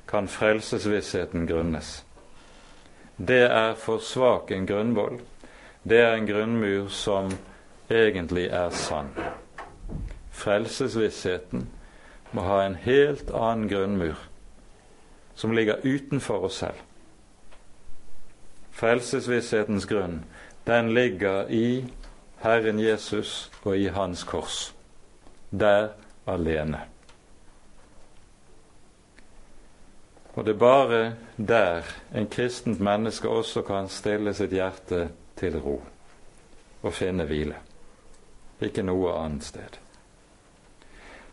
kan 0.08 0.28
frelsesvissheten 0.32 1.48
grunnes. 1.50 2.02
Det 3.18 3.44
er 3.48 3.74
for 3.80 4.00
svak 4.04 4.52
en 4.52 4.68
grunnvoll. 4.70 5.20
Det 5.84 6.00
er 6.00 6.16
en 6.16 6.28
grunnmur 6.28 6.88
som 6.94 7.32
egentlig 7.90 8.48
er 8.48 8.70
sann. 8.70 9.12
Frelsesvissheten 10.32 11.68
må 12.32 12.46
ha 12.48 12.62
en 12.66 12.76
helt 12.76 13.32
annen 13.32 13.70
grunnmur, 13.70 14.20
som 15.36 15.52
ligger 15.52 15.84
utenfor 15.84 16.48
oss 16.48 16.62
selv. 16.64 16.80
Frelsesvisshetens 18.72 19.86
grunn 19.86 20.24
den 20.66 20.94
ligger 20.94 21.50
i 21.50 21.86
Herren 22.42 22.80
Jesus 22.80 23.52
og 23.64 23.78
i 23.78 23.88
Hans 23.94 24.24
kors. 24.24 24.74
Der 25.52 25.90
alene. 26.28 26.80
Og 30.34 30.46
det 30.46 30.54
er 30.54 30.60
bare 30.60 31.14
der 31.38 31.84
en 32.16 32.30
kristent 32.30 32.80
menneske 32.80 33.30
også 33.30 33.62
kan 33.68 33.90
stille 33.90 34.34
sitt 34.34 34.54
hjerte 34.56 35.10
til 35.36 35.60
ro 35.60 35.82
og 36.82 36.94
finne 36.94 37.26
hvile. 37.28 37.58
Ikke 38.62 38.86
noe 38.86 39.12
annet 39.20 39.44
sted. 39.44 39.82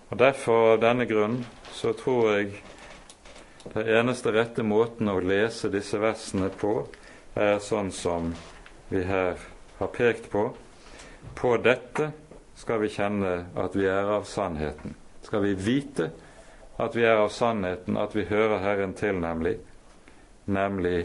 Og 0.09 0.17
Derfor, 0.19 0.75
av 0.75 0.81
denne 0.81 1.05
grunn, 1.09 1.43
så 1.73 1.93
tror 1.93 2.31
jeg 2.33 2.63
den 3.75 3.91
eneste 3.99 4.33
rette 4.33 4.65
måten 4.65 5.11
å 5.13 5.19
lese 5.21 5.69
disse 5.73 6.01
versene 6.01 6.49
på, 6.49 6.87
er 7.37 7.61
sånn 7.61 7.91
som 7.93 8.33
vi 8.89 9.03
her 9.05 9.37
har 9.79 9.91
pekt 9.93 10.31
på. 10.33 10.47
På 11.37 11.57
dette 11.61 12.09
skal 12.59 12.81
vi 12.83 12.91
kjenne 12.91 13.35
at 13.59 13.77
vi 13.77 13.85
er 13.87 14.09
av 14.17 14.25
sannheten. 14.27 14.97
Skal 15.23 15.45
vi 15.45 15.53
vite 15.55 16.09
at 16.81 16.97
vi 16.97 17.05
er 17.05 17.21
av 17.21 17.29
sannheten, 17.35 17.99
at 18.01 18.17
vi 18.17 18.25
hører 18.31 18.63
Herren 18.63 18.95
til, 18.97 19.19
nemlig, 19.21 19.59
nemlig 20.47 21.05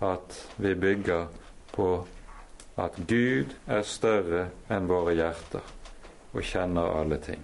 at 0.00 0.40
vi 0.56 0.72
bygger 0.78 1.28
på 1.74 1.90
at 2.78 2.96
Gud 3.10 3.54
er 3.66 3.84
større 3.86 4.48
enn 4.70 4.88
våre 4.88 5.16
hjerter 5.18 5.74
og 6.32 6.42
kjenner 6.46 6.96
alle 7.00 7.18
ting. 7.22 7.42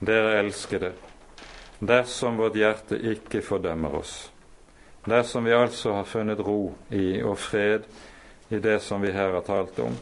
Dere 0.00 0.38
elskede, 0.38 0.92
dersom 1.78 2.38
vårt 2.40 2.54
hjerte 2.56 2.96
ikke 3.12 3.42
fordømmer 3.44 3.98
oss, 3.98 4.14
dersom 5.04 5.44
vi 5.44 5.52
altså 5.52 5.92
har 5.92 6.08
funnet 6.08 6.40
ro 6.40 6.72
i 6.88 7.20
og 7.20 7.36
fred 7.38 7.84
i 8.48 8.62
det 8.64 8.78
som 8.80 9.04
vi 9.04 9.12
her 9.12 9.34
har 9.36 9.44
talt 9.44 9.78
om, 9.84 9.98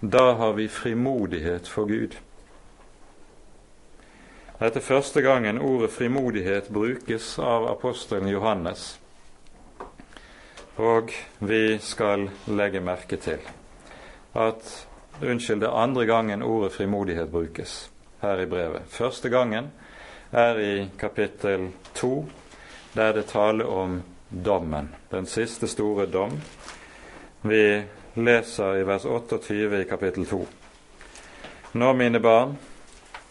da 0.00 0.32
har 0.40 0.56
vi 0.56 0.68
frimodighet 0.68 1.68
for 1.68 1.84
Gud. 1.84 2.16
Dette 4.62 4.80
er 4.80 4.88
første 4.88 5.20
gangen 5.20 5.60
ordet 5.60 5.92
frimodighet 5.92 6.72
brukes 6.72 7.34
av 7.38 7.68
apostelen 7.68 8.32
Johannes. 8.32 8.96
Og 10.80 11.12
vi 11.38 11.78
skal 11.84 12.30
legge 12.48 12.80
merke 12.80 13.20
til 13.20 13.44
at 14.32 14.86
Unnskyld, 15.22 15.60
det 15.60 15.68
er 15.68 15.76
andre 15.76 16.06
gangen 16.06 16.42
ordet 16.42 16.72
frimodighet 16.72 17.28
brukes 17.30 17.91
her 18.22 18.42
i 18.42 18.46
brevet. 18.46 18.88
Første 18.88 19.28
gangen 19.30 19.70
er 20.32 20.58
i 20.58 20.74
kapittel 20.98 21.68
to, 21.94 22.26
der 22.94 23.12
det 23.12 23.26
taler 23.32 23.68
om 23.68 24.00
dommen, 24.30 24.88
den 25.10 25.26
siste 25.26 25.68
store 25.68 26.06
dom. 26.06 26.38
Vi 27.42 27.82
leser 28.14 28.78
i 28.80 28.86
vers 28.86 29.04
28 29.04 29.80
i 29.80 29.88
kapittel 29.88 30.26
2. 30.26 30.46
Nå, 31.72 31.92
mine 31.92 32.20
barn, 32.20 32.56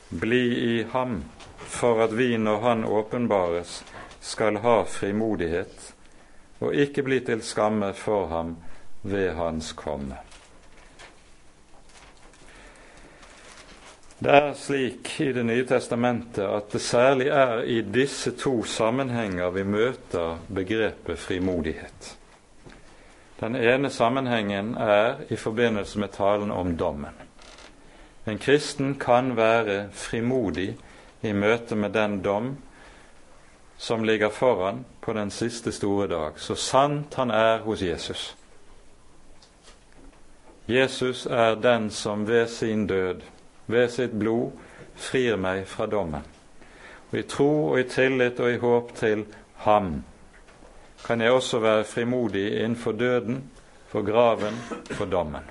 bli 0.10 0.44
i 0.66 0.84
ham, 0.92 1.24
for 1.58 2.04
at 2.04 2.18
vi, 2.18 2.38
når 2.38 2.60
Han 2.62 2.86
åpenbares, 2.86 3.84
skal 4.22 4.58
ha 4.62 4.84
frimodighet 4.84 5.94
og 6.62 6.76
ikke 6.76 7.04
bli 7.04 7.20
til 7.26 7.42
skamme 7.42 7.94
for 7.98 8.28
ham 8.28 8.58
ved 9.04 9.34
Hans 9.34 9.74
komme. 9.74 10.18
Det 14.22 14.30
er 14.30 14.52
slik 14.54 15.08
i 15.20 15.32
Det 15.34 15.44
nye 15.46 15.66
testamentet 15.66 16.46
at 16.46 16.70
det 16.72 16.82
særlig 16.82 17.32
er 17.34 17.64
i 17.66 17.80
disse 17.82 18.36
to 18.38 18.64
sammenhenger 18.64 19.50
vi 19.50 19.64
møter 19.64 20.38
begrepet 20.46 21.18
frimodighet. 21.20 22.12
Den 23.40 23.56
ene 23.56 23.90
sammenhengen 23.90 24.76
er 24.78 25.24
i 25.30 25.36
forbindelse 25.36 26.00
med 26.00 26.14
talen 26.14 26.52
om 26.52 26.78
dommen. 26.78 27.18
En 28.28 28.38
kristen 28.38 28.94
kan 29.02 29.34
være 29.38 29.90
frimodig 29.92 30.78
i 31.22 31.34
møte 31.34 31.76
med 31.76 31.90
den 31.98 32.22
dom 32.22 32.58
som 33.78 34.04
ligger 34.04 34.30
foran 34.30 34.86
på 35.02 35.14
den 35.14 35.32
siste 35.32 35.72
store 35.72 36.08
dag, 36.08 36.38
så 36.38 36.56
sant 36.56 37.16
han 37.18 37.32
er 37.32 37.66
hos 37.66 37.82
Jesus. 37.82 38.36
Jesus 40.68 41.26
er 41.26 41.56
den 41.56 41.90
som 41.90 42.28
ved 42.28 42.48
sin 42.48 42.88
død, 42.88 43.22
ved 43.72 43.90
sitt 43.90 44.14
blod, 44.20 44.52
frir 44.96 45.38
meg 45.38 45.66
fra 45.68 45.88
dommen. 45.88 46.24
Og 47.12 47.20
I 47.20 47.24
tro 47.28 47.50
og 47.72 47.80
i 47.80 47.88
tillit 47.90 48.40
og 48.40 48.52
i 48.52 48.60
håp 48.62 48.94
til 48.96 49.26
ham 49.66 50.04
kan 51.06 51.22
jeg 51.22 51.32
også 51.34 51.60
være 51.60 51.84
frimodig 51.84 52.62
innenfor 52.62 52.92
døden, 52.92 53.42
for 53.88 54.06
graven, 54.06 54.56
for 54.92 55.06
dommen. 55.06 55.44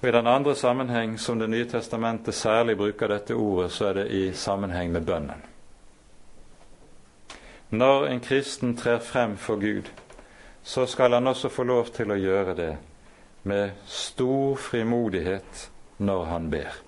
Og 0.00 0.08
I 0.08 0.12
den 0.12 0.26
andre 0.26 0.54
sammenheng 0.56 1.20
som 1.20 1.38
Det 1.38 1.50
nye 1.50 1.68
testamentet 1.68 2.34
særlig 2.34 2.76
bruker 2.76 3.08
dette 3.08 3.34
ordet, 3.34 3.72
så 3.72 3.86
er 3.86 3.92
det 3.92 4.10
i 4.10 4.32
sammenheng 4.32 4.92
med 4.92 5.00
bønnen. 5.00 5.42
Når 7.70 8.06
en 8.06 8.20
kristen 8.20 8.76
trer 8.76 8.98
frem 8.98 9.36
for 9.36 9.56
Gud, 9.56 9.90
så 10.62 10.86
skal 10.86 11.12
han 11.12 11.26
også 11.26 11.48
få 11.48 11.62
lov 11.62 11.86
til 11.94 12.10
å 12.10 12.18
gjøre 12.18 12.54
det 12.56 12.76
med 13.42 13.70
stor 13.86 14.56
frimodighet 14.56 15.70
når 16.00 16.24
han 16.24 16.50
ber. 16.50 16.80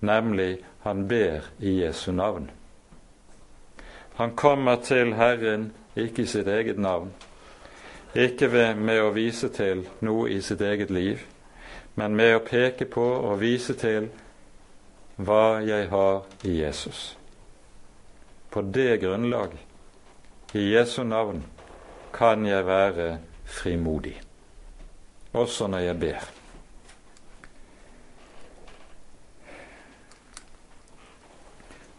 Nemlig 0.00 0.58
han 0.82 1.08
ber 1.08 1.46
i 1.58 1.82
Jesu 1.82 2.12
navn. 2.12 2.50
Han 4.14 4.36
kommer 4.36 4.76
til 4.76 5.14
Herren 5.14 5.72
ikke 5.96 6.22
i 6.22 6.26
sitt 6.26 6.48
eget 6.48 6.78
navn, 6.78 7.12
ikke 8.14 8.50
ved, 8.52 8.74
med 8.74 9.00
å 9.00 9.12
vise 9.14 9.48
til 9.48 9.86
noe 10.04 10.28
i 10.30 10.40
sitt 10.44 10.60
eget 10.60 10.90
liv, 10.90 11.22
men 11.94 12.16
med 12.16 12.36
å 12.36 12.44
peke 12.44 12.84
på 12.90 13.04
og 13.04 13.40
vise 13.40 13.76
til 13.78 14.10
hva 15.16 15.62
jeg 15.64 15.88
har 15.92 16.22
i 16.44 16.58
Jesus. 16.60 17.16
På 18.50 18.60
det 18.62 19.00
grunnlag, 19.00 19.56
i 20.52 20.66
Jesu 20.74 21.02
navn, 21.04 21.44
kan 22.12 22.44
jeg 22.46 22.66
være 22.66 23.18
frimodig, 23.44 24.18
også 25.32 25.70
når 25.72 25.88
jeg 25.88 26.00
ber. 26.00 26.41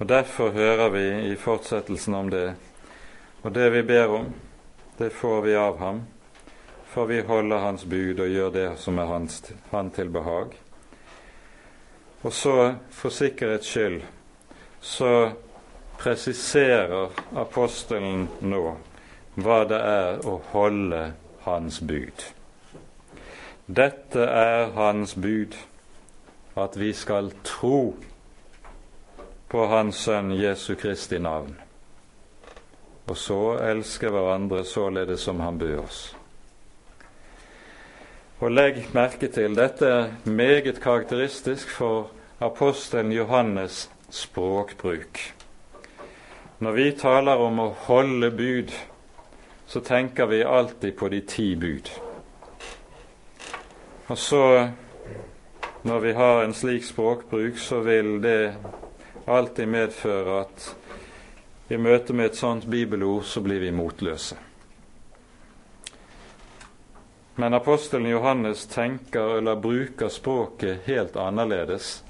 Og 0.03 0.09
Derfor 0.09 0.49
hører 0.51 0.89
vi 0.89 1.31
i 1.31 1.35
fortsettelsen 1.39 2.13
om 2.13 2.29
det. 2.29 2.55
Og 3.41 3.53
det 3.55 3.69
vi 3.71 3.83
ber 3.87 4.11
om, 4.11 4.25
det 4.97 5.13
får 5.15 5.41
vi 5.45 5.53
av 5.55 5.77
ham, 5.79 6.01
for 6.91 7.07
vi 7.07 7.21
holder 7.23 7.63
hans 7.63 7.85
bud 7.87 8.19
og 8.19 8.27
gjør 8.27 8.51
det 8.51 8.65
som 8.83 8.99
er 8.99 9.07
hans, 9.07 9.39
han 9.71 9.93
til 9.95 10.11
behag. 10.11 10.51
Og 12.19 12.33
så, 12.35 12.75
for 12.91 13.15
sikkerhets 13.15 13.71
skyld, 13.71 14.01
så 14.81 15.31
presiserer 16.03 17.15
apostelen 17.39 18.27
nå 18.43 18.75
hva 19.39 19.63
det 19.71 19.83
er 19.87 20.25
å 20.27 20.41
holde 20.51 21.13
hans 21.47 21.79
bud. 21.79 22.31
Dette 23.71 24.27
er 24.27 24.73
hans 24.75 25.15
bud, 25.15 25.55
at 26.59 26.75
vi 26.75 26.91
skal 26.91 27.31
tro 27.47 27.93
på 29.53 29.67
Hans 29.69 29.95
Sønn 29.95 30.31
Jesu 30.33 30.73
Kristi 30.75 31.19
navn, 31.21 31.51
og 33.05 33.17
så 33.21 33.59
elske 33.61 34.09
hverandre 34.09 34.63
således 34.65 35.21
som 35.27 35.43
Han 35.45 35.59
bød 35.61 35.75
oss. 35.77 35.99
Og 38.41 38.49
legg 38.49 38.79
merke 38.97 39.29
til, 39.29 39.53
dette 39.53 39.85
er 39.85 40.09
meget 40.25 40.81
karakteristisk 40.81 41.69
for 41.69 42.09
apostelen 42.41 43.13
Johannes' 43.13 43.91
språkbruk. 44.09 45.21
Når 46.59 46.71
vi 46.71 46.89
taler 46.97 47.45
om 47.45 47.61
å 47.61 47.69
holde 47.85 48.31
bud, 48.33 48.73
så 49.67 49.85
tenker 49.85 50.33
vi 50.33 50.41
alltid 50.43 50.97
på 50.97 51.13
de 51.13 51.21
ti 51.21 51.51
bud. 51.55 51.93
Og 54.07 54.17
så, 54.17 54.69
når 55.83 55.99
vi 55.99 56.13
har 56.13 56.41
en 56.41 56.57
slik 56.57 56.89
språkbruk, 56.89 57.61
så 57.61 57.85
vil 57.85 58.17
det 58.23 58.55
alltid 59.25 59.67
medføre 59.67 60.39
at 60.41 60.75
i 61.71 61.77
møte 61.77 62.13
med 62.13 62.31
et 62.31 62.37
sånt 62.37 62.65
bibelord 62.69 63.23
så 63.25 63.41
blir 63.41 63.63
vi 63.63 63.71
motløse. 63.71 64.35
Men 67.35 67.53
apostelen 67.53 68.11
Johannes 68.11 68.65
tenker 68.69 69.37
eller 69.37 69.55
bruker 69.55 70.09
språket 70.09 70.83
helt 70.85 71.15
annerledes. 71.17 72.03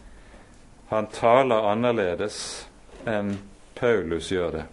Han 0.90 1.08
taler 1.08 1.70
annerledes 1.72 2.68
enn 3.08 3.38
Paulus 3.78 4.32
gjør 4.32 4.52
det. 4.58 4.66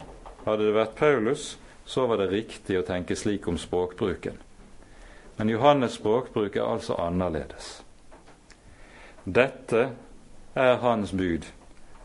Hadde 0.44 0.66
det 0.66 0.74
vært 0.74 0.96
Paulus, 0.98 1.44
så 1.84 2.06
var 2.06 2.18
det 2.18 2.32
riktig 2.32 2.80
å 2.80 2.86
tenke 2.86 3.16
slik 3.16 3.46
om 3.48 3.58
språkbruken. 3.58 4.36
Men 5.36 5.50
Johannes' 5.50 6.00
språkbruk 6.00 6.56
er 6.56 6.66
altså 6.66 6.98
annerledes. 6.98 7.80
Dette 9.24 9.90
er 10.54 10.76
hans 10.82 11.12
bud, 11.12 11.46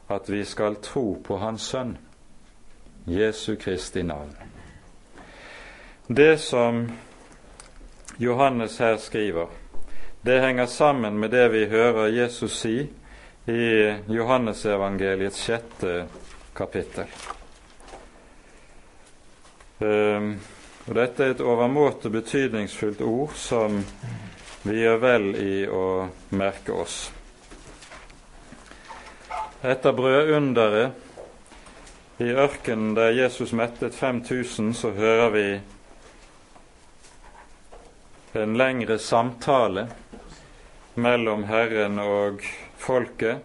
at 0.07 0.29
vi 0.29 0.45
skal 0.45 0.75
tro 0.75 1.21
på 1.23 1.37
Hans 1.37 1.61
Sønn, 1.61 1.97
Jesu 3.05 3.55
Kristi 3.55 4.03
navn. 4.03 4.35
Det 6.07 6.37
som 6.41 6.91
Johannes 8.17 8.77
her 8.77 8.97
skriver, 8.97 9.47
det 10.21 10.41
henger 10.41 10.65
sammen 10.65 11.19
med 11.19 11.31
det 11.31 11.49
vi 11.49 11.65
hører 11.65 12.07
Jesus 12.07 12.59
si 12.61 12.89
i 13.45 13.93
Johannesevangeliets 14.07 15.41
sjette 15.43 16.05
kapittel. 16.53 17.05
Um, 19.79 20.39
og 20.87 20.95
Dette 20.95 21.23
er 21.23 21.33
et 21.33 21.41
overmåte 21.41 22.09
betydningsfullt 22.13 23.01
ord 23.01 23.33
som 23.37 23.81
vi 24.65 24.79
gjør 24.81 25.01
vel 25.01 25.31
i 25.37 25.55
å 25.69 25.85
merke 26.37 26.73
oss. 26.73 27.09
Etter 29.65 29.95
brødunderet 29.97 30.91
i 32.21 32.27
ørkenen 32.37 32.91
der 32.93 33.15
Jesus 33.17 33.53
mettet 33.57 33.95
5000, 33.97 34.73
så 34.77 34.91
hører 34.93 35.29
vi 35.33 35.45
en 38.37 38.53
lengre 38.57 38.99
samtale 39.01 39.87
mellom 40.95 41.43
Herren 41.49 41.97
og 41.99 42.45
folket. 42.77 43.41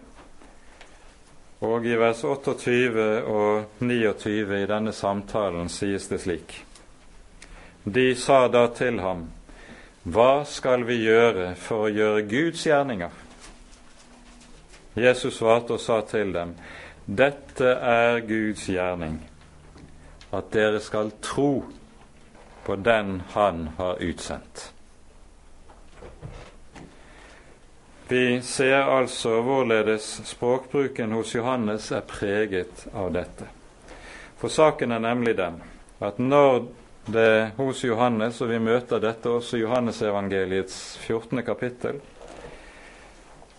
Og 1.61 1.85
i 1.85 1.97
vers 1.97 2.23
28 2.23 3.23
og 3.25 3.65
29 3.79 4.61
i 4.61 4.69
denne 4.69 4.93
samtalen 4.93 5.69
sies 5.73 6.05
det 6.11 6.21
slik. 6.21 6.65
De 7.83 8.15
sa 8.15 8.45
da 8.47 8.67
til 8.77 9.01
ham, 9.01 9.25
Hva 10.03 10.45
skal 10.45 10.85
vi 10.85 11.01
gjøre 11.01 11.55
for 11.57 11.89
å 11.89 11.93
gjøre 11.93 12.29
Guds 12.29 12.65
gjerninger? 12.69 13.30
Jesus 14.93 15.37
svarte 15.37 15.77
og 15.77 15.79
sa 15.79 16.01
til 16.07 16.33
dem, 16.35 16.55
Dette 17.05 17.75
er 17.75 18.19
Guds 18.27 18.67
gjerning, 18.69 19.17
at 20.31 20.51
dere 20.53 20.79
skal 20.83 21.11
tro 21.23 21.63
på 22.65 22.75
den 22.75 23.21
Han 23.33 23.69
har 23.77 24.03
utsendt. 24.03 24.71
Vi 28.11 28.41
ser 28.43 28.83
altså 28.83 29.37
hvorledes 29.41 30.21
språkbruken 30.27 31.11
hos 31.15 31.35
Johannes 31.35 31.91
er 31.95 32.03
preget 32.03 32.87
av 32.93 33.13
dette. 33.15 33.47
For 34.37 34.51
saken 34.51 34.91
er 34.91 34.99
nemlig 34.99 35.37
den 35.37 35.61
at 36.01 36.19
når 36.19 36.65
det 37.07 37.51
hos 37.57 37.83
Johannes, 37.83 38.41
og 38.41 38.49
vi 38.49 38.59
møter 38.59 38.99
dette 39.01 39.29
også 39.29 39.57
i 39.57 39.61
Johannesevangeliets 39.63 40.97
14. 41.05 41.43
kapittel, 41.45 42.01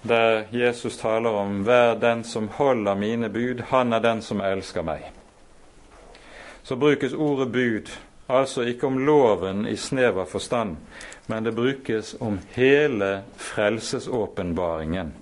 der 0.03 0.45
Jesus 0.53 0.97
taler 0.97 1.31
om 1.31 1.63
'hver 1.63 1.95
den 1.95 2.25
som 2.25 2.49
holder 2.49 2.95
mine 2.95 3.29
bud, 3.29 3.61
han 3.61 3.93
er 3.93 3.99
den 3.99 4.23
som 4.23 4.41
elsker 4.41 4.83
meg', 4.83 5.13
så 6.63 6.77
brukes 6.77 7.13
ordet 7.13 7.53
bud 7.53 7.99
altså 8.29 8.63
ikke 8.63 8.87
om 8.87 8.99
loven 8.99 9.67
i 9.67 9.77
snever 9.77 10.25
forstand, 10.25 10.77
men 11.27 11.45
det 11.45 11.55
brukes 11.55 12.17
om 12.21 12.41
hele 12.55 13.23
frelsesåpenbaringen. 13.37 15.15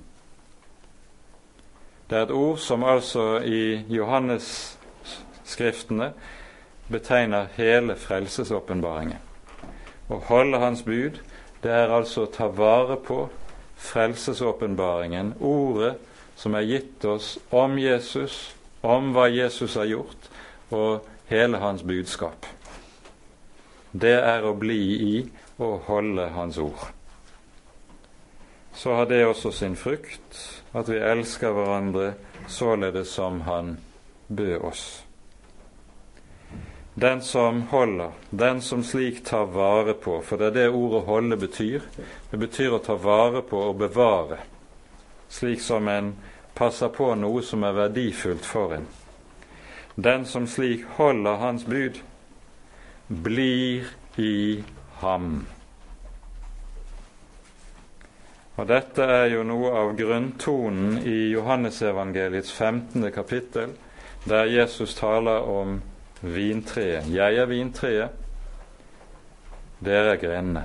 Det 2.10 2.18
er 2.18 2.22
et 2.22 2.30
ord 2.30 2.58
som 2.58 2.84
altså 2.84 3.38
i 3.38 3.84
Johannes-skriftene 3.88 6.12
betegner 6.90 7.46
hele 7.54 7.96
frelsesåpenbaringen. 7.96 9.18
Å 10.10 10.18
holde 10.26 10.58
Hans 10.58 10.82
bud, 10.82 11.20
det 11.62 11.70
er 11.70 11.94
altså 11.94 12.22
å 12.24 12.32
ta 12.34 12.46
vare 12.50 12.96
på 12.96 13.28
frelsesåpenbaringen, 13.80 15.34
ordet 15.40 15.96
som 16.36 16.54
er 16.56 16.68
gitt 16.68 17.04
oss 17.04 17.34
om 17.50 17.78
Jesus, 17.80 18.54
om 18.80 19.12
hva 19.16 19.26
Jesus 19.28 19.74
har 19.76 19.88
gjort, 19.90 20.30
og 20.70 21.06
hele 21.28 21.60
hans 21.60 21.82
budskap. 21.82 22.46
Det 23.92 24.16
er 24.22 24.46
å 24.46 24.54
bli 24.54 24.80
i 25.02 25.14
og 25.60 25.86
holde 25.90 26.28
Hans 26.32 26.58
ord. 26.58 26.86
Så 28.74 28.94
har 28.94 29.08
det 29.10 29.24
også 29.26 29.50
sin 29.52 29.76
frukt, 29.76 30.62
at 30.72 30.88
vi 30.88 31.00
elsker 31.02 31.52
hverandre 31.52 32.12
således 32.48 33.10
som 33.12 33.40
Han 33.44 33.76
bød 34.28 34.60
oss. 34.64 34.84
Den 37.00 37.22
som 37.22 37.62
holder, 37.62 38.10
den 38.30 38.60
som 38.60 38.84
slik 38.84 39.24
tar 39.24 39.46
vare 39.46 39.94
på, 39.94 40.18
for 40.20 40.36
det 40.36 40.46
er 40.46 40.50
det 40.50 40.68
ordet 40.68 41.06
'holde' 41.06 41.36
betyr. 41.36 41.80
Det 42.30 42.36
betyr 42.36 42.74
å 42.76 42.78
ta 42.78 42.94
vare 42.94 43.40
på 43.42 43.56
og 43.56 43.78
bevare, 43.78 44.36
slik 45.28 45.60
som 45.60 45.88
en 45.88 46.10
passer 46.54 46.88
på 46.88 47.14
noe 47.14 47.42
som 47.42 47.64
er 47.64 47.72
verdifullt 47.72 48.44
for 48.44 48.74
en. 48.76 48.84
Den 49.96 50.26
som 50.26 50.46
slik 50.46 50.84
holder 50.98 51.40
Hans 51.40 51.64
bud, 51.64 52.02
blir 53.08 53.88
i 54.16 54.64
ham. 55.00 55.46
Og 58.56 58.66
Dette 58.68 59.02
er 59.02 59.26
jo 59.26 59.42
noe 59.42 59.70
av 59.72 59.96
grunntonen 59.96 60.98
i 60.98 61.30
Johannesevangeliets 61.32 62.52
15. 62.52 63.10
kapittel, 63.12 63.72
der 64.24 64.44
Jesus 64.44 64.94
taler 64.94 65.48
om 65.48 65.80
vintreet. 66.20 67.08
Jeg 67.08 67.36
er 67.36 67.48
vintreet, 67.48 68.20
dere 69.80 70.14
er 70.14 70.20
grenene. 70.20 70.64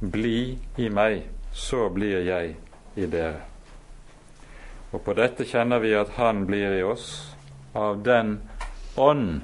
Bli 0.00 0.58
i 0.78 0.88
meg, 0.92 1.22
så 1.52 1.88
blir 1.90 2.20
jeg 2.26 2.56
i 2.96 3.06
dere. 3.10 3.42
Og 4.92 5.02
på 5.04 5.16
dette 5.18 5.44
kjenner 5.48 5.82
vi 5.82 5.94
at 5.98 6.14
Han 6.16 6.44
blir 6.46 6.76
i 6.78 6.82
oss 6.86 7.34
av 7.74 8.02
den 8.04 8.38
ånd 8.96 9.40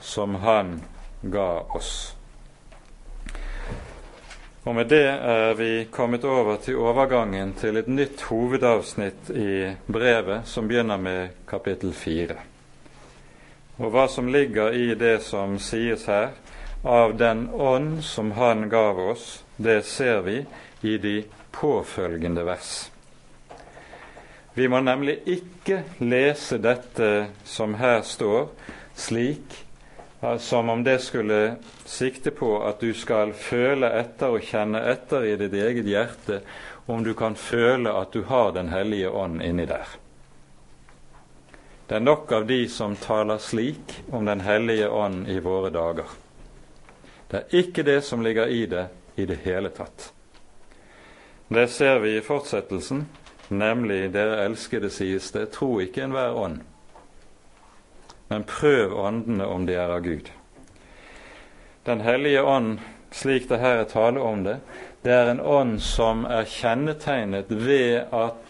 som 0.00 0.38
Han 0.44 0.78
ga 1.22 1.50
oss. 1.74 2.12
Og 4.66 4.74
med 4.74 4.88
det 4.90 5.04
er 5.06 5.54
vi 5.54 5.86
kommet 5.90 6.24
over 6.24 6.56
til 6.62 6.80
overgangen 6.82 7.52
til 7.54 7.76
et 7.78 7.88
nytt 7.88 8.24
hovedavsnitt 8.26 9.30
i 9.30 9.70
brevet, 9.86 10.46
som 10.46 10.66
begynner 10.66 10.98
med 10.98 11.46
kapittel 11.46 11.92
fire. 11.94 12.40
Og 13.76 13.92
hva 13.92 14.06
som 14.08 14.28
ligger 14.32 14.72
i 14.72 14.94
det 14.96 15.20
som 15.24 15.58
sies 15.60 16.06
her, 16.08 16.32
av 16.86 17.16
den 17.18 17.48
ånd 17.50 18.04
som 18.04 18.30
Han 18.32 18.68
gav 18.68 18.98
oss, 18.98 19.44
det 19.56 19.82
ser 19.84 20.20
vi 20.22 20.44
i 20.80 20.98
de 20.98 21.24
påfølgende 21.52 22.44
vers. 22.44 22.90
Vi 24.54 24.68
må 24.68 24.80
nemlig 24.80 25.18
ikke 25.28 25.82
lese 26.00 26.56
dette 26.58 27.26
som 27.44 27.74
her 27.76 28.00
står, 28.00 28.48
slik 28.96 29.58
som 30.40 30.70
om 30.72 30.84
det 30.84 30.98
skulle 31.04 31.56
sikte 31.84 32.30
på 32.30 32.54
at 32.64 32.80
du 32.80 32.94
skal 32.96 33.34
føle 33.36 33.90
etter 34.00 34.32
og 34.32 34.46
kjenne 34.48 34.80
etter 34.88 35.26
i 35.28 35.36
ditt 35.36 35.52
eget 35.52 35.84
hjerte 35.90 36.40
om 36.86 37.04
du 37.04 37.12
kan 37.14 37.36
føle 37.36 37.92
at 37.92 38.12
du 38.12 38.22
har 38.22 38.52
Den 38.52 38.68
hellige 38.68 39.10
ånd 39.10 39.42
inni 39.42 39.66
der. 39.66 39.86
Det 41.86 41.96
er 41.96 42.02
nok 42.02 42.32
av 42.32 42.46
de 42.46 42.60
som 42.68 42.96
taler 42.98 43.38
slik 43.38 43.94
om 44.10 44.26
Den 44.26 44.40
hellige 44.40 44.88
ånd 44.88 45.28
i 45.28 45.38
våre 45.40 45.70
dager. 45.70 46.06
Det 47.30 47.42
er 47.42 47.58
ikke 47.62 47.82
det 47.82 48.00
som 48.04 48.22
ligger 48.22 48.46
i 48.46 48.66
det 48.66 48.88
i 49.16 49.26
det 49.26 49.38
hele 49.44 49.70
tatt. 49.70 50.12
Det 51.48 51.68
ser 51.70 51.98
vi 52.02 52.16
i 52.16 52.24
fortsettelsen, 52.24 53.06
nemlig 53.48 54.12
dere 54.12 54.42
elskede, 54.44 54.90
sies 54.90 55.30
det, 55.32 55.52
tro 55.54 55.78
ikke 55.80 56.04
enhver 56.04 56.34
ånd 56.34 56.64
men 58.28 58.44
prøv 58.44 58.94
åndene 58.98 59.46
om 59.46 59.66
de 59.66 59.74
er 59.74 59.88
av 59.88 60.00
Gud. 60.00 60.30
Den 61.84 62.00
hellige 62.00 62.42
ånd, 62.42 62.78
slik 63.10 63.48
det 63.48 63.60
her 63.62 63.82
er 63.82 63.90
tale 63.90 64.20
om 64.20 64.42
det, 64.44 64.58
det 65.02 65.14
er 65.14 65.30
en 65.30 65.40
ånd 65.40 65.78
som 65.82 66.24
er 66.26 66.48
kjennetegnet 66.50 67.50
ved 67.50 68.10
at 68.10 68.45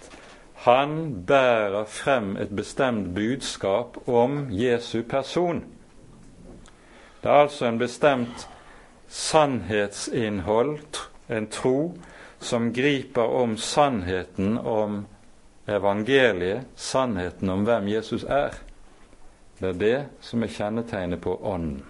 han 0.67 1.25
bærer 1.27 1.85
frem 1.87 2.37
et 2.43 2.51
bestemt 2.57 3.13
budskap 3.15 3.97
om 4.09 4.49
Jesu 4.51 5.03
person. 5.07 5.65
Det 7.23 7.31
er 7.31 7.43
altså 7.45 7.69
en 7.69 7.79
bestemt 7.79 8.49
sannhetsinnhold, 9.07 10.79
en 11.31 11.47
tro, 11.47 11.95
som 12.41 12.73
griper 12.75 13.23
om 13.23 13.57
sannheten 13.57 14.59
om 14.59 15.05
evangeliet, 15.69 16.67
sannheten 16.75 17.51
om 17.51 17.63
hvem 17.63 17.89
Jesus 17.89 18.25
er. 18.25 18.59
Det 19.61 19.69
er 19.69 19.79
det 19.85 19.99
som 20.21 20.43
er 20.43 20.51
kjennetegnet 20.51 21.23
på 21.23 21.39
Ånden. 21.47 21.85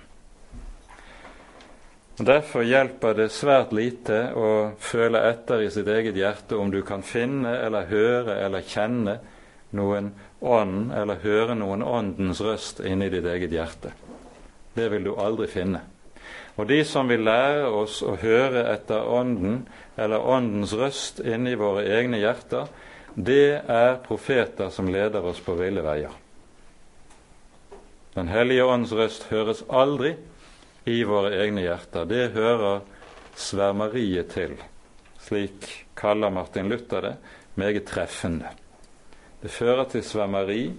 Og 2.16 2.24
Derfor 2.24 2.64
hjelper 2.64 3.12
det 3.12 3.26
svært 3.34 3.74
lite 3.76 4.30
å 4.32 4.50
føle 4.80 5.20
etter 5.28 5.66
i 5.66 5.70
sitt 5.72 5.88
eget 5.92 6.16
hjerte 6.16 6.56
om 6.56 6.70
du 6.72 6.80
kan 6.86 7.02
finne 7.04 7.52
eller 7.60 7.90
høre 7.90 8.38
eller 8.40 8.64
kjenne 8.64 9.18
noen 9.76 10.14
ånd 10.40 10.94
eller 10.96 11.20
høre 11.20 11.56
noen 11.58 11.84
åndens 11.84 12.40
røst 12.40 12.80
inni 12.80 13.10
ditt 13.12 13.26
eget 13.28 13.52
hjerte. 13.52 13.92
Det 14.72 14.88
vil 14.92 15.04
du 15.04 15.12
aldri 15.20 15.48
finne. 15.50 15.82
Og 16.56 16.70
de 16.70 16.78
som 16.88 17.08
vil 17.08 17.20
lære 17.26 17.68
oss 17.68 17.98
å 18.00 18.14
høre 18.16 18.62
etter 18.72 19.04
Ånden 19.12 19.66
eller 20.00 20.24
Åndens 20.24 20.72
røst 20.72 21.20
inni 21.20 21.52
våre 21.60 21.84
egne 21.98 22.20
hjerter, 22.22 22.70
det 23.12 23.60
er 23.60 23.98
profeter 24.04 24.72
som 24.72 24.88
leder 24.92 25.24
oss 25.24 25.42
på 25.44 25.56
ville 25.60 25.84
veier. 25.84 26.16
Den 28.16 28.32
hellige 28.32 28.64
ånds 28.64 28.94
røst 28.96 29.28
høres 29.28 29.60
aldri 29.68 30.14
i 30.86 31.02
våre 31.04 31.34
egne 31.42 31.64
hjerter. 31.64 32.06
Det 32.06 32.28
hører 32.36 32.80
svermeriet 33.34 34.30
til. 34.34 34.54
Slik 35.20 35.66
kaller 35.98 36.30
Martin 36.30 36.70
Luther 36.70 37.02
det 37.02 37.16
meget 37.58 37.86
treffende. 37.88 38.52
Det 39.42 39.50
fører 39.50 39.84
til 39.90 40.04
svermeri, 40.04 40.72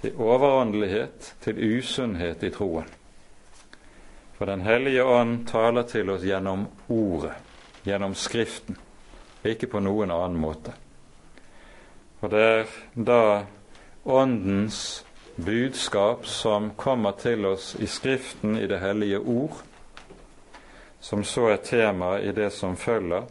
til 0.00 0.16
overåndelighet, 0.16 1.34
til 1.44 1.60
usunnhet 1.78 2.42
i 2.42 2.50
troen. 2.50 2.88
For 4.38 4.46
Den 4.46 4.60
hellige 4.60 5.04
ånd 5.04 5.46
taler 5.46 5.82
til 5.82 6.10
oss 6.10 6.24
gjennom 6.24 6.66
Ordet, 6.88 7.36
gjennom 7.84 8.14
Skriften, 8.14 8.76
ikke 9.44 9.68
på 9.70 9.80
noen 9.84 10.10
annen 10.10 10.40
måte. 10.40 10.74
Og 12.20 12.32
det 12.32 12.42
er 12.42 12.72
da 12.96 13.20
Åndens 14.04 15.04
budskap 15.36 16.26
som 16.26 16.70
kommer 16.76 17.12
til 17.12 17.46
oss 17.46 17.74
i 17.80 17.86
Skriften, 17.86 18.56
i 18.58 18.66
Det 18.66 18.78
hellige 18.78 19.18
ord, 19.18 19.56
som 21.00 21.24
så 21.24 21.48
er 21.52 21.56
tema 21.56 22.18
i 22.20 22.32
det 22.32 22.50
som 22.52 22.76
følger 22.76 23.26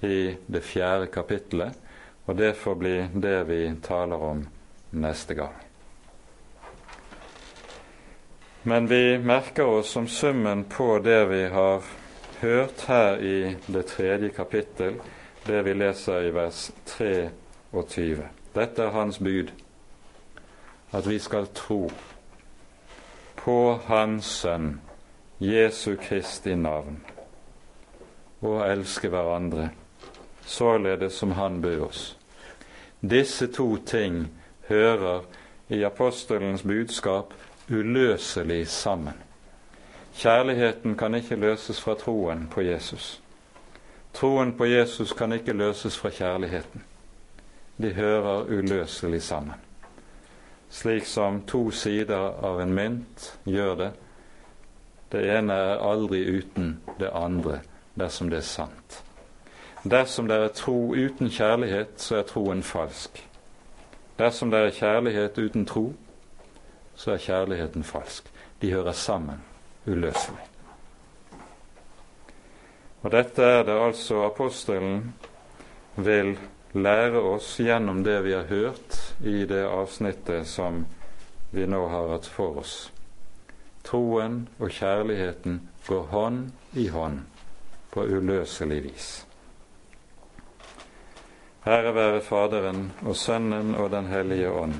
i 0.00 0.36
det 0.46 0.62
fjerde 0.64 1.06
kapittelet, 1.06 1.72
og 2.26 2.36
det 2.36 2.56
får 2.56 2.74
bli 2.74 2.96
det 3.14 3.44
vi 3.48 3.60
taler 3.82 4.16
om 4.16 4.42
neste 4.90 5.34
gang. 5.34 5.54
Men 8.62 8.88
vi 8.88 9.18
merker 9.18 9.64
oss 9.64 9.90
som 9.94 10.08
summen 10.08 10.64
på 10.64 10.98
det 10.98 11.24
vi 11.30 11.44
har 11.48 11.82
hørt 12.40 12.80
her 12.88 13.22
i 13.22 13.56
det 13.66 13.86
tredje 13.86 14.28
kapittel, 14.28 14.98
det 15.46 15.62
vi 15.62 15.74
leser 15.74 16.26
i 16.26 16.32
vers 16.34 16.72
23. 16.96 18.26
Dette 18.54 18.82
er 18.82 18.90
Hans 18.90 19.18
bud, 19.18 19.52
at 20.92 21.10
vi 21.10 21.18
skal 21.18 21.46
tro 21.54 21.90
på 23.36 23.80
Hans 23.86 24.24
Sønn, 24.24 24.80
Jesu 25.40 25.96
Kristi 25.96 26.54
navn, 26.54 27.00
og 28.40 28.70
elske 28.70 29.08
hverandre 29.08 29.70
således 30.46 31.12
som 31.12 31.30
Han 31.30 31.62
bød 31.62 31.80
oss. 31.80 32.18
Disse 33.00 33.46
to 33.46 33.76
ting 33.76 34.30
hører 34.68 35.20
i 35.68 35.82
apostelens 35.82 36.62
budskap 36.62 37.34
uløselig 37.70 38.68
sammen. 38.68 39.14
Kjærligheten 40.16 40.96
kan 40.96 41.14
ikke 41.14 41.36
løses 41.36 41.80
fra 41.80 41.94
troen 41.94 42.48
på 42.50 42.60
Jesus. 42.60 43.22
Troen 44.14 44.52
på 44.56 44.64
Jesus 44.64 45.12
kan 45.12 45.32
ikke 45.32 45.52
løses 45.52 45.98
fra 45.98 46.10
kjærligheten. 46.10 46.84
De 47.82 47.92
hører 47.92 48.44
uløselig 48.48 49.22
sammen. 49.22 49.65
Slik 50.76 51.06
som 51.08 51.40
to 51.48 51.70
sider 51.70 52.34
av 52.44 52.60
en 52.60 52.74
mynt 52.76 53.30
gjør 53.48 53.76
det. 53.80 53.90
Det 55.08 55.22
ene 55.32 55.54
er 55.56 55.80
aldri 55.80 56.18
uten 56.28 56.74
det 56.98 57.08
andre 57.16 57.62
dersom 57.96 58.28
det 58.28 58.42
er 58.42 58.48
sant. 58.48 58.98
Dersom 59.88 60.28
det 60.28 60.36
er 60.36 60.52
tro 60.52 60.92
uten 60.92 61.30
kjærlighet, 61.32 61.94
så 61.96 62.18
er 62.18 62.26
troen 62.28 62.60
falsk. 62.62 63.22
Dersom 64.18 64.52
det 64.52 64.60
er 64.60 64.76
kjærlighet 64.76 65.38
uten 65.38 65.64
tro, 65.64 65.86
så 66.92 67.14
er 67.14 67.24
kjærligheten 67.24 67.84
falsk. 67.84 68.28
De 68.60 68.72
hører 68.72 68.92
sammen 68.92 69.40
uløselig. 69.86 70.44
Og 73.02 73.12
dette 73.16 73.42
er 73.42 73.64
det 73.64 73.78
altså 73.80 74.26
apostelen 74.26 75.14
vil 75.96 76.36
lære 76.76 77.20
oss 77.20 77.56
gjennom 77.60 78.02
det 78.04 78.20
vi 78.26 78.34
har 78.34 78.48
hørt 78.50 78.98
i 79.24 79.44
det 79.48 79.64
avsnittet 79.68 80.46
som 80.48 80.84
vi 81.50 81.66
nå 81.66 81.86
har 81.88 82.08
hatt 82.14 82.26
for 82.26 82.60
oss. 82.62 82.74
Troen 83.86 84.42
og 84.58 84.72
kjærligheten 84.74 85.60
går 85.86 86.10
hånd 86.10 86.50
i 86.74 86.88
hånd 86.90 87.22
på 87.94 88.04
uløselig 88.04 88.82
vis. 88.88 89.08
Ære 91.66 91.94
være 91.94 92.20
Faderen 92.22 92.92
og 93.02 93.16
Sønnen 93.16 93.74
og 93.74 93.90
Den 93.90 94.06
hellige 94.06 94.50
ånd, 94.50 94.74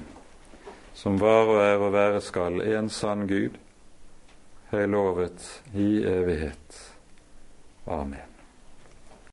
som 0.95 1.19
var 1.21 1.51
og 1.51 1.59
er 1.63 1.83
og 1.83 1.93
være 1.95 2.21
skal 2.21 2.63
en 2.63 2.91
sann 2.91 3.27
Gud, 3.27 3.59
høylovet 4.71 5.51
i 5.75 5.91
evighet. 6.07 6.81
Amen. 7.87 8.26